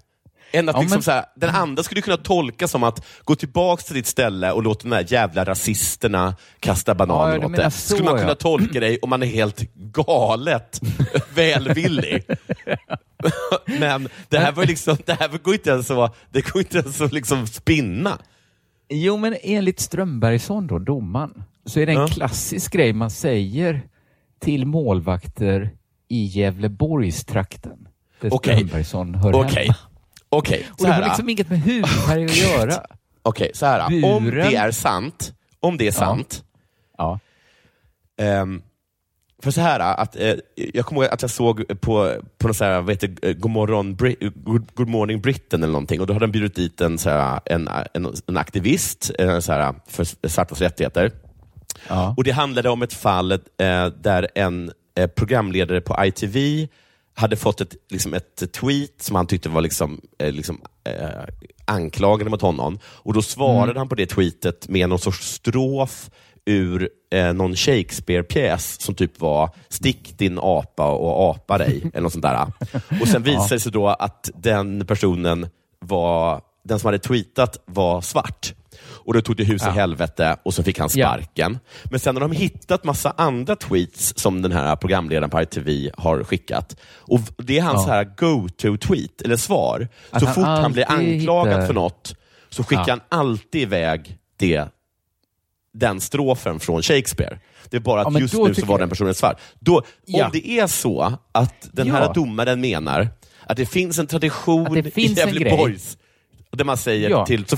Än 0.53 0.69
att 0.69 0.75
Ja, 0.75 0.81
liksom 0.81 0.97
men- 0.97 1.03
så 1.03 1.11
här, 1.11 1.25
den 1.37 1.51
andra 1.51 1.83
skulle 1.83 2.01
kunna 2.01 2.17
tolka 2.17 2.69
som 2.69 2.83
att 2.83 3.05
gå 3.25 3.35
tillbaka 3.35 3.83
till 3.83 3.95
ditt 3.95 4.07
ställe 4.07 4.53
och 4.53 4.63
låta 4.63 4.83
de 4.83 4.89
där 4.91 5.13
jävla 5.13 5.45
rasisterna 5.45 6.37
kasta 6.61 6.91
Ja, 6.91 6.95
bananer 6.95 7.39
du 7.39 7.47
åt 7.47 7.57
dig. 7.57 7.71
Skulle 7.71 8.05
man 8.05 8.15
ja. 8.15 8.21
kunna 8.21 8.35
tolka 8.35 8.81
dig 8.81 8.99
om 9.03 9.11
man 9.11 9.23
är 9.23 9.27
helt 9.27 9.61
galet 9.75 10.81
välvillig. 11.35 12.25
Men 13.81 14.09
det 14.29 14.39
här 14.39 14.53
var 14.53 14.67
liksom, 14.67 14.97
det 15.07 15.13
här 15.21 15.39
går 15.43 15.55
inte 15.55 15.71
ens 15.71 15.91
att, 15.91 16.17
det 16.31 16.41
går 16.53 16.63
inte 16.63 16.79
ens 16.79 17.01
att 17.01 17.13
liksom 17.13 17.47
spinna. 17.47 18.19
Jo, 18.95 19.17
men 19.17 19.37
enligt 19.43 19.81
Strömbergsson 19.81 20.67
då, 20.67 20.79
domaren, 20.79 21.43
så 21.67 21.81
är 21.81 21.87
det 21.87 21.93
en 21.93 21.99
Ja. 21.99 22.07
klassisk 22.09 22.73
grej 22.73 22.93
man 22.93 23.11
säger 23.11 23.83
till 24.41 24.67
målvakter 24.67 25.71
i 26.09 26.25
Gävleborgstrakten. 26.25 27.89
Där 28.21 28.35
Okej. 28.35 28.57
Strömbergsson 28.57 29.15
hör 29.15 29.35
Okej, 29.35 29.63
hemma. 29.65 29.75
Okej. 30.33 30.67
Och 30.73 30.81
så 30.81 30.87
det 30.87 30.93
har 30.93 31.03
liksom 31.03 31.29
inget 31.29 31.51
med 31.51 31.61
hudfärg 31.61 32.25
att 32.25 32.37
göra. 32.37 32.87
Okej, 33.23 33.51
så 33.55 33.67
här. 33.67 34.05
Om 34.05 34.31
det 34.31 34.57
är 34.57 34.71
sant, 34.71 35.33
om 35.61 35.77
det 35.77 35.87
är 35.87 35.93
sant, 35.93 36.45
Ja. 36.99 37.19
Ehm, 38.21 38.63
för 39.43 39.51
så 39.51 39.61
här, 39.61 39.81
att, 39.81 40.17
eh, 40.17 40.35
jag 40.55 40.87
kommer 40.87 41.03
ihåg 41.03 41.13
att 41.13 41.23
jag 41.23 41.31
såg 41.31 41.81
på, 41.81 42.15
på 42.39 42.47
någon 42.49 42.55
så 42.55 42.65
här, 42.65 42.81
vad 42.81 42.91
heter, 42.91 43.09
det, 43.09 43.35
God, 43.35 43.51
morgon, 43.51 43.97
Bri- 43.97 44.33
Good, 44.45 44.75
Good 44.75 44.89
morning 44.89 45.21
Britain 45.21 45.63
eller 45.63 45.73
någonting 45.73 46.01
och 46.01 46.07
då 46.07 46.13
hade 46.13 46.27
de 46.27 46.33
bjudit 46.33 46.55
dit 46.55 46.81
en, 46.81 46.99
så 46.99 47.11
här, 47.11 47.41
en, 47.45 47.69
en, 47.95 48.15
en 48.27 48.37
aktivist 48.37 49.11
eh, 49.19 49.39
så 49.39 49.53
här, 49.53 49.75
för 49.89 50.29
svartas 50.29 50.61
rättigheter. 50.61 51.13
Ja. 51.89 52.15
Och 52.17 52.25
Det 52.25 52.31
handlade 52.31 52.69
om 52.69 52.83
ett 52.83 52.93
fall 52.95 53.33
eh, 53.33 53.39
där 53.87 54.29
en 54.35 54.73
eh, 54.95 55.07
programledare 55.07 55.81
på 55.81 56.05
ITV 56.05 56.37
hade 57.15 57.37
fått 57.37 57.61
ett, 57.61 57.75
liksom 57.91 58.15
ett 58.15 58.53
tweet 58.53 59.03
som 59.03 59.17
han 59.17 59.27
tyckte 59.27 59.49
var 59.49 59.61
liksom, 59.61 60.01
eh, 60.19 60.33
liksom, 60.33 60.61
eh, 60.85 61.09
anklagande 61.65 62.31
mot 62.31 62.43
honom. 62.43 62.79
Och 62.85 63.15
Då 63.15 63.23
svarade 63.23 63.63
Mm. 63.71 63.77
han 63.77 63.89
på 63.89 63.95
det 63.95 64.07
tweetet 64.07 64.69
med 64.69 64.89
någon 64.89 64.99
sorts 64.99 65.29
strof 65.33 66.11
ur 66.47 66.89
eh, 67.15 67.33
någon 67.33 67.55
Shakespeare-pjäs 67.57 68.81
som 68.81 68.95
typ 68.95 69.21
var 69.21 69.51
Stick 69.69 70.19
din 70.19 70.39
apa 70.43 70.87
och 70.91 71.31
apa 71.31 71.59
dig, 71.59 71.83
eller 71.95 72.01
något 72.03 72.13
sånt 72.13 72.23
där. 72.25 72.53
Och 73.01 73.09
Sen 73.09 73.23
visade 73.23 73.55
det 73.55 73.61
sig 73.61 73.73
då 73.73 73.89
att 73.89 74.31
den 74.35 74.87
personen 74.87 75.49
var, 75.79 76.41
den 76.65 76.79
som 76.79 76.87
hade 76.89 76.99
tweetat 76.99 77.59
var 77.65 78.01
svart. 78.01 78.55
Och 79.05 79.15
då 79.15 79.21
tog 79.21 79.37
det 79.37 79.45
hus 79.45 79.63
i 79.63 79.65
Ja. 79.65 79.71
helvete 79.71 80.37
och 80.43 80.55
så 80.55 80.63
fick 80.63 80.79
han 80.79 80.89
Ja. 80.95 81.07
sparken. 81.09 81.59
Men 81.85 82.01
sen 82.01 82.17
har 82.17 82.21
de 82.21 82.33
hittat 82.33 82.85
massa 82.85 83.15
andra 83.17 83.57
tweets 83.57 84.13
som 84.19 84.43
den 84.43 84.53
här 84.53 84.77
programledaren 84.77 85.31
på 85.31 85.43
ITV 85.43 85.91
har 85.97 86.25
skickat. 86.25 86.77
Och 86.97 87.21
Det 87.39 87.59
är 87.59 87.63
hans 87.63 87.87
Ja. 87.87 87.93
här 87.93 88.05
go-to-tweet, 88.05 89.23
eller 89.25 89.37
svar. 89.37 89.89
Att 90.11 90.21
så 90.21 90.27
han 90.27 90.35
fort 90.35 90.45
han 90.45 90.73
blir 90.73 90.91
anklagad 90.91 91.55
hittar- 91.55 91.67
för 91.67 91.75
något 91.75 92.15
så 92.51 92.65
skickar 92.65 92.85
Ja. 92.87 92.99
han 93.09 93.21
alltid 93.21 93.63
iväg 93.63 94.17
det, 94.37 94.65
den 95.75 96.01
strofen 96.01 96.61
från 96.61 96.83
Shakespeare. 96.83 97.39
Det 97.71 97.77
är 97.77 97.81
bara 97.81 98.01
Ja, 98.01 98.07
att 98.07 98.13
men 98.13 98.23
just 98.23 98.35
nu 98.35 98.55
så 98.55 98.67
var 98.67 98.79
den 98.79 98.89
personen 98.89 99.15
svart. 99.15 99.41
Då, 99.61 99.83
Ja. 100.07 100.25
Om 100.25 100.31
det 100.33 100.49
är 100.51 100.67
så 100.67 101.19
att 101.33 101.69
den 101.73 101.87
Ja. 101.87 101.95
här 101.95 102.15
domaren 102.15 102.61
menar 102.61 103.09
att 103.47 103.57
det 103.57 103.67
finns 103.67 103.99
en 103.99 104.07
tradition 104.07 104.83
finns 104.83 104.97
i 104.97 105.21
Gävleborgs 105.21 105.97
där 106.51 106.65
man 106.65 106.77
säger 106.77 107.11
Ja. 107.11 107.27
till... 107.27 107.47
Så 107.47 107.57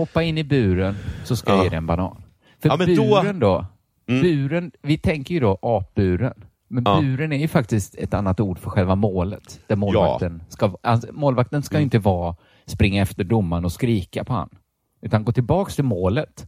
Hoppa 0.00 0.22
in 0.22 0.38
i 0.38 0.44
buren 0.44 0.94
så 1.24 1.36
ska 1.36 1.50
jag 1.50 1.58
Ja. 1.58 1.62
ge 1.64 1.68
dig 1.70 1.76
en 1.76 1.86
banan. 1.86 2.22
För 2.62 2.68
Ja, 2.68 2.76
men 2.76 2.96
då- 2.96 3.02
buren 3.22 3.38
då, 3.40 3.66
Mm. 4.08 4.22
buren, 4.22 4.72
vi 4.82 4.98
tänker 4.98 5.34
ju 5.34 5.40
då 5.40 5.58
apburen. 5.62 6.32
Men 6.68 6.82
Ja. 6.86 7.00
buren 7.00 7.32
är 7.32 7.36
ju 7.36 7.48
faktiskt 7.48 7.94
ett 7.94 8.14
annat 8.14 8.40
ord 8.40 8.58
för 8.58 8.70
själva 8.70 8.94
målet. 8.94 9.60
Där 9.66 9.76
målvakten 9.76 10.42
ska, 10.48 10.76
alltså, 10.82 11.08
målvakten 11.12 11.62
ska 11.62 11.76
ju 11.76 11.82
inte 11.82 11.98
vara 11.98 12.36
springa 12.66 13.02
efter 13.02 13.24
domaren 13.24 13.64
och 13.64 13.72
skrika 13.72 14.24
på 14.24 14.32
han. 14.32 14.48
Utan 15.02 15.24
gå 15.24 15.32
tillbaks 15.32 15.74
till 15.74 15.84
målet. 15.84 16.46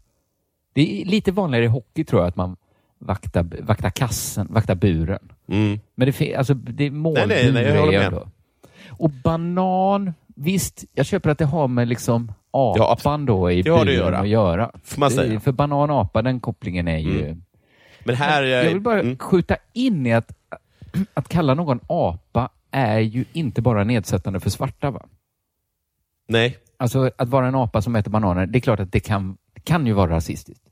Det 0.73 1.03
är 1.03 1.05
lite 1.05 1.33
vanligare 1.33 1.65
i 1.65 1.69
hockey 1.69 2.05
tror 2.05 2.21
jag 2.23 2.29
att 2.29 2.37
man 2.37 2.57
vaktar, 2.99 3.47
vaktar 3.63 3.91
kassen, 3.91 4.47
vaktar 4.51 4.75
buren. 4.75 5.29
mm. 5.49 5.81
Men 5.95 6.13
det, 6.19 6.35
alltså, 6.35 6.55
det 6.55 6.85
är 6.85 6.91
målbur 6.91 7.27
nej, 7.27 7.53
nej, 7.53 7.65
jag 7.65 7.81
håller 7.81 8.11
med. 8.11 8.21
Och 8.91 9.11
banan, 9.11 10.13
visst, 10.27 10.85
jag 10.95 11.07
köper 11.07 11.31
att 11.31 11.39
det 11.39 11.45
har 11.45 11.69
med 11.69 11.89
liksom 11.89 12.33
Ja, 12.53 12.93
apan 12.93 13.27
då 13.27 13.51
i 13.51 13.63
det 13.63 13.71
har 13.71 13.77
det 13.77 13.81
att 13.83 13.87
buren 13.87 14.05
göra. 14.07 14.19
att 14.19 14.29
göra. 14.29 14.71
Får 14.85 15.01
man 15.01 15.11
säga. 15.11 15.41
För 15.41 15.53
banan 15.53 15.91
och 15.91 16.01
apa, 16.01 16.23
den 16.23 16.41
kopplingen 16.41 16.89
är 16.89 16.99
ju... 16.99 17.25
Mm. 17.25 17.43
Men 18.05 18.15
här... 18.15 18.43
Jag 18.43 18.65
vill 18.65 18.81
bara 18.81 19.01
mm. 19.01 19.19
skjuta 19.19 19.57
in 19.73 20.07
i 20.07 20.13
att, 20.13 20.33
att 21.15 21.29
kalla 21.29 21.55
någon 21.55 21.81
apa 21.87 22.49
är 22.71 22.99
ju 22.99 23.25
inte 23.33 23.63
bara 23.63 23.85
nedsättande 23.85 24.41
för 24.41 24.51
svarta. 24.51 24.91
Va? 24.91 25.07
Nej. 26.29 26.59
Alltså 26.77 27.11
att 27.19 27.29
vara 27.29 27.47
en 27.47 27.55
apa 27.55 27.83
som 27.83 27.97
äter 27.97 28.11
bananer, 28.11 28.47
det 28.47 28.59
är 28.59 28.61
klart 28.61 28.81
att 28.81 28.93
det 28.93 29.01
kan, 29.01 29.37
kan 29.65 29.87
ju 29.87 29.93
vara 29.93 30.11
rasistiskt. 30.11 30.65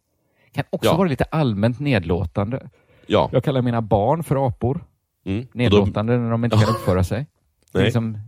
Det 0.45 0.51
kan 0.51 0.65
också 0.71 0.91
Ja. 0.91 0.97
vara 0.97 1.09
lite 1.09 1.25
allmänt 1.25 1.81
nedlåtande. 1.81 2.69
Ja. 3.07 3.29
Jag 3.33 3.45
kallar 3.45 3.63
mina 3.63 3.83
barn 3.83 4.23
för 4.25 4.47
apor. 4.47 4.85
Mm. 5.25 5.41
Och 5.41 5.45
då- 5.45 5.59
Nedlåtande 5.59 6.19
när 6.19 6.31
de 6.31 6.45
inte 6.45 6.57
kan 6.57 6.69
uppföra 6.75 7.05
sig. 7.05 7.27
Det 7.73 7.79
är 7.79 7.81
Nej. 7.81 7.85
Liksom 7.85 8.19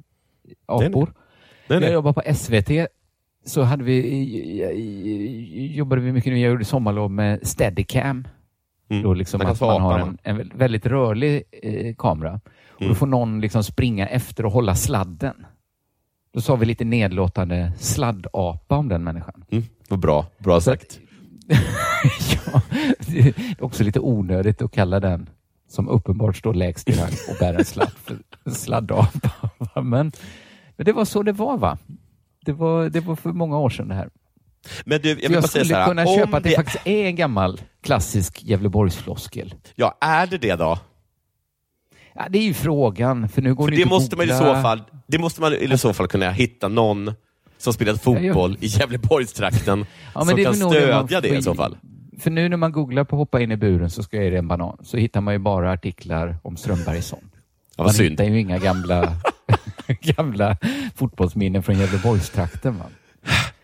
apor. 0.66 1.12
Nej, 1.66 1.80
nej. 1.80 1.82
Jag 1.82 1.92
jobbar 1.92 2.12
på 2.12 2.22
SVT. 2.34 2.86
Så 3.44 3.62
hade 3.62 3.84
vi, 3.84 5.72
jobbade 5.76 6.02
vi 6.02 6.12
mycket 6.12 6.32
nu. 6.32 6.38
Jag 6.38 6.50
gjorde 6.50 6.64
sommarlov 6.64 7.10
med 7.10 7.46
Steadicam. 7.46 8.28
Mm. 8.90 9.02
Då 9.02 9.14
liksom 9.14 9.40
att 9.40 9.60
man 9.60 9.82
har 9.82 9.98
en, 9.98 10.18
en 10.22 10.50
väldigt 10.54 10.86
rörlig 10.86 11.42
eh, 11.62 11.94
kamera. 11.94 12.40
Och 12.74 12.82
Mm. 12.82 12.92
då 12.92 12.94
får 12.98 13.06
någon 13.06 13.40
liksom 13.40 13.64
springa 13.64 14.06
efter 14.08 14.46
och 14.46 14.52
hålla 14.52 14.74
sladden. 14.74 15.34
Då 16.34 16.40
sa 16.40 16.56
vi 16.56 16.66
lite 16.66 16.84
nedlåtande 16.84 17.72
sladdapa 17.78 18.76
om 18.76 18.88
den 18.88 19.04
människan. 19.04 19.44
Mm. 19.50 19.64
Vad 19.88 19.98
bra. 19.98 20.26
Bra 20.38 20.60
sagt. 20.60 21.00
ja, 22.52 22.62
det 23.06 23.18
är 23.18 23.34
också 23.64 23.84
lite 23.84 24.00
onödigt 24.00 24.62
att 24.62 24.72
kalla 24.72 25.00
den 25.00 25.28
som 25.68 25.88
uppenbart 25.88 26.36
står 26.36 26.54
lägst 26.54 26.88
i 26.88 26.92
rang 26.92 27.12
och 27.30 27.36
bär 27.40 27.54
en 27.54 27.64
sladd 27.64 27.90
sladdapa. 28.56 29.30
Men, 29.74 30.12
men 30.76 30.84
det 30.86 30.92
var 30.92 31.04
så 31.04 31.22
det 31.22 31.32
var 31.32 31.56
va? 31.56 31.78
Det 32.44 32.52
var, 32.52 32.88
det 32.88 33.00
var 33.00 33.16
för 33.16 33.32
många 33.32 33.58
år 33.58 33.70
sedan 33.70 33.88
det 33.88 33.94
här. 33.94 34.08
Men 34.84 35.00
du, 35.00 35.08
jag 35.08 35.16
vill 35.16 35.32
jag 35.32 35.48
skulle 35.48 35.76
här, 35.76 35.86
kunna 35.86 36.06
köpa 36.06 36.36
att 36.36 36.42
det, 36.42 36.48
det, 36.48 36.56
faktiskt 36.56 36.86
är 36.86 37.06
en 37.06 37.16
gammal 37.16 37.60
klassisk 37.82 38.42
Gävleborgsfloskel. 38.44 39.54
Ja, 39.74 39.98
är 40.00 40.26
det 40.26 40.38
det 40.38 40.56
då? 40.56 40.78
Ja, 42.14 42.26
det 42.30 42.38
är 42.38 42.42
ju 42.42 42.54
frågan, 42.54 43.28
för 43.28 43.42
nu 43.42 43.54
går 43.54 43.64
För 43.64 43.70
det 43.70 43.76
det 43.76 43.82
inte 43.82 43.94
måste 43.94 44.16
man 44.16 44.26
i 44.26 44.28
så 44.28 44.62
fall, 44.62 44.82
det 45.06 45.18
måste 45.18 45.40
man 45.40 45.54
i 45.54 45.78
så 45.78 45.92
fall 45.92 46.08
kunna 46.08 46.30
hitta 46.30 46.68
någon 46.68 47.14
som 47.58 47.72
spelat 47.72 48.02
fotboll 48.02 48.56
i 48.60 48.66
Gävleborgstrakten 48.66 49.86
Ja, 50.14 50.24
men 50.24 50.26
som 50.26 50.44
kan 50.44 50.54
stödja 50.54 51.20
det 51.20 51.28
i 51.28 51.42
så 51.42 51.54
fall. 51.54 51.76
För 52.18 52.30
nu 52.30 52.48
när 52.48 52.56
man 52.56 52.72
googlar 52.72 53.04
på 53.04 53.16
hoppa 53.16 53.40
in 53.40 53.52
i 53.52 53.56
buren 53.56 53.90
så 53.90 54.02
ska 54.02 54.16
jag 54.16 54.30
ge 54.30 54.36
en 54.36 54.48
banan, 54.48 54.78
så 54.82 54.96
hittar 54.96 55.20
man 55.20 55.34
ju 55.34 55.38
bara 55.38 55.72
artiklar 55.72 56.36
om 56.42 56.56
Strömbergsson. 56.56 57.18
Ja, 57.22 57.28
vad 57.76 57.86
man 57.86 57.94
synd. 57.94 58.10
hittar 58.10 58.24
ju 58.24 58.40
inga 58.40 58.58
gamla, 58.58 59.16
gamla 60.00 60.56
fotbollsminnen 60.94 61.62
från 61.62 61.78
Gävleborgstrakten. 61.78 62.82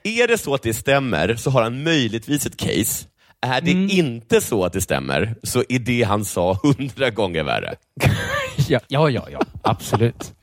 Är 0.02 0.28
det 0.28 0.38
så 0.38 0.54
att 0.54 0.62
det 0.62 0.74
stämmer 0.74 1.34
så 1.34 1.50
har 1.50 1.62
han 1.62 1.82
möjligtvis 1.82 2.46
ett 2.46 2.56
case. 2.56 3.06
Är 3.40 3.60
det 3.60 3.70
Mm. 3.70 3.88
inte 3.90 4.40
så 4.40 4.64
att 4.64 4.72
det 4.72 4.80
stämmer 4.80 5.34
så 5.42 5.64
är 5.68 5.78
det 5.78 6.02
han 6.02 6.24
sa 6.24 6.58
hundra 6.62 7.10
gånger 7.10 7.42
värre. 7.42 7.74
Ja, 8.68 8.80
ja, 8.88 9.10
ja, 9.10 9.26
ja 9.32 9.40
absolut. 9.62 10.34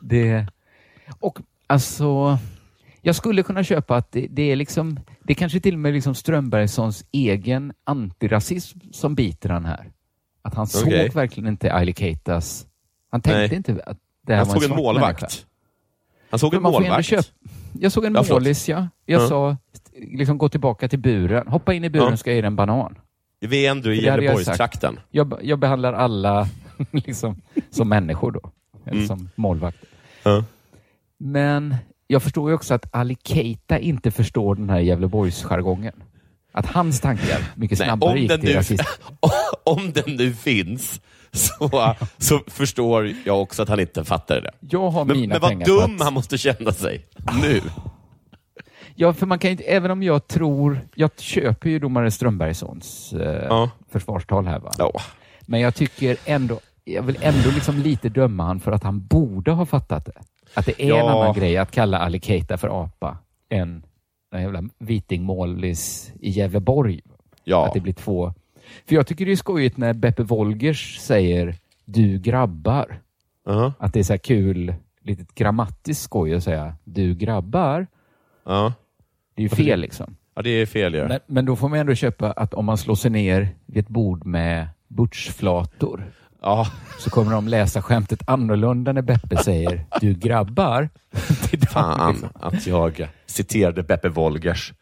Det, 0.00 0.46
och 1.20 1.38
alltså, 1.66 2.38
jag 3.02 3.14
skulle 3.16 3.42
kunna 3.42 3.64
köpa 3.64 3.96
att 3.96 4.12
det, 4.12 4.26
det 4.30 4.42
är 4.52 4.56
liksom, 4.56 5.00
det 5.22 5.32
är 5.32 5.34
kanske 5.34 5.60
till 5.60 5.74
och 5.74 5.80
med 5.80 5.92
liksom 5.94 6.14
Strömbergssons 6.14 7.04
egen 7.12 7.72
antirasism 7.84 8.78
som 8.92 9.14
biter 9.14 9.48
han 9.48 9.64
här. 9.64 9.90
Att 10.42 10.54
han 10.54 10.66
Okej. 10.76 11.06
såg 11.08 11.14
verkligen 11.14 11.48
inte 11.48 11.72
Aili 11.72 11.94
Keitas, 11.94 12.66
han 13.10 13.20
tänkte 13.22 13.38
Nej. 13.38 13.54
inte 13.56 13.82
att 13.86 13.98
Han 14.34 14.46
såg 14.46 14.54
en 14.62 14.68
svart 14.68 14.76
målvakt. 14.78 15.20
människa. 15.22 15.42
Han 16.30 16.38
såg 16.38 16.54
en 16.54 16.62
målvakt. 16.62 17.06
köpa- 17.06 17.28
Jag 17.80 17.92
såg 17.92 18.04
en 18.04 18.14
Ja, 18.14 18.24
målis, 18.30 18.68
ja. 18.68 18.88
Jag 19.06 19.22
Ja. 19.22 19.28
sa, 19.28 19.56
liksom 19.96 20.38
gå 20.38 20.48
tillbaka 20.48 20.88
till 20.88 20.98
buren. 20.98 21.48
Hoppa 21.48 21.74
in 21.74 21.84
i 21.84 21.90
buren 21.90 22.10
Ja. 22.10 22.16
ska 22.16 22.30
jag 22.30 22.34
ge 22.34 22.40
dig 22.40 22.46
en 22.46 22.56
banan. 22.56 22.98
Vi 23.40 23.66
är 23.66 23.70
ändå 23.70 23.92
i 23.92 23.96
jag 23.96 24.04
Gävleborgstrakten. 24.04 24.94
sagt. 24.94 25.06
Jag, 25.10 25.34
jag 25.42 25.58
behandlar 25.58 25.92
alla 25.92 26.48
liksom, 26.90 27.42
som 27.70 27.88
människor 27.88 28.30
då, 28.32 28.50
eller 28.84 28.94
Mm. 28.96 29.06
som 29.06 29.30
målvakter. 29.36 29.88
Ja. 30.22 30.44
Men 31.18 31.74
jag 32.06 32.22
förstår 32.22 32.50
ju 32.50 32.54
också 32.54 32.74
att 32.74 32.86
Ali 32.94 33.16
Keita 33.24 33.78
inte 33.78 34.10
förstår 34.10 34.54
den 34.54 34.70
här 34.70 34.78
Gävleborgsjargongen. 34.80 35.94
Att 36.52 36.66
hans 36.66 37.00
tankar 37.00 37.38
mycket 37.54 37.78
Nej, 37.78 37.86
snabbare 37.88 38.10
om, 38.10 38.16
gick 38.18 38.40
till 38.40 38.54
rasism. 38.54 38.84
om 39.66 39.92
den 39.92 40.16
nu 40.16 40.32
finns 40.34 41.00
så, 41.32 41.94
så 42.18 42.40
förstår 42.46 43.12
jag 43.24 43.42
också 43.42 43.62
att 43.62 43.68
han 43.68 43.80
inte 43.80 44.04
fattar 44.04 44.40
det. 44.40 44.50
Jag 44.60 44.90
har 44.90 45.04
men 45.04 45.20
mina 45.20 45.38
men 45.38 45.58
vad 45.58 45.66
dum 45.66 45.94
att- 45.96 46.02
han 46.02 46.12
måste 46.12 46.38
känna 46.38 46.72
sig 46.72 47.06
nu. 47.42 47.60
Ja, 48.94 49.12
för 49.12 49.26
man 49.26 49.38
kan 49.38 49.50
inte, 49.50 49.62
även 49.64 49.90
om 49.90 50.02
jag 50.02 50.26
tror, 50.28 50.80
jag 50.94 51.10
köper 51.20 51.70
ju 51.70 51.78
domare 51.78 52.10
Strömbergssons 52.10 53.12
eh, 53.12 53.68
försvarstal 53.92 54.46
här 54.46 54.58
va. 54.58 54.72
Men 55.46 55.60
jag 55.60 55.74
tycker 55.74 56.16
ändå, 56.24 56.60
jag 56.84 57.02
vill 57.02 57.18
ändå 57.20 57.50
liksom 57.50 57.78
lite 57.78 58.08
döma 58.08 58.44
han 58.44 58.60
för 58.60 58.72
att 58.72 58.82
han 58.82 59.06
borde 59.06 59.50
ha 59.50 59.66
fattat 59.66 60.04
det. 60.04 60.12
Att 60.54 60.66
det 60.66 60.82
är 60.82 60.82
en 60.82 60.88
Ja. 60.88 61.10
annan 61.22 61.34
grej 61.34 61.56
att 61.56 61.70
kalla 61.70 61.98
Ali 61.98 62.20
Keita 62.20 62.56
för 62.58 62.82
apa 62.82 63.18
än 63.50 63.82
den 64.32 64.42
jävla 64.42 64.62
vitingmålis 64.78 66.12
i 66.20 66.30
Gävleborg. 66.30 67.00
Ja. 67.44 67.66
Att 67.66 67.74
det 67.74 67.80
blir 67.80 67.92
två. 67.92 68.34
För 68.86 68.94
jag 68.94 69.06
tycker 69.06 69.26
det 69.26 69.32
är 69.32 69.36
skojigt 69.36 69.76
när 69.76 69.92
Beppe 69.92 70.22
Wolgers 70.22 70.98
säger 70.98 71.54
du 71.84 72.18
grabbar. 72.18 73.00
Att 73.78 73.92
det 73.92 73.98
är 73.98 74.04
så 74.04 74.18
kul, 74.18 74.74
litet 75.02 75.34
grammatiskt 75.34 76.02
skoj 76.02 76.34
att 76.34 76.44
säga 76.44 76.74
du 76.84 77.14
grabbar. 77.14 77.86
Ja. 78.44 78.72
Det 79.34 79.42
är 79.42 79.48
ju 79.48 79.48
fel 79.48 79.80
liksom. 79.80 80.16
Ja, 80.34 80.42
det 80.42 80.50
är 80.50 80.66
fel 80.66 80.94
ju. 80.94 81.08
Men, 81.08 81.20
men 81.26 81.44
då 81.44 81.56
får 81.56 81.68
man 81.68 81.78
ändå 81.78 81.94
köpa 81.94 82.32
att 82.32 82.54
om 82.54 82.64
man 82.64 82.78
slår 82.78 82.94
sig 82.94 83.10
ner 83.10 83.48
vid 83.66 83.84
ett 83.84 83.88
bord 83.88 84.26
med 84.26 84.68
butchflator 84.88 86.04
ja. 86.42 86.66
så 86.98 87.10
kommer 87.10 87.32
de 87.32 87.48
läsa 87.48 87.82
skämtet 87.82 88.22
annorlunda 88.26 88.92
när 88.92 89.02
Beppe 89.02 89.36
säger 89.36 89.86
du 90.00 90.14
grabbar. 90.14 90.88
Fan 91.70 92.28
att 92.34 92.66
jag 92.66 93.08
citerade 93.26 93.82
Beppe 93.82 94.08
Wolgers. 94.08 94.72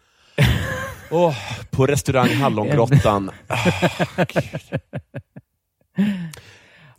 Åh, 1.14 1.34
på 1.70 1.86
restaurang 1.86 2.28
Hallongrottan. 2.28 3.30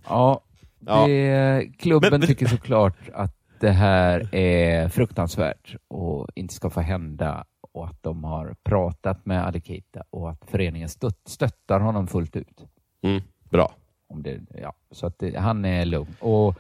Ja, 0.07 0.41
Ja. 0.87 1.07
det, 1.07 1.71
klubben 1.79 2.09
Men- 2.11 2.19
men- 2.19 2.27
tycker 2.27 2.47
såklart 2.47 3.09
att 3.13 3.35
det 3.59 3.71
här 3.71 4.35
är 4.35 4.89
fruktansvärt 4.89 5.75
och 5.87 6.27
inte 6.35 6.53
ska 6.53 6.69
få 6.69 6.81
hända 6.81 7.45
och 7.73 7.85
att 7.87 8.03
de 8.03 8.23
har 8.23 8.55
pratat 8.63 9.25
med 9.25 9.45
Alikita 9.45 10.03
och 10.09 10.29
att 10.29 10.45
föreningen 10.47 10.89
stött, 10.89 11.19
stöttar 11.27 11.79
honom 11.79 12.07
fullt 12.07 12.35
ut. 12.35 12.65
Mm, 13.03 13.21
bra. 13.49 13.73
Om 14.07 14.23
det, 14.23 14.39
ja, 14.61 14.73
så 14.91 15.07
att 15.07 15.19
det, 15.19 15.37
han 15.39 15.65
är 15.65 15.85
lugn. 15.85 16.15
Och 16.19 16.55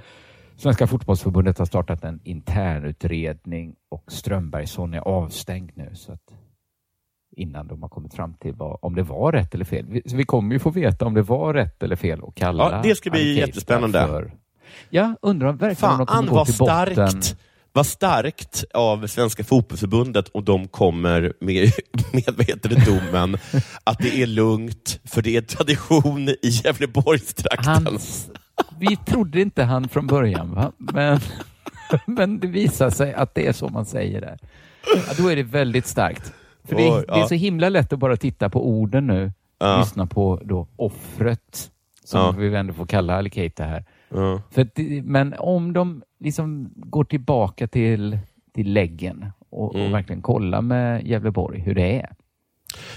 Svenska 0.55 0.87
fotbollsförbundet 0.87 1.57
har 1.57 1.65
startat 1.65 2.03
en 2.03 2.19
internutredning 2.23 3.75
och 3.89 4.11
Strömbergsson 4.11 4.93
är 4.93 4.99
avstängd 4.99 5.71
nu. 5.75 5.89
Så 5.93 6.11
att 6.13 6.33
innan 7.35 7.67
de 7.67 7.81
har 7.81 7.89
kommit 7.89 8.13
fram 8.13 8.33
till 8.33 8.53
vad, 8.53 8.79
om 8.81 8.95
det 8.95 9.03
var 9.03 9.31
rätt 9.31 9.53
eller 9.53 9.65
fel. 9.65 9.85
Vi, 9.89 10.01
så 10.05 10.15
vi 10.15 10.23
kommer 10.23 10.53
ju 10.53 10.59
få 10.59 10.69
veta 10.69 11.05
om 11.05 11.13
det 11.13 11.21
var 11.21 11.53
rätt 11.53 11.83
eller 11.83 11.95
fel 11.95 12.19
att 12.27 12.35
kalla 12.35 12.71
Ja, 12.71 12.81
det 12.83 12.95
ska 12.95 13.09
bli 13.09 13.39
jättespännande. 13.39 14.07
För, 14.07 14.31
ja, 14.89 15.15
undrar 15.21 15.51
verkligen 15.53 15.91
om 15.91 15.97
de 15.97 16.07
Fan 16.07 16.17
kommer 16.17 16.31
gå 16.31 16.45
till 16.45 16.55
botten. 16.57 17.09
starkt, 17.09 17.37
vad 17.73 17.85
starkt 17.85 18.63
av 18.73 19.07
Svenska 19.07 19.43
fotbollsförbundet 19.43 20.27
och 20.27 20.43
de 20.43 20.67
kommer 20.67 21.33
med, 21.39 21.53
med 22.13 22.33
vad 22.37 22.45
heter 22.45 22.69
det, 22.69 22.85
domen 22.85 23.37
att 23.83 23.99
det 23.99 24.21
är 24.21 24.27
lugnt 24.27 24.99
för 25.03 25.21
det 25.21 25.37
är 25.37 25.41
tradition 25.41 26.29
i 26.29 26.37
Gävleborgstrakten. 26.41 27.99
Vi 28.79 28.95
trodde 28.95 29.41
inte 29.41 29.63
han 29.63 29.89
från 29.89 30.07
början, 30.07 30.53
va? 30.53 30.71
Men, 30.77 31.19
men 32.05 32.39
det 32.39 32.47
visar 32.47 32.89
sig 32.89 33.13
att 33.13 33.35
det 33.35 33.47
är 33.47 33.53
så 33.53 33.69
man 33.69 33.85
säger 33.85 34.21
det. 34.21 34.37
Ja, 34.95 35.13
då 35.17 35.31
är 35.31 35.35
det 35.35 35.43
väldigt 35.43 35.87
starkt. 35.87 36.33
För 36.65 36.75
det, 36.75 36.91
Oj, 36.91 37.03
det 37.07 37.13
är 37.19 37.25
så 37.25 37.35
himla 37.35 37.69
lätt 37.69 37.93
att 37.93 37.99
bara 37.99 38.17
titta 38.17 38.49
på 38.49 38.67
orden 38.69 39.07
nu. 39.07 39.31
Ja. 39.59 39.77
Lyssna 39.79 40.05
på 40.05 40.41
då 40.43 40.67
offret, 40.75 41.71
som 42.03 42.19
Ja. 42.19 42.31
vi 42.31 42.55
ändå 42.55 42.73
får 42.73 42.85
kalla 42.85 43.15
Alikata 43.17 43.63
här. 43.63 43.85
Ja. 44.09 44.41
För 44.51 44.67
det, 44.75 45.01
men 45.05 45.33
om 45.39 45.73
de 45.73 46.01
liksom 46.19 46.69
går 46.75 47.03
tillbaka 47.03 47.67
till, 47.67 48.19
till 48.53 48.73
läggen 48.73 49.25
och, 49.49 49.75
Mm. 49.75 49.87
och 49.87 49.93
verkligen 49.93 50.21
kollar 50.21 50.61
med 50.61 51.07
Gävleborg 51.07 51.59
hur 51.59 51.75
det 51.75 51.99
är. 52.01 52.09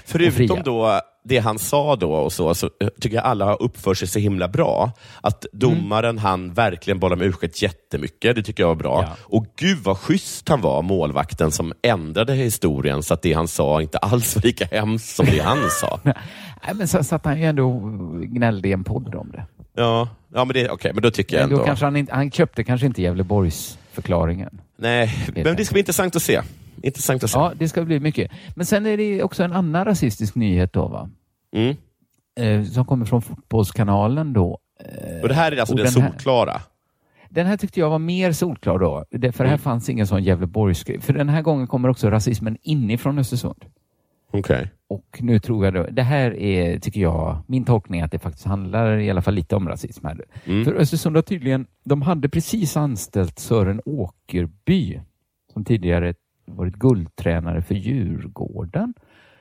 Förutom 0.05 0.63
då 0.63 1.01
det 1.23 1.37
han 1.37 1.59
sa 1.59 1.95
då 1.95 2.13
och 2.13 2.33
så, 2.33 2.55
så 2.55 2.69
eh, 2.81 2.87
tycker 3.01 3.15
jag 3.15 3.25
alla 3.25 3.45
har 3.45 3.61
uppfört 3.61 3.97
sig 3.97 4.07
så 4.07 4.19
himla 4.19 4.47
bra. 4.47 4.91
Att 5.21 5.45
domaren 5.51 6.17
han 6.17 6.53
verkligen 6.53 6.99
bollar 6.99 7.15
med 7.15 7.27
ursäkt 7.27 7.61
jättemycket. 7.61 8.35
Det 8.35 8.43
tycker 8.43 8.63
jag 8.63 8.67
var 8.67 8.75
bra. 8.75 9.03
Ja. 9.03 9.15
Och 9.21 9.45
gud 9.57 9.77
vad 9.77 9.97
schysst 9.97 10.49
han 10.49 10.61
var, 10.61 10.81
målvakten 10.81 11.51
som 11.51 11.73
ändrade 11.81 12.33
historien 12.33 13.03
så 13.03 13.13
att 13.13 13.21
det 13.21 13.33
han 13.33 13.47
sa 13.47 13.81
inte 13.81 13.97
alls 13.97 14.35
var 14.35 14.43
lika 14.43 14.65
hemskt 14.65 15.15
som 15.15 15.25
det 15.25 15.39
han 15.39 15.69
sa. 15.69 15.99
Nej, 16.03 16.75
men 16.75 16.87
så 16.87 17.03
satt 17.03 17.25
han 17.25 17.39
ju 17.39 17.45
ändå 17.45 17.69
och 17.69 18.21
gnällde 18.21 18.69
i 18.69 18.71
en 18.71 18.83
podd 18.83 19.15
om 19.15 19.31
det. 19.31 19.45
Ja, 19.75 20.09
ja 20.33 20.45
men, 20.45 20.53
det, 20.53 20.69
okay, 20.69 20.93
men 20.93 21.03
då 21.03 21.11
tycker 21.11 21.37
jag 21.37 21.43
Men 21.43 21.49
då 21.49 21.55
ändå... 21.55 21.65
kanske 21.65 21.85
han, 21.85 21.95
inte, 21.95 22.13
han 22.13 22.31
köpte 22.31 22.63
kanske 22.63 22.87
inte 22.87 23.01
Gävleborgs 23.01 23.77
förklaringen. 23.91 24.61
Nej, 24.77 25.25
men 25.35 25.55
det 25.55 25.65
ska 25.65 25.73
bli 25.73 25.79
intressant 25.79 26.15
att 26.15 26.21
se. 26.21 26.41
Intressant 26.83 27.23
att 27.23 27.29
se. 27.29 27.39
Ja, 27.39 27.53
det 27.59 27.69
ska 27.69 27.83
bli 27.85 27.99
mycket. 27.99 28.31
Men 28.55 28.65
sen 28.65 28.85
är 28.85 28.97
det 28.97 29.23
också 29.23 29.43
en 29.43 29.53
annan 29.53 29.85
rasistisk 29.85 30.35
nyhet 30.35 30.73
då, 30.73 30.87
va? 30.87 31.09
Mm. 31.55 31.75
Eh, 32.39 32.63
som 32.71 32.85
kommer 32.85 33.05
från 33.05 33.21
Fotbollskanalen 33.21 34.33
då. 34.33 34.59
Eh, 34.79 35.21
Och 35.21 35.27
det 35.27 35.33
här 35.33 35.51
är 35.51 35.57
alltså 35.57 35.75
den 35.75 35.85
den 35.93 36.03
här- 36.03 36.09
solklara? 36.11 36.61
Den 37.29 37.45
här 37.45 37.57
tyckte 37.57 37.79
jag 37.79 37.89
var 37.89 37.99
mer 37.99 38.31
solklar 38.31 38.79
då, 38.79 39.05
det- 39.11 39.31
för 39.31 39.43
här 39.43 39.51
Mm. 39.51 39.59
fanns 39.59 39.89
ingen 39.89 40.07
sån 40.07 40.23
Gävleborgsgrej. 40.23 41.01
För 41.01 41.13
den 41.13 41.29
här 41.29 41.41
gången 41.41 41.67
kommer 41.67 41.89
också 41.89 42.09
rasismen 42.09 42.57
inifrån 42.61 43.19
Östersund. 43.19 43.65
Okej. 44.31 44.69
Och 44.89 45.17
nu 45.21 45.39
tror 45.39 45.65
jag 45.65 45.73
då, 45.73 45.87
det 45.91 46.01
här 46.03 46.31
är, 46.37 46.79
tycker 46.79 47.01
jag, 47.01 47.37
min 47.47 47.65
tolkning 47.65 48.01
att 48.01 48.11
det 48.11 48.19
faktiskt 48.19 48.45
handlar 48.45 48.97
i 48.97 49.09
alla 49.09 49.21
fall 49.21 49.33
lite 49.33 49.55
om 49.55 49.67
rasism 49.69 50.05
här. 50.05 50.25
Mm. 50.45 50.65
För 50.65 50.73
Östersund 50.73 51.15
har 51.15 51.23
tydligen, 51.23 51.65
de 51.83 52.01
hade 52.01 52.29
precis 52.29 52.77
anställt 52.77 53.39
Sören 53.39 53.81
Åkerby, 53.85 54.99
som 55.53 55.65
tidigare 55.65 56.13
varit 56.55 56.75
guldtränare 56.75 57.61
för 57.61 57.75
Djurgården. 57.75 58.93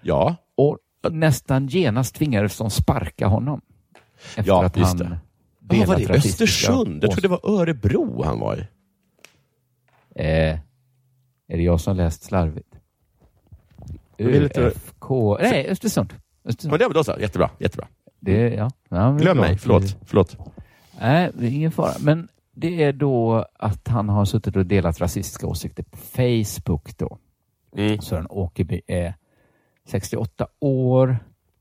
Ja. 0.03 0.37
Och 0.55 0.79
nästan 1.11 1.67
genast 1.67 2.15
tvingades 2.15 2.59
de 2.59 2.71
sparka 2.71 3.27
honom. 3.27 3.61
Efter 4.37 4.45
Ja, 4.47 4.65
att 4.65 4.77
just 4.77 5.01
han 5.01 5.11
det. 5.11 5.77
Ja, 5.77 5.85
var 5.87 5.97
det 5.97 6.11
Östersund? 6.11 7.05
Jag 7.05 7.11
trodde 7.11 7.29
det 7.29 7.39
var 7.43 7.61
Örebro 7.61 8.23
han 8.23 8.39
var 8.41 8.57
i. 8.57 8.61
Eh, 10.15 10.59
är 11.49 11.57
det 11.57 11.63
jag 11.63 11.81
som 11.81 11.97
läst 11.97 12.23
slarvigt? 12.23 12.75
ÖFK... 14.19 15.11
Nej, 15.41 15.69
Östersund. 15.71 16.15
Östersund. 16.45 16.71
Men 16.71 16.79
det 16.79 16.87
var 16.87 16.95
då 16.95 17.05
så. 17.05 17.17
Jättebra. 17.21 17.51
jättebra. 17.59 17.89
Det, 18.21 18.55
ja. 18.55 18.71
Ja, 18.89 19.13
Glöm 19.13 19.37
bra. 19.37 19.47
mig. 19.47 19.59
Förlåt. 19.59 19.97
Förlåt. 20.07 20.37
Nej, 21.01 21.31
det 21.35 21.47
är 21.47 21.51
ingen 21.51 21.73
fara. 21.73 21.93
Men 22.01 22.29
det 22.61 22.83
är 22.83 22.93
då 22.93 23.47
att 23.55 23.89
han 23.89 24.09
har 24.09 24.25
suttit 24.25 24.57
och 24.57 24.67
delat 24.67 25.01
rasistiska 25.01 25.47
åsikter 25.47 25.83
på 25.83 25.97
Facebook 25.97 26.99
då. 26.99 27.19
Mm. 27.77 28.01
Sören 28.01 28.27
Åkerby 28.31 28.81
är 28.87 29.15
68 29.89 30.47
år, 30.61 31.19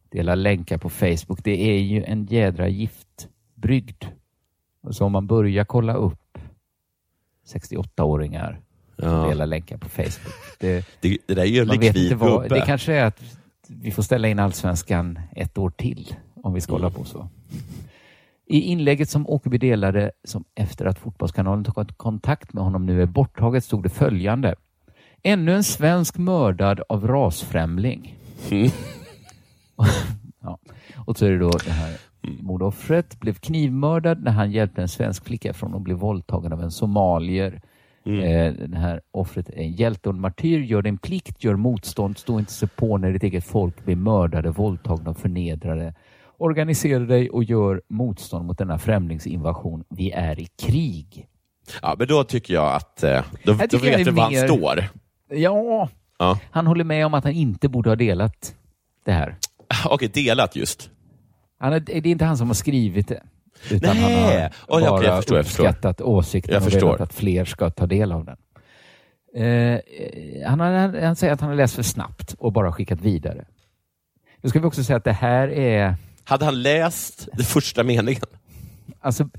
delar 0.09 0.35
länkar 0.35 0.77
på 0.77 0.89
Facebook. 0.89 1.43
Det 1.43 1.61
är 1.71 1.79
ju 1.79 2.03
en 2.03 2.25
jädra 2.25 2.67
giftbrygd. 2.67 4.03
Så 4.91 5.05
om 5.05 5.11
man 5.11 5.27
börjar 5.27 5.65
kolla 5.65 5.93
upp 5.93 6.37
68-åringar 7.53 8.59
Ja. 8.99 9.27
Dela 9.27 9.45
länkar 9.45 9.77
på 9.77 9.89
Facebook. 9.89 10.33
Det, 10.59 10.85
Det, 11.01 11.17
det 11.25 11.33
där 11.33 11.41
är 11.41 11.45
ju 11.45 11.59
en 11.61 11.67
likvid 11.67 11.97
inte 12.03 12.15
vad, 12.15 12.43
gubbe. 12.43 12.55
det 12.55 12.65
kanske 12.65 12.93
är 12.93 13.05
att 13.05 13.21
vi 13.67 13.91
får 13.91 14.03
ställa 14.03 14.27
in 14.27 14.39
allsvenskan 14.39 15.19
ett 15.35 15.57
år 15.57 15.69
till 15.69 16.15
om 16.43 16.53
vi 16.53 16.61
ska 16.61 16.71
Mm. 16.71 16.81
hålla 16.83 16.95
på 16.95 17.03
så. 17.05 17.29
I 18.49 18.61
inlägget 18.61 19.09
som 19.09 19.27
Åkerby 19.27 19.57
delade 19.57 20.11
som 20.23 20.43
efter 20.55 20.85
att 20.85 20.99
Fotbollskanalen 20.99 21.63
tagit 21.63 21.97
kontakt 21.97 22.53
med 22.53 22.63
honom 22.63 22.85
nu 22.85 23.01
är 23.01 23.05
borttaget 23.05 23.63
stod 23.63 23.83
det 23.83 23.89
följande. 23.89 24.55
Ännu 25.23 25.55
en 25.55 25.63
svensk 25.63 26.17
mördad 26.17 26.81
av 26.89 27.07
rasfrämling. 27.07 28.15
Mm. 28.51 28.69
ja. 30.41 30.59
Och 31.05 31.17
så 31.17 31.25
är 31.25 31.31
det 31.31 31.37
då 31.37 31.49
det 31.49 31.71
här 31.71 31.97
mordoffret 32.21 33.19
blev 33.19 33.33
knivmördad 33.33 34.23
när 34.23 34.31
han 34.31 34.51
hjälpte 34.51 34.81
en 34.81 34.87
svensk 34.87 35.25
flicka 35.25 35.53
från 35.53 35.75
att 35.75 35.81
bli 35.81 35.93
våldtagen 35.93 36.53
av 36.53 36.63
en 36.63 36.71
somalier. 36.71 37.61
Mm. 38.05 38.23
Eh, 38.23 38.67
det 38.67 38.77
här 38.77 39.01
offret 39.11 39.49
är 39.49 39.57
en 39.57 39.71
hjälte 39.71 40.09
och 40.09 40.15
en 40.15 40.21
martyr. 40.21 40.59
Gör 40.59 40.81
din 40.81 40.97
plikt, 40.97 41.43
gör 41.43 41.55
motstånd, 41.55 42.17
stå 42.17 42.39
inte 42.39 42.53
så 42.53 42.67
på 42.67 42.97
när 42.97 43.11
ditt 43.11 43.23
eget 43.23 43.45
folk 43.45 43.85
blir 43.85 43.95
mördade, 43.95 44.49
våldtagna 44.49 45.09
och 45.09 45.17
förnedrade. 45.17 45.93
Organisera 46.39 46.99
dig 46.99 47.29
och 47.29 47.43
gör 47.43 47.81
motstånd 47.89 48.45
mot 48.45 48.57
denna 48.57 48.77
främlingsinvasion. 48.77 49.83
Vi 49.89 50.11
är 50.11 50.39
i 50.39 50.45
krig. 50.45 51.27
Ja, 51.81 51.95
men 51.99 52.07
då 52.07 52.23
tycker 52.23 52.53
jag 52.53 52.75
att 52.75 53.03
eh, 53.03 53.09
då, 53.43 53.51
Jag 53.51 53.69
då 53.69 53.77
jag 53.77 53.97
vet 53.97 54.05
du 54.05 54.11
var 54.11 54.23
han 54.23 54.33
mer- 54.33 54.47
står. 54.47 54.83
Ja, 55.29 55.89
Ja. 56.19 56.39
han 56.51 56.67
håller 56.67 56.83
med 56.83 57.05
om 57.05 57.13
att 57.13 57.23
han 57.23 57.33
inte 57.33 57.69
borde 57.69 57.89
ha 57.89 57.95
delat 57.95 58.55
det 59.05 59.11
här. 59.11 59.35
Okej, 59.89 60.07
delat 60.13 60.55
just. 60.55 60.89
Han 61.59 61.73
är, 61.73 61.79
det 61.79 61.95
är 61.97 62.07
inte 62.07 62.25
han 62.25 62.38
som 62.38 62.47
har 62.47 62.53
skrivit 62.53 63.07
det. 63.07 63.23
Utan 63.71 63.95
Nej. 63.95 64.41
han 64.41 64.41
har 64.41 64.51
okej, 64.67 64.89
bara 64.89 65.03
jag 65.03 65.15
förstår, 65.17 65.38
jag 65.38 65.45
förstår. 65.45 65.63
uppskattat 65.67 66.01
åsikten 66.01 66.53
Jag 66.53 66.59
och 66.63 66.71
förstår. 66.71 66.88
velat 66.88 67.01
att 67.01 67.13
fler 67.13 67.45
ska 67.45 67.69
ta 67.69 67.85
del 67.85 68.11
av 68.11 68.25
den. 68.25 68.38
Eh, 69.35 69.79
han, 70.47 70.59
har, 70.59 71.01
han 71.01 71.15
säger 71.15 71.33
att 71.33 71.41
han 71.41 71.49
har 71.49 71.55
läst 71.55 71.75
för 71.75 71.83
snabbt 71.83 72.35
och 72.39 72.53
bara 72.53 72.71
skickat 72.71 73.01
vidare. 73.01 73.45
Nu 74.41 74.49
ska 74.49 74.59
vi 74.59 74.65
också 74.65 74.83
säga 74.83 74.97
att 74.97 75.03
det 75.03 75.11
här 75.13 75.47
är... 75.47 75.95
Hade 76.28 76.45
han 76.45 76.61
läst 76.61 77.28
den 77.34 77.45
första 77.45 77.84
meningen? 77.84 78.21
Alltså, 79.01 79.30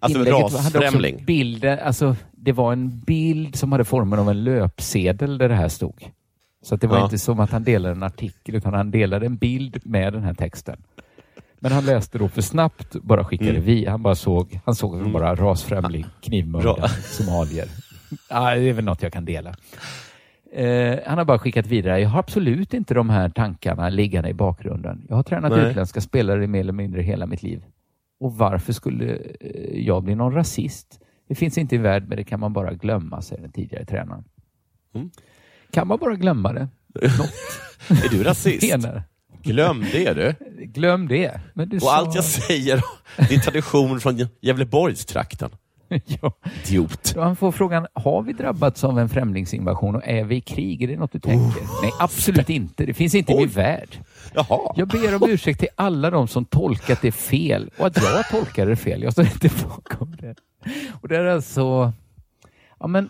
Alltså 0.00 0.24
rasfrämling. 0.24 1.24
bilder, 1.24 1.76
alltså, 1.76 2.16
det 2.32 2.52
var 2.52 2.72
en 2.72 3.00
bild 3.00 3.56
som 3.56 3.72
hade 3.72 3.84
formen 3.84 4.18
av 4.18 4.30
en 4.30 4.44
löpsedel 4.44 5.38
där 5.38 5.48
det 5.48 5.54
här 5.54 5.68
stod. 5.68 6.10
Så 6.62 6.76
det 6.76 6.86
var 6.86 6.98
Ja. 6.98 7.04
inte 7.04 7.18
som 7.18 7.40
att 7.40 7.50
han 7.50 7.64
delade 7.64 7.94
en 7.94 8.02
artikel 8.02 8.54
utan 8.54 8.74
han 8.74 8.90
delade 8.90 9.26
en 9.26 9.36
bild 9.36 9.80
med 9.84 10.12
den 10.12 10.22
här 10.22 10.34
texten. 10.34 10.82
Men 11.60 11.72
han 11.72 11.84
läste 11.86 12.18
då 12.18 12.28
för 12.28 12.42
snabbt, 12.42 12.92
bara 13.02 13.24
skickade 13.24 13.50
Mm. 13.50 13.62
vi. 13.64 13.86
Han 13.86 14.02
bara 14.02 14.14
såg, 14.14 14.60
han 14.64 14.74
såg 14.74 14.94
Mm. 14.94 15.12
bara 15.12 15.34
rasfrämling, 15.34 16.06
knivmördare, 16.22 16.88
somalier. 16.88 17.68
Ja, 18.30 18.54
det 18.54 18.68
är 18.68 18.72
väl 18.72 18.84
något 18.84 19.02
jag 19.02 19.12
kan 19.12 19.24
dela. 19.24 19.54
Eh, 20.52 20.98
han 21.06 21.18
har 21.18 21.24
bara 21.24 21.38
skickat 21.38 21.66
vidare. 21.66 22.00
Jag 22.00 22.08
har 22.08 22.18
absolut 22.18 22.74
inte 22.74 22.94
de 22.94 23.10
här 23.10 23.28
tankarna 23.28 23.88
liggande 23.88 24.28
i 24.28 24.34
bakgrunden. 24.34 25.06
Jag 25.08 25.16
har 25.16 25.22
tränat 25.22 25.52
Nej. 25.52 25.70
utländska 25.70 26.00
spelare 26.00 26.46
mer 26.46 26.60
eller 26.60 26.72
mindre 26.72 27.02
hela 27.02 27.26
mitt 27.26 27.42
liv. 27.42 27.64
Och 28.20 28.34
varför 28.34 28.72
skulle 28.72 29.18
eh, 29.40 29.80
jag 29.80 30.02
bli 30.02 30.14
någon 30.14 30.34
rasist? 30.34 31.00
Det 31.28 31.34
finns 31.34 31.58
inte 31.58 31.74
i 31.74 31.78
värld, 31.78 32.04
men 32.08 32.16
det 32.16 32.24
kan 32.24 32.40
man 32.40 32.52
bara 32.52 32.74
glömma, 32.74 33.22
säger 33.22 33.42
den 33.42 33.52
tidigare 33.52 33.84
tränaren. 33.84 34.24
Mm. 34.94 35.10
Kan 35.70 35.88
man 35.88 35.98
bara 35.98 36.14
glömma 36.14 36.52
det? 36.52 36.68
Är 37.88 38.08
du 38.10 38.22
rasist? 38.22 38.62
Glöm 39.42 39.84
det 39.92 40.12
du. 40.12 40.34
Glöm 40.64 41.08
det. 41.08 41.40
Men 41.54 41.68
du 41.68 41.76
Och 41.76 41.82
sa... 41.82 41.96
allt 41.96 42.14
jag 42.14 42.24
säger, 42.24 42.82
det 43.16 43.34
är 43.34 43.38
tradition 43.38 44.00
från 44.00 44.28
Gävleborgstrakten. 44.40 45.50
ja. 46.20 46.32
Idiot. 46.64 47.14
Han 47.16 47.36
får 47.36 47.52
frågan, 47.52 47.86
har 47.92 48.22
vi 48.22 48.32
drabbats 48.32 48.84
av 48.84 48.98
en 48.98 49.08
främlingsinvasion 49.08 49.96
och 49.96 50.02
är 50.04 50.24
vi 50.24 50.36
i 50.36 50.40
krig? 50.40 50.82
Är 50.82 50.88
det 50.88 50.96
något 50.96 51.12
du 51.12 51.20
tänker? 51.20 51.62
Nej, 51.82 51.92
absolut 51.98 52.50
inte. 52.50 52.86
Det 52.86 52.94
finns 52.94 53.14
inte 53.14 53.32
i 53.32 53.36
min 53.36 53.48
värld. 53.48 53.98
Jaha. 54.34 54.72
Jag 54.76 54.88
ber 54.88 55.14
om 55.14 55.30
ursäkt 55.30 55.60
till 55.60 55.68
alla 55.76 56.10
de 56.10 56.28
som 56.28 56.44
tolkat 56.44 57.02
det 57.02 57.12
fel 57.12 57.70
och 57.78 57.86
att 57.86 57.96
jag 57.96 58.28
tolkade 58.28 58.70
det 58.70 58.76
fel. 58.76 59.02
Jag 59.02 59.12
står 59.12 59.24
inte 59.24 59.50
bakom 59.68 60.16
det. 60.20 60.34
Och 61.00 61.08
det 61.08 61.16
är 61.16 61.24
alltså... 61.24 61.92
Ja, 62.80 62.86
men 62.86 63.08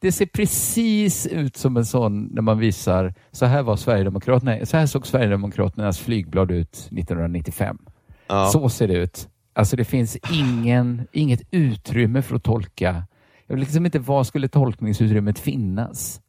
det 0.00 0.12
ser 0.12 0.26
precis 0.26 1.26
ut 1.26 1.56
som 1.56 1.76
en 1.76 1.86
sån 1.86 2.24
när 2.24 2.42
man 2.42 2.58
visar, 2.58 3.14
så 3.32 3.46
här 3.46 3.62
var 3.62 3.76
Sverigedemokraterna, 3.76 4.66
så 4.66 4.76
här 4.76 4.86
såg 4.86 5.06
Sverigedemokraternas 5.06 5.98
flygblad 5.98 6.50
ut 6.50 6.72
1995. 6.72 7.78
Ja. 8.26 8.46
Så 8.46 8.68
ser 8.68 8.88
det 8.88 8.94
ut. 8.94 9.28
Alltså 9.52 9.76
det 9.76 9.84
finns 9.84 10.16
ingen, 10.32 11.06
inget 11.12 11.42
utrymme 11.50 12.22
för 12.22 12.36
att 12.36 12.42
tolka. 12.42 13.04
Jag 13.46 13.54
vet 13.56 13.60
liksom 13.64 13.86
inte, 13.86 13.98
var 13.98 14.24
skulle 14.24 14.48
tolkningsutrymmet 14.48 15.38
finnas? 15.38 16.20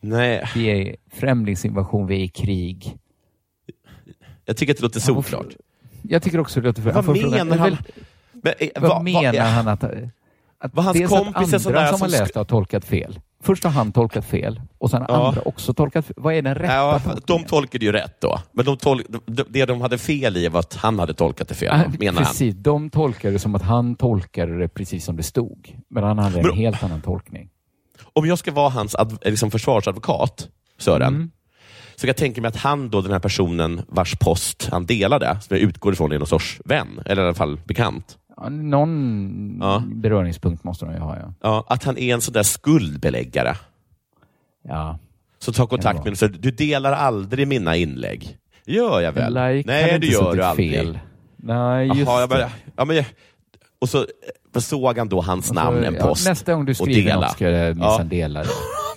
Nej, 0.00 0.48
Vi 0.54 0.66
är 0.66 0.96
främlingsinvasion, 1.12 2.06
vi 2.06 2.14
är 2.20 2.24
i 2.24 2.28
krig. 2.28 2.98
jag 4.44 4.56
tycker 4.56 4.72
att 4.72 4.76
det 4.78 4.82
låter 4.82 5.00
solklart. 5.00 5.56
Jag 6.02 6.22
tycker 6.22 6.40
också 6.40 6.60
det 6.60 6.66
låter 6.66 6.82
för 6.82 6.92
Vad 6.92 7.16
menar 7.16 7.56
han? 7.56 7.76
Men, 8.32 8.52
eh, 8.58 8.68
Vad 8.80 8.90
vad- 8.90 9.04
menar 9.04 9.32
vad- 9.32 9.42
han 9.42 9.68
att... 9.68 9.84
att 10.58 10.74
Var 10.74 10.82
hans 10.82 10.96
dels 10.98 11.12
att 11.12 11.18
kompis 11.18 11.36
är 11.36 11.40
andra 11.42 11.58
sån 11.58 11.72
där 11.72 11.92
som 11.92 12.00
har 12.00 12.08
läst 12.08 12.34
har 12.34 12.44
tolkat 12.44 12.84
fel. 12.84 13.20
Först 13.46 13.64
har 13.64 13.70
han 13.70 13.92
tolkat 13.92 14.24
fel 14.24 14.60
och 14.78 14.90
sen 14.90 15.02
har 15.02 15.08
Ja. 15.08 15.28
andra 15.28 15.40
också 15.44 15.74
tolkat 15.74 16.06
fel. 16.06 16.14
Vad 16.18 16.34
är 16.34 16.42
den 16.42 16.54
rätta 16.54 16.74
Ja, 16.74 17.00
de 17.26 17.44
tolkade 17.44 17.84
ju 17.84 17.92
rätt 17.92 18.20
då. 18.20 18.40
Men 18.52 18.64
de 18.64 18.76
tol- 18.76 19.20
de- 19.26 19.44
det 19.48 19.64
de 19.64 19.80
hade 19.80 19.98
fel 19.98 20.36
i 20.36 20.48
var 20.48 20.60
att 20.60 20.74
han 20.74 20.98
hade 20.98 21.14
tolkat 21.14 21.48
det 21.48 21.54
fel, 21.54 21.72
Ah, 21.72 21.82
menar 21.98 22.12
han. 22.20 22.24
Precis, 22.24 22.54
de 22.54 22.90
tolkade 22.90 23.32
det 23.34 23.38
som 23.38 23.54
att 23.54 23.62
han 23.62 23.94
tolkade 23.94 24.58
det 24.58 24.68
precis 24.68 25.04
som 25.04 25.16
det 25.16 25.22
stod. 25.22 25.76
Men 25.90 26.04
han 26.04 26.18
hade 26.18 26.40
en 26.40 26.46
Men- 26.46 26.56
helt 26.56 26.82
annan 26.84 27.00
tolkning. 27.00 27.48
Om 28.12 28.26
jag 28.26 28.38
ska 28.38 28.52
vara 28.52 28.68
hans 28.68 28.94
adv- 28.96 29.18
liksom 29.30 29.50
försvarsadvokat, 29.50 30.48
Sören, 30.78 31.14
Mm. 31.14 31.30
så 31.96 32.00
kan 32.00 32.08
jag 32.08 32.16
tänka 32.16 32.40
mig 32.40 32.48
att 32.48 32.56
han 32.56 32.90
då, 32.90 33.00
den 33.00 33.12
här 33.12 33.18
personen 33.18 33.82
vars 33.88 34.14
post 34.20 34.68
han 34.72 34.86
delade, 34.86 35.38
som 35.40 35.56
jag 35.56 35.60
utgår 35.64 35.92
ifrån 35.92 36.12
är 36.12 36.18
någon 36.18 36.26
sorts 36.26 36.60
vän, 36.64 37.00
eller 37.06 37.22
i 37.22 37.24
alla 37.24 37.34
fall 37.34 37.60
bekant, 37.64 38.18
någon 38.50 39.58
Ja. 39.60 39.82
beröringspunkt 39.86 40.64
måste 40.64 40.84
de 40.84 40.94
ju 40.94 41.00
ha, 41.00 41.16
ja. 41.16 41.32
ja, 41.42 41.64
att 41.68 41.84
han 41.84 41.98
är 41.98 42.14
en 42.14 42.20
sån 42.20 42.32
där 42.34 42.42
skuldbeläggare. 42.42 43.56
Ja. 44.68 44.98
Så 45.38 45.52
ta 45.52 45.66
kontakt 45.66 46.04
med. 46.04 46.18
Så 46.18 46.26
du 46.26 46.50
delar 46.50 46.92
aldrig 46.92 47.48
mina 47.48 47.76
inlägg. 47.76 48.38
Gör 48.66 49.00
jag 49.00 49.12
väl? 49.12 49.34
Like 49.56 49.70
Nej, 49.70 49.98
det 50.00 50.06
gör 50.06 50.34
du 50.36 50.42
aldrig. 50.42 50.72
fel. 50.74 50.98
Nej, 51.36 51.86
just 51.88 52.00
Jaha, 52.00 52.20
jag 52.20 52.28
bara, 52.28 52.38
det. 52.38 52.50
ja, 52.76 52.84
men, 52.84 53.04
och 53.78 53.88
så 53.88 54.06
såg 54.60 54.98
han 54.98 55.08
då 55.08 55.20
hans 55.20 55.52
namn, 55.52 55.84
en 55.84 55.94
Ja, 55.94 56.02
post. 56.02 56.28
nästa 56.28 56.54
gång 56.54 56.64
du 56.64 56.74
skriver 56.74 57.14
något 57.14 57.30
ska 57.30 57.50
jag 57.50 57.76
minsann 57.76 57.98
Ja. 57.98 58.04
dela 58.04 58.42
det. 58.42 58.48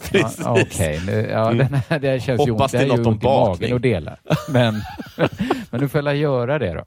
Precis. 0.11 0.39
Ja, 0.43 0.51
Okej, 0.61 1.01
nu- 1.05 1.27
ja, 1.31 1.51
den 1.53 1.73
här, 1.89 1.99
det 1.99 2.07
här 2.09 2.19
känns 2.19 2.47
ju 2.47 2.51
Hoppas 2.51 2.73
ont. 2.73 2.79
det 2.81 2.85
är 2.87 2.93
är 2.93 2.97
något 2.97 2.99
ju 2.99 3.05
om 3.09 3.17
bakning. 3.19 3.73
att 3.75 3.81
dela. 3.81 4.17
Men, 4.49 4.81
men 5.71 5.79
du 5.81 5.87
får 5.89 6.01
väl 6.01 6.19
göra 6.19 6.59
det 6.59 6.73
då. 6.73 6.83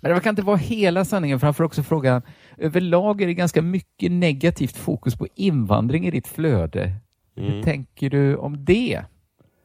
Men 0.00 0.14
det 0.14 0.20
kan 0.20 0.30
inte 0.30 0.42
vara 0.42 0.56
hela 0.56 1.04
sanningen, 1.04 1.40
för 1.40 1.46
han 1.46 1.54
får 1.54 1.64
också 1.64 1.82
frågan, 1.82 2.22
överlag 2.58 3.22
är 3.22 3.26
det 3.26 3.34
ganska 3.34 3.62
mycket 3.62 4.12
negativt 4.12 4.76
fokus 4.76 5.14
på 5.16 5.26
invandring 5.34 6.06
i 6.06 6.10
ditt 6.10 6.26
flöde. 6.28 6.92
Hur 7.36 7.48
Mm. 7.50 7.62
tänker 7.62 8.10
du 8.10 8.36
om 8.36 8.64
det? 8.64 9.02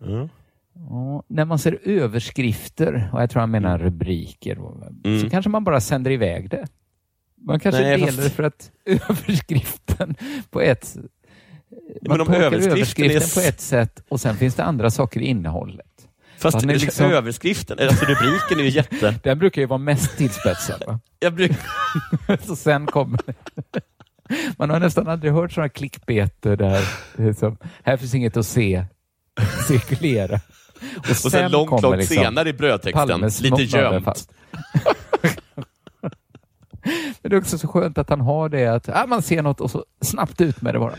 Mm. 0.06 0.30
Ja, 0.90 1.24
när 1.28 1.46
man 1.46 1.60
ser 1.60 1.80
överskrifter, 1.84 3.10
och 3.14 3.22
jag 3.22 3.30
tror 3.30 3.40
han 3.40 3.52
menar 3.52 3.78
rubriker, 3.80 4.58
Mm. 5.06 5.20
så 5.22 5.30
kanske 5.30 5.50
man 5.50 5.64
bara 5.64 5.82
sänder 5.82 6.12
iväg 6.12 6.50
det. 6.50 6.68
Man 7.44 7.60
kanske 7.60 7.82
Nej, 7.82 7.98
delar 8.00 8.24
det 8.24 8.30
för 8.30 8.44
att 8.44 8.72
överskriften 8.86 10.16
på 10.50 10.62
ett... 10.62 10.98
Man 10.98 12.18
men 12.18 12.18
tolkar 12.18 12.34
överskriften 12.42 12.72
överskriften 12.72 13.18
är 13.42 13.44
på 13.44 13.48
ett 13.50 13.62
sätt 13.62 14.04
och 14.10 14.20
sen 14.22 14.36
finns 14.36 14.56
det 14.56 14.64
andra 14.64 14.90
saker 14.90 15.20
i 15.20 15.26
innehållet. 15.26 15.91
Fast 16.42 16.64
är 16.64 16.68
liksom- 16.68 17.12
överskriften, 17.12 17.78
alltså 17.80 18.06
rubriken 18.06 18.60
är 18.60 18.64
ju 18.64 18.70
jätte... 18.70 19.16
Den 19.24 19.40
brukar 19.40 19.62
ju 19.62 19.68
vara 19.68 19.78
mest 19.78 20.18
tillspetsad. 20.18 20.84
Va? 20.88 21.00
Jag 21.20 21.34
brukar... 21.34 21.58
så 22.48 22.56
sen 22.56 22.86
kommer... 22.86 23.20
Man 24.58 24.70
har 24.70 24.80
nästan 24.80 25.08
aldrig 25.08 25.34
hört 25.34 25.52
sådana 25.52 25.70
klickbeter 25.70 26.56
där 26.56 26.82
det 27.18 27.24
är 27.24 27.34
som, 27.34 27.58
här 27.84 27.98
finns 27.98 28.16
inget 28.16 28.38
att 28.38 28.46
se, 28.46 28.86
cirkulera. 29.68 30.40
Och, 30.98 31.10
Och 31.10 31.16
sen 31.16 31.52
långt, 31.52 31.70
kommer 31.70 31.82
långt 31.82 31.98
liksom 31.98 32.16
senare 32.16 32.50
i 32.50 32.54
brödtexten, 32.54 33.32
lite 33.42 33.64
gömt. 33.64 34.30
Men 37.22 37.30
det 37.30 37.36
är 37.36 37.38
också 37.38 37.58
så 37.58 37.68
skönt 37.68 37.98
att 37.98 38.10
han 38.10 38.22
har 38.22 38.50
det 38.50 38.68
att 38.68 38.90
ah, 38.90 39.06
man 39.08 39.22
ser 39.22 39.42
något 39.42 39.62
och 39.62 39.72
så 39.72 39.86
snabbt 40.02 40.42
ut 40.42 40.62
med 40.62 40.76
det 40.76 40.80
bara. 40.80 40.96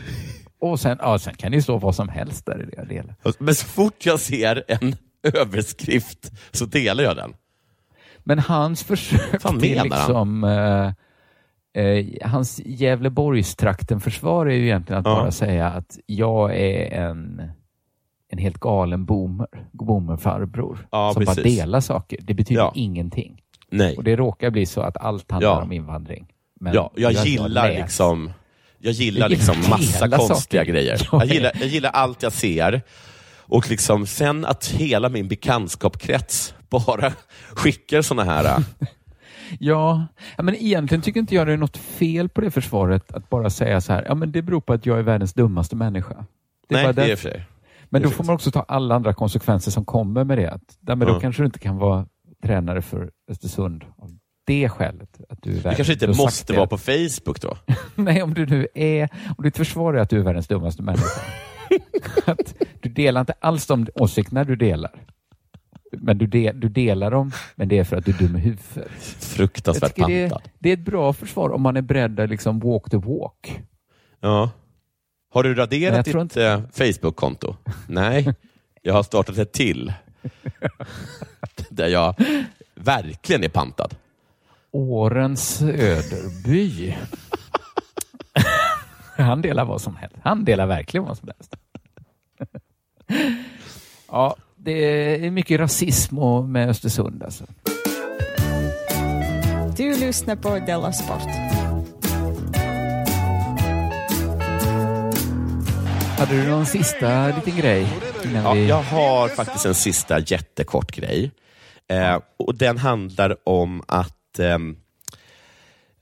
Och 0.59 0.79
sen, 0.79 0.97
ja, 1.01 1.19
sen 1.19 1.35
kan 1.35 1.51
det 1.51 1.55
ju 1.55 1.61
stå 1.61 1.77
vad 1.77 1.95
som 1.95 2.09
helst 2.09 2.45
där 2.45 2.61
i 2.61 2.75
det 2.75 2.85
delen. 2.85 3.15
Men 3.37 3.55
så 3.55 3.65
fort 3.65 4.05
jag 4.05 4.19
ser 4.19 4.63
en 4.67 4.95
överskrift 5.33 6.31
så 6.51 6.65
delar 6.65 7.03
jag 7.03 7.15
den. 7.15 7.33
Men 8.23 8.39
hans 8.39 8.83
försök 8.83 9.41
Fan 9.41 9.59
till 9.59 9.69
menar 9.75 9.95
han? 9.97 9.97
liksom, 9.99 10.43
eh, 11.75 11.83
eh, 11.83 12.05
hans 12.29 12.61
Gävleborgstrakten-försvar 12.65 14.45
är 14.45 14.55
ju 14.55 14.63
egentligen 14.65 14.99
att 14.99 15.05
Ja. 15.05 15.15
bara 15.15 15.31
säga 15.31 15.67
att 15.67 15.97
jag 16.05 16.55
är 16.57 16.91
en, 17.01 17.41
en 18.29 18.37
helt 18.37 18.59
galen 18.59 19.05
boomer, 19.05 19.47
boomerfarbror 19.71 20.87
Ja, 20.91 21.11
som 21.13 21.25
bara 21.25 21.35
precis. 21.35 21.57
delar 21.57 21.79
saker. 21.79 22.19
Det 22.21 22.33
betyder 22.33 22.61
Ja. 22.61 22.71
ingenting. 22.75 23.41
Nej. 23.71 23.97
Och 23.97 24.03
det 24.03 24.15
råkar 24.15 24.49
bli 24.49 24.65
så 24.65 24.81
att 24.81 24.97
allt 24.97 25.31
handlar 25.31 25.61
om 25.61 25.71
invandring. 25.71 26.27
Men 26.59 26.73
ja, 26.73 26.91
jag 26.95 27.13
har 27.13 27.25
gillar 27.25 27.67
läst- 27.67 27.79
liksom 27.81 28.31
Jag 28.79 28.93
gillar 28.93 29.21
Jag 29.21 29.29
liksom 29.31 29.55
massa 29.69 30.09
konstiga 30.09 30.61
saker. 30.61 30.63
grejer. 30.65 31.07
Jag 31.11 31.21
Jag 31.21 31.27
gillar, 31.33 31.51
jag 31.59 31.67
gillar 31.67 31.89
allt 31.89 32.23
jag 32.23 32.31
ser. 32.33 32.81
Och 33.45 33.69
liksom 33.69 34.05
sen 34.05 34.45
att 34.45 34.65
hela 34.65 35.09
min 35.09 35.27
bekantskapskrets 35.27 36.53
bara 36.69 37.13
skickar 37.49 38.01
såna 38.01 38.23
här... 38.23 38.45
äh, 38.45 38.57
Ja, 39.59 40.07
men 40.37 40.55
egentligen 40.55 41.01
tycker 41.01 41.19
inte 41.19 41.35
jag 41.35 41.47
det 41.47 41.53
är 41.53 41.57
något 41.57 41.77
fel 41.77 42.29
på 42.29 42.41
det 42.41 42.51
försvaret 42.51 43.11
att 43.11 43.29
bara 43.29 43.49
säga 43.49 43.81
så 43.81 43.93
här, 43.93 44.05
ja 44.07 44.15
men 44.15 44.31
det 44.31 44.41
beror 44.41 44.61
på 44.61 44.73
att 44.73 44.85
jag 44.85 44.99
är 44.99 45.03
världens 45.03 45.33
dummaste 45.33 45.75
människa. 45.75 46.25
Det 46.69 46.75
är 46.75 46.83
nej, 46.83 46.93
det 46.93 47.11
är 47.11 47.15
för 47.15 47.29
sig. 47.29 47.45
Men 47.89 48.01
då 48.01 48.09
får 48.09 48.23
man 48.23 48.35
också 48.35 48.51
ta 48.51 48.61
alla 48.67 48.95
andra 48.95 49.13
konsekvenser 49.13 49.71
som 49.71 49.85
kommer 49.85 50.23
med 50.23 50.37
det. 50.37 50.47
Att, 50.51 50.77
men 50.81 50.99
då 50.99 51.07
Ja. 51.09 51.19
kanske 51.19 51.41
du 51.41 51.45
inte 51.45 51.59
kan 51.59 51.77
vara 51.77 52.05
tränare 52.43 52.81
för 52.81 53.11
Östersund 53.31 53.83
av 53.97 54.17
det 54.47 54.69
skälet. 54.69 55.19
Att 55.29 55.37
du, 55.41 55.51
är 55.51 55.55
Du 55.69 55.75
kanske 55.75 55.93
inte 55.93 56.07
du 56.07 56.13
måste 56.17 56.53
vara 56.53 56.67
på 56.67 56.77
Facebook 56.77 57.41
då? 57.41 57.57
Nej, 57.95 58.23
om 58.23 58.33
du 58.33 58.45
nu 58.45 58.67
är, 58.75 59.09
om 59.37 59.43
ditt 59.43 59.57
försvar 59.57 59.93
är 59.93 59.97
att 60.01 60.09
du 60.09 60.19
är 60.19 60.23
världens 60.23 60.47
dummaste 60.47 60.83
människa. 60.83 61.21
att 62.25 62.55
du 62.81 62.89
delar 62.89 63.21
inte 63.21 63.33
alls 63.39 63.65
de 63.65 63.87
åsikterna 63.95 64.43
du 64.43 64.55
delar. 64.55 64.91
Men 65.91 66.17
du, 66.17 66.27
de, 66.27 66.51
du 66.51 66.69
delar 66.69 67.11
dem, 67.11 67.31
men 67.55 67.67
det 67.67 67.77
är 67.79 67.83
för 67.83 67.97
att 67.97 68.05
du 68.05 68.11
är 68.11 68.17
dum 68.17 68.35
i 68.35 68.39
huvudet. 68.39 68.91
Fruktansvärt 69.19 69.95
tycker 69.95 70.07
det, 70.07 70.29
pantad. 70.29 70.51
det 70.59 70.69
är 70.69 70.73
ett 70.73 70.85
bra 70.85 71.13
försvar 71.13 71.49
om 71.49 71.61
man 71.61 71.77
är 71.77 71.81
beredd 71.81 72.19
att 72.19 72.29
liksom 72.29 72.59
walk 72.59 72.89
the 72.89 72.97
walk. 72.97 73.61
Ja. 74.19 74.49
Har 75.33 75.43
du 75.43 75.55
raderat 75.55 76.05
ditt 76.05 76.37
eh, 76.37 76.61
Facebook-konto? 76.71 77.55
Nej, 77.87 78.33
jag 78.81 78.93
har 78.93 79.03
startat 79.03 79.37
ett 79.37 79.51
till. 79.51 79.93
Där 81.69 81.87
jag 81.87 82.15
verkligen 82.75 83.43
är 83.43 83.49
pantad. 83.49 83.95
Årens 84.71 85.57
Söderby. 85.57 86.95
Han 89.17 89.41
delar 89.41 89.65
vad 89.65 89.81
som 89.81 89.95
helst. 89.95 90.15
Han 90.23 90.45
delar 90.45 90.67
verkligen 90.67 91.05
vad 91.05 91.17
som 91.17 91.27
helst. 91.27 91.55
Ja, 94.07 94.35
det 94.55 95.25
är 95.25 95.31
mycket 95.31 95.59
rasism 95.59 96.17
och 96.19 96.43
med 96.43 96.69
Östersund 96.69 97.23
alltså. 97.23 97.43
Du 99.77 99.97
lyssnar 99.97 100.35
på 100.35 100.59
Della 100.59 100.93
Sport. 100.93 101.53
Hade 106.17 106.41
du 106.41 106.49
någon 106.49 106.65
sista 106.65 107.27
liten 107.27 107.57
grej? 107.57 107.87
Innan 108.25 108.43
Ja, 108.43 108.53
vi... 108.53 108.67
jag 108.67 108.81
har 108.83 109.29
faktiskt 109.29 109.65
en 109.65 109.75
sista 109.75 110.19
jättekort 110.19 110.91
grej. 110.91 111.31
Eh, 111.89 112.19
och 112.37 112.55
Den 112.55 112.77
handlar 112.77 113.49
om 113.49 113.83
att... 113.87 114.39
ehm, 114.39 114.75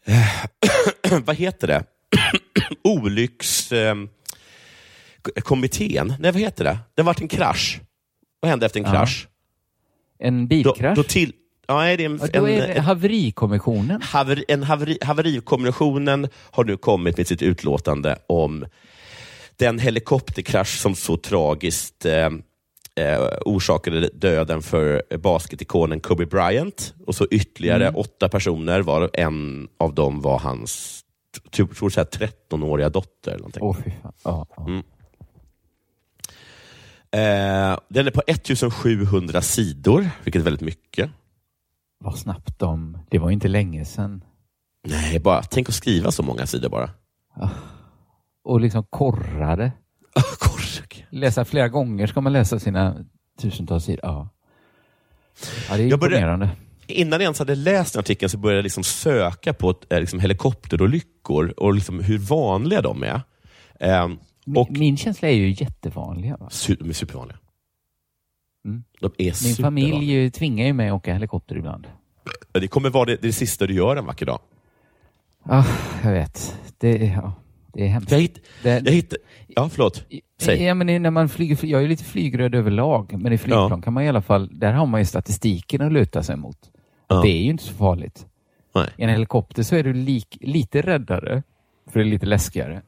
eh, 0.05 1.19
vad 1.25 1.35
heter 1.35 1.67
det? 1.67 1.83
Olyckskommittén. 2.83 4.09
Kommittén. 5.43 6.13
Nej, 6.19 6.31
vad 6.31 6.41
heter 6.41 6.63
det? 6.63 6.77
Det 6.95 7.01
vart 7.03 7.21
en 7.21 7.27
krasch. 7.27 7.81
Vad 8.39 8.49
hände 8.49 8.65
efter 8.65 8.79
en 8.79 8.85
Ja. 8.85 8.91
krasch? 8.91 9.27
En 10.19 10.47
bilkrasch? 10.47 10.95
Då, 10.95 11.01
då 11.01 11.03
till, 11.03 11.33
ja, 11.67 11.81
det 11.81 11.89
är 11.91 11.99
en, 11.99 12.19
Ja, 12.21 12.27
då 12.39 12.49
är 12.49 12.67
det 12.67 12.73
en, 12.73 12.83
haverikommissionen. 12.83 14.01
haveri, 14.01 14.45
en 14.47 14.63
haveri, 14.63 14.97
haverikommissionen 15.01 16.27
har 16.51 16.63
nu 16.63 16.77
kommit 16.77 17.17
med 17.17 17.27
sitt 17.27 17.41
utlåtande 17.41 18.17
om 18.27 18.65
den 19.55 19.79
helikopterkrasch 19.79 20.77
som 20.79 20.95
så 20.95 21.17
tragiskt 21.17 22.05
eh, 22.05 22.29
eh, 23.05 23.27
orsakade 23.45 24.09
döden 24.13 24.61
för 24.61 25.17
basketikonen 25.17 25.99
Kobe 25.99 26.25
Bryant 26.25 26.93
och 27.07 27.15
så 27.15 27.27
ytterligare 27.31 27.87
Mm. 27.87 27.95
åtta 27.99 28.29
personer, 28.29 28.81
varav 28.81 29.09
en 29.13 29.67
av 29.79 29.93
dem 29.93 30.21
var 30.21 30.39
hans 30.39 31.01
tror, 31.51 31.67
tror 31.67 31.89
så 31.89 31.99
här 31.99 32.07
13-åriga 32.07 32.89
dotter. 32.89 33.31
Eller 33.31 33.39
någonting. 33.39 33.63
Åh, 33.63 33.77
fy 33.85 33.91
fan. 34.01 34.13
Ja, 34.23 34.45
ja. 34.57 34.65
Mm. 34.67 34.83
Eh, 37.11 37.77
den 37.89 38.07
är 38.07 38.11
på 38.11 38.21
1700 38.27 39.41
sidor, 39.41 40.09
vilket 40.23 40.39
är 40.39 40.43
väldigt 40.43 40.61
mycket. 40.61 41.09
Vad 41.99 42.17
snabbt 42.19 42.59
de... 42.59 42.97
Det 43.09 43.19
var 43.19 43.29
ju 43.29 43.33
inte 43.33 43.47
länge 43.47 43.85
sedan. 43.85 44.23
Nej, 44.87 45.19
bara 45.19 45.43
tänk 45.43 45.69
att 45.69 45.75
skriva 45.75 46.11
så 46.11 46.23
många 46.23 46.45
sidor 46.47 46.69
bara. 46.69 46.89
Och 48.43 48.61
liksom 48.61 48.83
korrade. 48.89 49.71
Läsa 51.09 51.45
flera 51.45 51.69
gånger 51.69 52.07
ska 52.07 52.21
man 52.21 52.33
läsa 52.33 52.59
sina 52.59 53.05
tusentals 53.41 53.85
sidor. 53.85 53.99
Ja, 54.03 54.29
ja 55.69 55.77
det 55.77 55.83
är 55.83 55.87
Jag 55.87 55.99
började- 55.99 56.17
imponerande. 56.17 56.49
Innan 56.87 57.11
jag 57.19 57.21
ens 57.21 57.39
hade 57.39 57.55
läst 57.55 57.93
den 57.93 57.99
artikeln 57.99 58.29
så 58.29 58.37
började 58.37 58.57
jag 58.57 58.63
liksom 58.63 58.83
söka 58.83 59.53
på 59.53 59.75
eh, 59.89 59.99
liksom 59.99 60.19
helikopterolyckor 60.19 61.53
och 61.57 61.73
liksom 61.73 61.99
hur 61.99 62.17
vanliga 62.17 62.81
de 62.81 63.03
är. 63.03 63.21
Ehm, 64.47 64.53
Min, 64.53 64.79
min 64.79 64.97
känsla 64.97 65.27
är 65.29 65.33
ju 65.33 65.49
jättevanliga. 65.49 66.37
Va? 66.37 66.49
de 66.79 66.89
är 66.89 66.93
supervanliga. 66.93 67.37
Mm. 68.65 68.83
De 68.99 69.11
är 69.17 69.45
Min 69.47 69.55
familj 69.55 70.05
ju 70.11 70.29
tvingar 70.29 70.65
ju 70.65 70.73
mig 70.73 70.87
att 70.89 70.93
åka 70.93 71.13
helikopter 71.13 71.55
ibland. 71.57 71.87
Det 72.51 72.67
kommer 72.67 72.89
vara 72.89 73.05
det, 73.05 73.21
det 73.21 73.33
sista 73.33 73.67
du 73.67 73.73
gör 73.73 73.95
en 73.95 74.05
vacker 74.05 74.25
dag. 74.25 74.39
Ja, 75.43 75.65
jag 76.03 76.11
vet. 76.11 76.57
Det, 76.77 76.89
är- 77.07 77.13
ja, 77.13 77.33
det 77.73 77.83
är 77.83 77.87
hemskt. 77.87 78.11
Jag, 78.11 78.19
hitt, 78.19 78.39
Det- 78.63 78.81
jag 78.85 78.91
hitt, 78.91 79.13
ja, 79.47 79.69
förlåt. 79.69 80.05
Säg. 80.41 80.63
Ja, 80.63 80.73
men 80.73 81.01
när 81.03 81.11
man 81.11 81.29
flyger, 81.29 81.65
jag 81.65 81.83
är 81.83 81.87
lite 81.87 82.03
flygrädd 82.03 82.55
överlag, 82.55 83.13
men 83.19 83.33
i 83.33 83.37
flygplan 83.37 83.81
kan 83.81 83.93
man 83.93 84.03
i 84.03 84.09
alla 84.09 84.21
fall, 84.21 84.49
där 84.59 84.73
har 84.73 84.85
man 84.85 85.01
ju 85.01 85.05
statistiken 85.05 85.81
att 85.81 85.91
luta 85.93 86.23
sig 86.23 86.35
mot. 86.35 86.57
Ja. 87.07 87.21
Det 87.21 87.29
är 87.29 87.43
ju 87.43 87.49
inte 87.49 87.63
så 87.63 87.73
farligt. 87.73 88.25
Nej. 88.75 88.89
I 88.97 89.03
en 89.03 89.09
helikopter 89.09 89.63
så 89.63 89.75
är 89.75 89.83
du 89.83 89.93
lik, 89.93 90.37
lite 90.41 90.81
räddare, 90.81 91.43
för 91.87 91.99
det 91.99 92.05
är 92.05 92.09
lite 92.09 92.25
läskigare. 92.25 92.81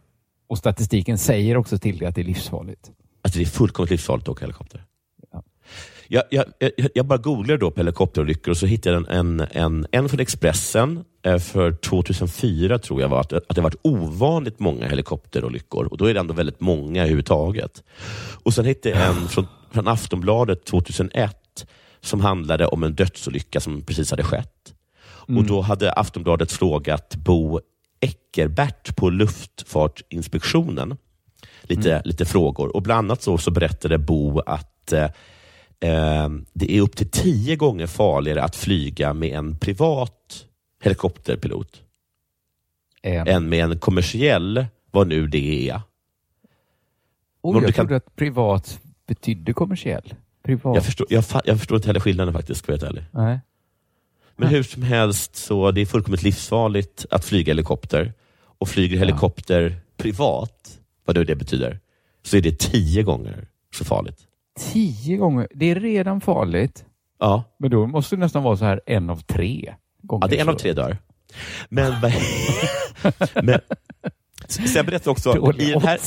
Och 0.47 0.57
statistiken 0.57 1.17
säger 1.17 1.57
också 1.57 1.77
till 1.77 1.97
dig 1.97 2.07
att 2.07 2.15
det 2.15 2.21
är 2.21 2.25
livsfarligt. 2.25 2.91
Alltså 3.21 3.39
det 3.39 3.45
är 3.45 3.47
fullkomligt 3.47 3.91
livsfarligt 3.91 4.27
att 4.27 4.31
åka 4.31 4.45
helikopter. 4.45 4.85
Jag, 6.07 6.23
jag, 6.29 6.45
jag, 6.59 6.71
jag 6.93 7.05
bara 7.05 7.17
googlade 7.17 7.57
då 7.57 7.71
på 7.71 7.79
helikopterolyckor 7.79 8.51
och 8.51 8.57
så 8.57 8.65
hittade 8.65 8.95
jag 8.95 9.15
en, 9.15 9.39
en, 9.39 9.47
en, 9.51 9.87
en 9.91 10.09
från 10.09 10.19
Expressen 10.19 11.03
eh, 11.23 11.37
för 11.37 11.71
2004 11.71 12.79
tror 12.79 13.01
jag 13.01 13.09
var 13.09 13.19
att, 13.19 13.33
att 13.33 13.55
det 13.55 13.61
varit 13.61 13.79
ovanligt 13.81 14.59
många 14.59 14.87
helikopterolyckor 14.87 15.85
och 15.85 15.97
då 15.97 16.05
är 16.05 16.13
det 16.13 16.19
ändå 16.19 16.33
väldigt 16.33 16.59
många 16.59 17.01
överhuvudtaget. 17.01 17.83
Och 18.43 18.53
sen 18.53 18.65
hittade 18.65 18.95
jag 18.95 19.07
en 19.07 19.27
från, 19.27 19.47
från 19.71 19.87
Aftonbladet 19.87 20.65
2001 20.65 21.65
som 22.01 22.21
handlade 22.21 22.67
om 22.67 22.83
en 22.83 22.95
dödsolycka 22.95 23.59
som 23.59 23.81
precis 23.81 24.11
hade 24.11 24.23
skett. 24.23 24.73
Och 25.05 25.43
Då 25.43 25.61
hade 25.61 25.91
Aftonbladet 25.91 26.51
frågat 26.51 27.15
Bo 27.15 27.59
Eckerbert 28.03 28.95
på 28.95 29.09
Luftfartsinspektionen 29.09 30.97
lite, 31.61 32.01
lite 32.05 32.25
frågor. 32.25 32.75
Och 32.75 32.81
Bland 32.81 32.99
annat 33.11 33.21
så, 33.21 33.37
så 33.37 33.51
berättade 33.51 33.97
Bo 33.97 34.39
att 34.39 34.93
eh, 34.93 35.03
eh, 35.79 36.29
det 36.53 36.71
är 36.77 36.81
upp 36.81 36.95
till 36.95 37.09
tio 37.09 37.55
gånger 37.55 37.87
farligare 37.87 38.43
att 38.43 38.55
flyga 38.55 39.13
med 39.13 39.29
en 39.29 39.57
privat 39.59 40.45
helikopterpilot 40.83 41.81
En. 43.01 43.27
än 43.27 43.49
med 43.49 43.63
en 43.71 43.79
kommersiell, 43.79 44.65
vad 44.91 45.07
nu 45.07 45.27
det 45.27 45.69
är. 45.69 45.81
Och 47.41 47.55
Om 47.55 47.63
jag 47.63 47.75
kan- 47.75 47.85
trodde 47.87 47.95
att 47.95 48.15
privat 48.15 48.79
betydde 49.07 49.53
kommersiell. 49.53 50.13
Privat. 50.43 50.75
Jag 50.75 50.85
förstår, 50.85 51.07
jag, 51.09 51.23
jag 51.45 51.57
förstår 51.57 51.75
inte 51.77 51.87
heller 51.89 51.99
skillnaden 51.99 52.33
faktiskt, 52.33 52.59
ska 52.63 52.71
jag 52.71 52.79
vara 52.79 52.91
helt. 52.91 53.05
Nej. 53.13 53.39
Men 54.35 54.47
hur 54.49 54.63
som 54.63 54.83
helst, 54.83 55.35
så 55.35 55.71
det 55.71 55.81
är 55.81 55.85
fullkomligt 55.85 56.23
livsfarligt 56.23 57.05
att 57.11 57.25
flyga 57.25 57.51
helikopter. 57.51 58.13
Och 58.59 58.69
flyger 58.69 58.97
helikopter 58.97 59.75
privat, 59.97 60.79
vad 61.05 61.17
nu 61.17 61.23
det 61.23 61.35
betyder, 61.35 61.79
så 62.23 62.37
är 62.37 62.41
det 62.41 62.59
tio 62.59 63.03
gånger 63.03 63.47
så 63.75 63.85
farligt. 63.85 64.17
Tio 64.59 65.17
gånger. 65.17 65.47
Det 65.53 65.71
är 65.71 65.75
redan 65.75 66.21
farligt. 66.21 66.85
Ja. 67.19 67.43
Men 67.59 67.71
då 67.71 67.87
måste 67.87 68.15
det 68.15 68.19
nästan 68.19 68.43
vara 68.43 68.57
så 68.57 68.65
här 68.65 68.81
en 68.85 69.09
av 69.09 69.21
tre 69.21 69.75
gånger. 70.01 70.23
Ja, 70.23 70.27
det 70.27 70.37
är 70.37 70.41
en 70.41 70.49
av 70.49 70.55
tre 70.55 70.73
dagar. 70.73 70.97
Men, 71.69 71.93
men 73.43 73.59
sen 74.47 74.85
berättar 74.85 75.11
också, 75.11 75.53
i 75.57 75.71
den, 75.71 75.81
här, 75.81 75.99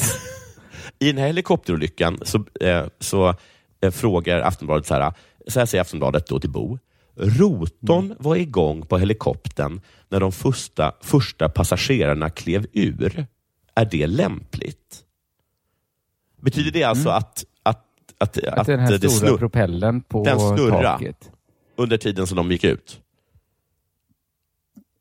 i 0.99 1.07
den 1.07 1.19
här 1.19 1.27
helikopterolyckan 1.27 2.19
så, 2.23 2.45
eh, 2.61 2.85
så 3.01 3.35
eh, 3.81 3.91
frågar 3.91 4.41
Aftonbladet 4.41 4.87
så 4.87 4.95
här, 4.95 5.13
så 5.49 5.59
här 5.59 5.67
säger 5.67 5.83
Aftonbladet 5.83 6.27
då 6.27 6.41
till 6.41 6.51
Bo. 6.51 6.79
Rotorn 7.17 8.05
Mm. 8.05 8.17
var 8.21 8.37
igång 8.37 8.87
på 8.87 8.99
helikoptern 8.99 9.81
när 10.09 10.21
de 10.21 10.33
första, 10.33 10.93
första 11.01 11.49
passagerarna 11.49 12.31
klev 12.31 12.67
ur. 12.73 13.27
Är 13.75 13.85
det 13.85 14.07
lämpligt? 14.07 15.03
Betyder 16.41 16.71
det 16.71 16.83
alltså 16.85 17.09
att, 17.09 17.45
att, 17.63 17.85
att, 18.19 18.39
Mm. 18.39 18.55
Att 18.61 18.67
den 18.67 18.81
här 18.81 18.99
det 18.99 19.09
stora 19.11 19.31
snurr- 19.33 19.39
propellen 19.39 20.01
på 20.01 20.25
den 20.25 20.39
taket. 20.71 21.31
under 21.77 21.97
tiden 21.99 22.27
som 22.27 22.37
de 22.37 22.51
gick 22.53 22.65
ut? 22.65 23.01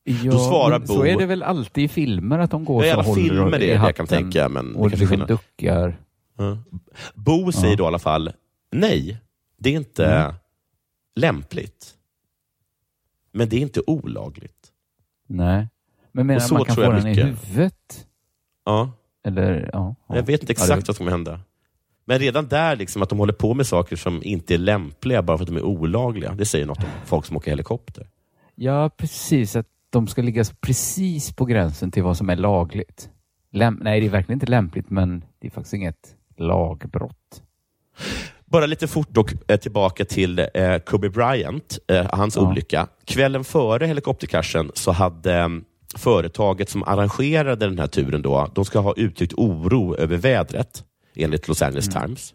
Ja, 0.04 0.32
Då 0.32 0.40
svarar 0.40 0.80
Bo- 0.80 0.86
Så 0.86 1.06
är 1.06 1.18
det 1.18 1.26
väl 1.26 1.44
alltid 1.44 1.84
i 1.84 1.88
filmer 1.88 2.40
att 2.40 2.52
de 2.52 2.66
går 2.66 2.86
Ja, 2.86 2.90
i 2.90 2.94
så 2.94 3.00
och 3.00 3.06
håller 3.06 3.22
filmer 3.24 3.52
i 3.52 3.56
är 3.56 3.60
det 3.60 3.66
jag 3.66 3.76
kan 3.78 3.86
hatten 3.86 4.08
tänka, 4.08 4.50
men 4.50 4.74
det 4.74 4.80
och 4.80 4.86
är 4.86 4.90
liksom 4.90 5.08
skillnad. 5.08 5.28
duckar. 5.28 5.98
Ja. 6.38 6.58
Bo 7.14 7.52
säger 7.52 7.70
Ja. 7.70 7.76
då 7.78 7.84
i 7.84 7.88
alla 7.88 8.00
fall, 8.00 8.32
nej, 8.72 9.18
det 9.58 9.70
är 9.70 9.74
inte 9.74 10.06
Mm. 10.06 10.34
lämpligt. 11.16 11.95
Men 13.36 13.50
det 13.50 13.56
är 13.58 13.62
inte 13.62 13.82
olagligt. 13.88 14.72
Nej. 15.28 15.68
Men 16.12 16.28
menar 16.28 16.54
man 16.54 16.66
kan 16.66 16.76
få 16.76 16.82
den 16.82 17.08
i 17.08 17.10
mycket. 17.10 17.26
huvudet? 17.26 18.08
Ja. 18.66 18.92
Eller, 19.26 19.70
ja, 19.74 19.96
ja. 20.08 20.16
Jag 20.16 20.24
vet 20.24 20.42
inte 20.42 20.52
Ja, 20.52 20.54
exakt 20.54 20.70
det- 20.70 20.88
vad 20.90 20.96
som 20.96 21.04
kommer 21.06 21.12
hända. 21.12 21.40
Men 22.06 22.20
redan 22.20 22.48
där, 22.48 22.76
liksom, 22.76 23.02
att 23.02 23.10
de 23.10 23.20
håller 23.20 23.34
på 23.34 23.54
med 23.54 23.68
saker 23.68 23.96
som 23.96 24.24
inte 24.24 24.54
är 24.54 24.58
lämpliga 24.58 25.22
bara 25.22 25.38
för 25.38 25.44
att 25.44 25.50
de 25.50 25.58
är 25.58 25.64
olagliga, 25.66 26.34
det 26.36 26.46
säger 26.46 26.66
något 26.66 26.78
om 26.84 26.90
folk 27.06 27.26
som 27.26 27.38
åker 27.38 27.52
helikopter. 27.52 28.08
Ja, 28.56 28.90
precis. 28.98 29.56
Att 29.56 29.68
de 29.90 30.08
ska 30.08 30.22
ligga 30.22 30.44
precis 30.62 31.34
på 31.36 31.46
gränsen 31.46 31.92
till 31.92 32.04
vad 32.04 32.18
som 32.18 32.30
är 32.30 32.36
lagligt. 32.36 33.10
Läm- 33.52 33.80
Nej, 33.82 34.00
det 34.00 34.06
är 34.06 34.10
verkligen 34.10 34.36
inte 34.36 34.46
lämpligt, 34.52 34.90
men 34.90 35.24
det 35.40 35.48
är 35.48 35.52
faktiskt 35.52 35.74
inget 35.74 36.16
lagbrott. 36.38 37.42
Bara 38.52 38.66
lite 38.66 38.88
fort 38.88 39.10
dock, 39.10 39.32
eh, 39.48 39.58
tillbaka 39.60 40.06
till 40.06 40.40
eh, 40.40 40.78
Kobe 40.86 41.10
Bryant, 41.10 41.78
eh, 41.88 42.06
hans 42.12 42.36
Ja. 42.36 42.42
olycka. 42.42 42.88
Kvällen 43.06 43.44
före 43.44 43.86
helikopterkraschen 43.86 44.72
så 44.74 44.92
hade 44.92 45.36
eh, 45.36 45.48
företaget 45.98 46.70
som 46.70 46.84
arrangerade 46.84 47.66
den 47.68 47.80
här 47.80 47.88
turen, 47.88 48.22
då, 48.22 48.52
de 48.56 48.66
ska 48.66 48.80
ha 48.80 48.94
uttryckt 48.98 49.34
oro 49.34 49.96
över 49.98 50.18
vädret, 50.18 50.84
enligt 51.16 51.48
Los 51.48 51.62
Angeles 51.62 51.90
Times. 51.90 52.34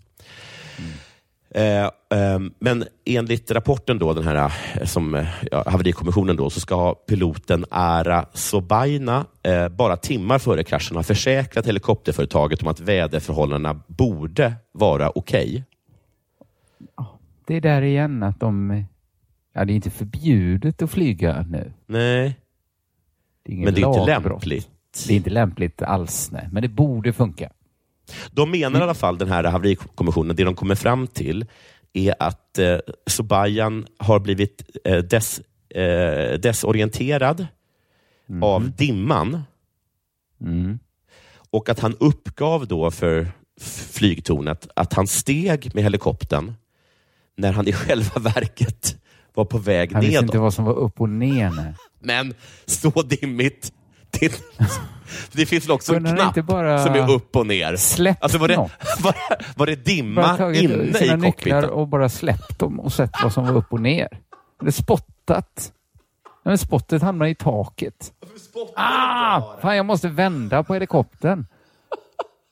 Eh, 1.55 1.91
ehm, 2.15 2.53
men 2.59 2.85
enligt 3.05 3.51
rapporten, 3.51 3.99
då, 3.99 4.13
den 4.13 4.25
här 4.25 4.53
eh, 4.81 4.87
som 4.87 5.27
ja, 5.51 5.65
haverikommissionen, 5.67 6.37
då, 6.37 6.51
så 6.51 6.61
ska 6.61 6.95
piloten 6.95 7.65
Ara 7.71 8.27
Sobaina 8.35 9.25
eh, 9.43 9.69
bara 9.69 9.97
timmar 9.97 10.39
före 10.39 10.65
kraschen 10.65 10.97
ha 10.97 11.03
försäkrat 11.03 11.67
helikopterföretaget 11.67 12.63
om 12.63 12.69
att 12.69 12.81
väderförhållandena 12.81 13.81
borde 13.87 14.55
vara 14.73 15.11
okej. 15.15 15.65
Det 17.47 17.55
är 17.57 17.61
där 17.61 17.83
igen 17.83 18.23
att 18.23 18.41
de... 18.41 18.85
Ja, 19.53 19.65
det 19.65 19.73
är 19.73 19.75
inte 19.75 19.91
förbjudet 19.91 20.83
att 20.83 20.91
flyga 20.91 21.47
nu. 21.49 21.73
Nej, 21.87 22.37
Det 23.43 23.55
men 23.55 23.75
det 23.75 23.81
är 23.81 23.87
inte 23.89 24.07
lämpligt. 24.07 24.71
Det 25.07 25.13
är 25.13 25.17
inte 25.17 25.31
lämpligt 25.31 25.83
alls, 25.83 26.31
nej. 26.33 26.49
Men 26.53 26.63
det 26.63 26.69
borde 26.69 27.13
funka. 27.13 27.51
De 28.33 28.51
menar 28.51 28.81
i 28.81 28.83
alla 28.83 28.95
fall, 28.95 29.19
den 29.19 29.29
här 29.29 29.45
haverikommissionen, 29.45 30.37
det 30.37 30.45
de 30.45 30.55
kommer 30.55 30.75
fram 30.75 31.07
till 31.07 31.47
är 31.93 32.15
att 32.19 32.59
eh, 32.59 32.79
Sobayan 33.07 33.87
har 33.99 34.21
blivit 34.21 34.77
eh, 34.85 34.99
des, 34.99 35.41
eh, 35.69 36.39
desorienterad 36.41 37.47
av 38.43 38.71
dimman 38.77 39.43
Mm. 40.41 40.79
och 41.51 41.69
att 41.69 41.81
han 41.81 41.97
uppgav 42.01 42.67
då 42.67 42.91
för 42.91 43.29
flygtornet 43.91 44.69
att 44.77 44.93
han 44.93 45.07
steg 45.07 45.75
med 45.75 45.85
helikoptern 45.85 46.55
när 47.41 47.53
han 47.53 47.69
i 47.69 47.73
själva 47.73 48.21
verket 48.21 48.97
var 49.35 49.45
på 49.45 49.59
väg 49.59 49.93
Han 49.93 50.01
visste 50.01 50.21
nedåt. 50.21 50.29
inte 50.35 50.39
vad 50.39 50.55
som 50.55 50.65
var 50.65 50.75
upp 50.75 51.01
och 51.01 51.09
ner. 51.09 51.51
Nej. 51.51 51.75
Men 52.01 52.35
så 52.67 52.91
dimmigt. 52.91 53.73
Det, 54.11 54.43
det 55.33 55.47
finns 55.47 55.65
väl 55.65 55.71
också 55.71 55.95
en 55.95 56.07
han 56.07 56.17
knapp 56.17 56.47
bara 56.47 56.85
som 56.85 56.95
är 56.95 57.11
upp 57.11 57.37
och 57.37 57.47
ner. 57.47 57.77
släppt 57.77 58.23
alltså 58.23 58.39
var, 58.39 58.49
det, 58.49 58.57
något? 58.57 58.71
var, 59.01 59.15
var 59.57 59.67
det 59.67 59.77
Bara 59.77 59.85
dimma 59.85 60.37
tagit 60.37 60.63
inne 60.63 60.95
sina 60.95 61.19
i 61.19 61.21
cockpiten? 61.21 61.65
och 61.65 61.89
bara 61.89 62.09
släppt 62.09 62.59
dem 62.59 62.81
och 62.81 62.93
sett 62.93 63.11
vad 63.23 63.33
som 63.33 63.47
var 63.47 63.55
upp 63.57 63.73
och 63.73 63.81
ner. 63.81 64.09
Eller 64.61 64.71
spottat. 64.71 65.73
Men 66.45 66.59
spottet 66.59 67.03
hamnar 67.03 67.27
i 67.27 67.35
taket. 67.35 68.13
Ah! 68.77 69.43
Fan, 69.63 69.77
jag 69.77 69.87
måste 69.87 70.09
vända 70.09 70.63
på 70.63 70.75
helikoptern. 70.75 71.47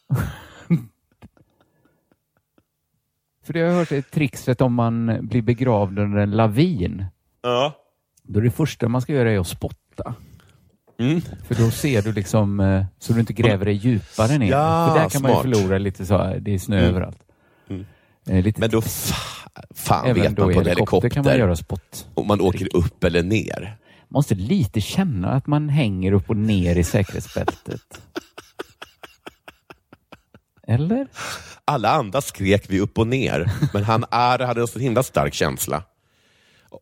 För 3.49 3.53
det 3.53 3.61
har 3.61 3.67
jag 3.67 3.75
hört 3.75 3.93
är 3.93 4.01
trixet 4.03 4.61
om 4.61 4.75
man 4.75 5.19
blir 5.29 5.43
begravd 5.43 5.99
under 5.99 6.19
en 6.19 6.31
lavin. 6.31 7.05
Ja. 7.43 7.75
Då 8.23 8.41
är 8.41 8.45
det 8.45 8.51
första 8.51 8.89
man 8.89 9.01
ska 9.03 9.13
göra 9.13 9.33
är 9.33 9.39
att 9.39 9.47
spotta. 9.47 10.15
Mm. 10.99 11.21
För 11.21 11.55
då 11.55 11.71
ser 11.71 12.03
du 12.03 12.13
liksom, 12.13 12.61
eh, 12.61 12.85
så 12.99 13.13
du 13.13 13.21
inte 13.21 13.33
gräver 13.33 13.65
dig 13.65 13.75
djupare 13.75 14.39
ner. 14.39 14.51
Ja, 14.51 14.89
För 14.93 15.01
där 15.01 15.09
kan 15.09 15.23
man 15.23 15.31
ju 15.31 15.35
smart. 15.35 15.43
förlora 15.43 15.79
lite 15.79 16.07
så 16.07 16.17
här, 16.19 16.39
det 16.41 16.55
är 16.55 16.59
snö 16.59 16.79
Mm. 16.79 16.91
överallt. 16.91 17.19
Mm. 17.69 17.87
Eh, 18.29 18.43
Lite 18.45 18.61
Men 18.61 18.71
då 18.71 18.81
fa- 18.81 19.63
fan 19.75 20.07
Även 20.07 20.23
vet 20.23 20.39
man 20.39 20.53
på 20.55 20.61
en 20.61 20.67
helikopter 20.67 21.09
kan 21.09 21.25
man 21.25 21.39
göra 21.39 21.57
spott. 21.57 22.09
om 22.15 22.27
man 22.27 22.41
åker 22.41 22.77
upp 22.77 23.05
eller 23.05 23.23
ner. 23.23 23.77
Måste 24.09 24.35
lite 24.35 24.81
känna 24.81 25.31
att 25.33 25.47
man 25.47 25.69
hänger 25.69 26.13
upp 26.13 26.31
och 26.31 26.37
ner 26.37 26.77
i 26.77 26.85
säkerhetsbältet. 26.85 27.81
Eller? 30.69 31.07
Alla 31.65 31.91
andra 31.91 32.21
skrek 32.21 32.65
vi 32.69 32.81
upp 32.81 32.99
och 32.99 33.07
ner, 33.07 33.51
men 33.73 33.85
han 33.85 34.05
är, 34.11 34.39
hade 34.39 34.61
en 34.61 34.67
så 34.69 34.79
himla 34.79 35.03
stark 35.03 35.35
känsla. 35.35 35.83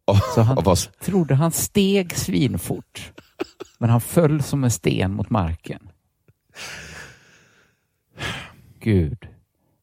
Och, 0.05 0.17
Så 0.35 0.41
han 0.41 0.77
trodde 1.05 1.35
han 1.35 1.53
steg 1.53 2.17
svinfort. 2.17 3.13
Men 3.79 3.91
han 3.91 4.01
föll 4.01 4.43
som 4.43 4.65
en 4.65 4.71
sten 4.71 5.13
mot 5.15 5.31
marken. 5.31 5.81
Gud. 8.81 9.19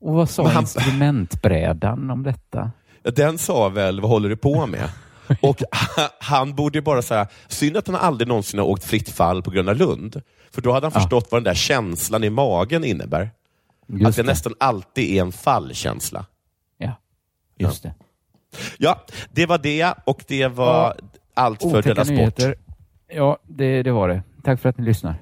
Och 0.01 0.13
vad 0.13 0.29
sa 0.29 0.47
han- 0.47 0.63
instrumentbrädan 0.63 2.09
om 2.11 2.23
detta? 2.23 2.71
den 3.03 3.37
sa 3.37 3.69
väl, 3.69 4.01
vad 4.01 4.09
håller 4.09 4.29
du 4.29 4.37
på 4.37 4.65
med? 4.67 4.89
Och 5.41 5.61
han, 6.19 6.55
borde 6.55 6.81
bara 6.81 7.01
säga, 7.01 7.27
synd 7.47 7.77
att 7.77 7.87
han 7.87 7.95
aldrig 7.95 8.27
någonsin 8.27 8.59
har 8.59 8.67
åkt 8.67 8.83
fritt 8.83 9.09
fall 9.09 9.41
på 9.43 9.51
Gröna 9.51 9.73
Lund. 9.73 10.21
För 10.51 10.61
då 10.61 10.71
hade 10.71 10.85
han 10.85 10.91
Ja. 10.95 10.99
förstått 10.99 11.27
vad 11.31 11.39
den 11.39 11.43
där 11.43 11.53
känslan 11.53 12.23
i 12.23 12.29
magen 12.29 12.83
innebär. 12.83 13.29
Just 13.87 14.05
att 14.05 14.15
det 14.15 14.21
det. 14.21 14.27
nästan 14.27 14.53
alltid 14.59 15.17
är 15.17 15.21
en 15.21 15.31
fallkänsla. 15.31 16.25
Ja, 16.77 16.95
just 17.57 17.83
det. 17.83 17.93
Ja, 18.77 19.05
det 19.31 19.45
var 19.45 19.57
det 19.57 19.93
och 20.05 20.23
det 20.27 20.47
var 20.47 20.97
allt 21.33 21.61
för 21.61 21.67
Otäcka 21.69 21.89
Della 21.89 22.05
Sport. 22.05 22.15
nyheter. 22.15 22.55
Ja, 23.07 23.37
det, 23.47 23.83
det 23.83 23.91
var 23.91 24.09
det. 24.09 24.23
Tack 24.43 24.61
för 24.61 24.69
att 24.69 24.77
ni 24.77 24.85
lyssnar. 24.85 25.15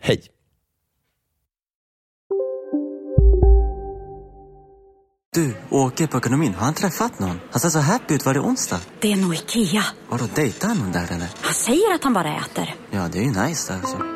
Hej! 0.00 0.22
Du, 5.34 5.54
åker 5.70 6.06
på 6.06 6.18
ekonomin. 6.18 6.54
Har 6.54 6.64
han 6.64 6.74
träffat 6.74 7.18
någon? 7.18 7.40
Han 7.50 7.60
ser 7.60 7.68
så 7.68 7.78
happy 7.78 8.14
ut. 8.14 8.26
Var 8.26 8.34
det 8.34 8.40
onsdag? 8.40 8.80
Det 9.00 9.12
är 9.12 9.16
nog 9.16 9.34
Ikea. 9.34 9.82
Har 10.08 10.18
du 10.18 10.26
dejtar 10.34 10.68
han 10.68 10.78
någon 10.78 10.92
där 10.92 11.12
eller? 11.12 11.28
Han 11.40 11.54
säger 11.54 11.94
att 11.94 12.04
han 12.04 12.12
bara 12.12 12.36
äter. 12.36 12.74
Ja, 12.90 13.08
det 13.12 13.18
är 13.18 13.22
ju 13.22 13.28
nice 13.46 13.72
där 13.72 13.80
alltså. 13.80 14.15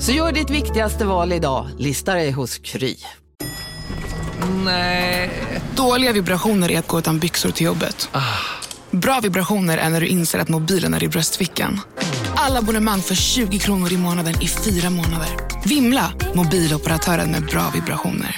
Så 0.00 0.12
gör 0.12 0.32
ditt 0.32 0.50
viktigaste 0.50 1.04
val 1.04 1.32
idag, 1.32 1.68
lista 1.78 2.14
dig 2.14 2.30
hos 2.30 2.58
Kry. 2.58 2.96
Nej. 4.64 5.30
Dåliga 5.76 6.12
vibrationer 6.12 6.70
är 6.70 6.78
att 6.78 6.88
gå 6.88 6.98
utan 6.98 7.18
byxor 7.18 7.50
till 7.50 7.66
jobbet. 7.66 8.08
Bra 8.90 9.20
vibrationer 9.20 9.78
är 9.78 9.90
när 9.90 10.00
du 10.00 10.06
inser 10.06 10.38
att 10.38 10.48
mobilen 10.48 10.94
är 10.94 11.04
i 11.04 11.08
bröstfickan. 11.08 11.80
Alla 12.36 12.58
abonnemang 12.58 13.00
för 13.00 13.14
20 13.14 13.58
kronor 13.58 13.92
i 13.92 13.96
månaden 13.96 14.34
i 14.42 14.48
fyra 14.48 14.90
månader. 14.90 15.28
Vimla! 15.64 16.12
Mobiloperatören 16.34 17.30
med 17.30 17.46
bra 17.46 17.70
vibrationer. 17.74 18.34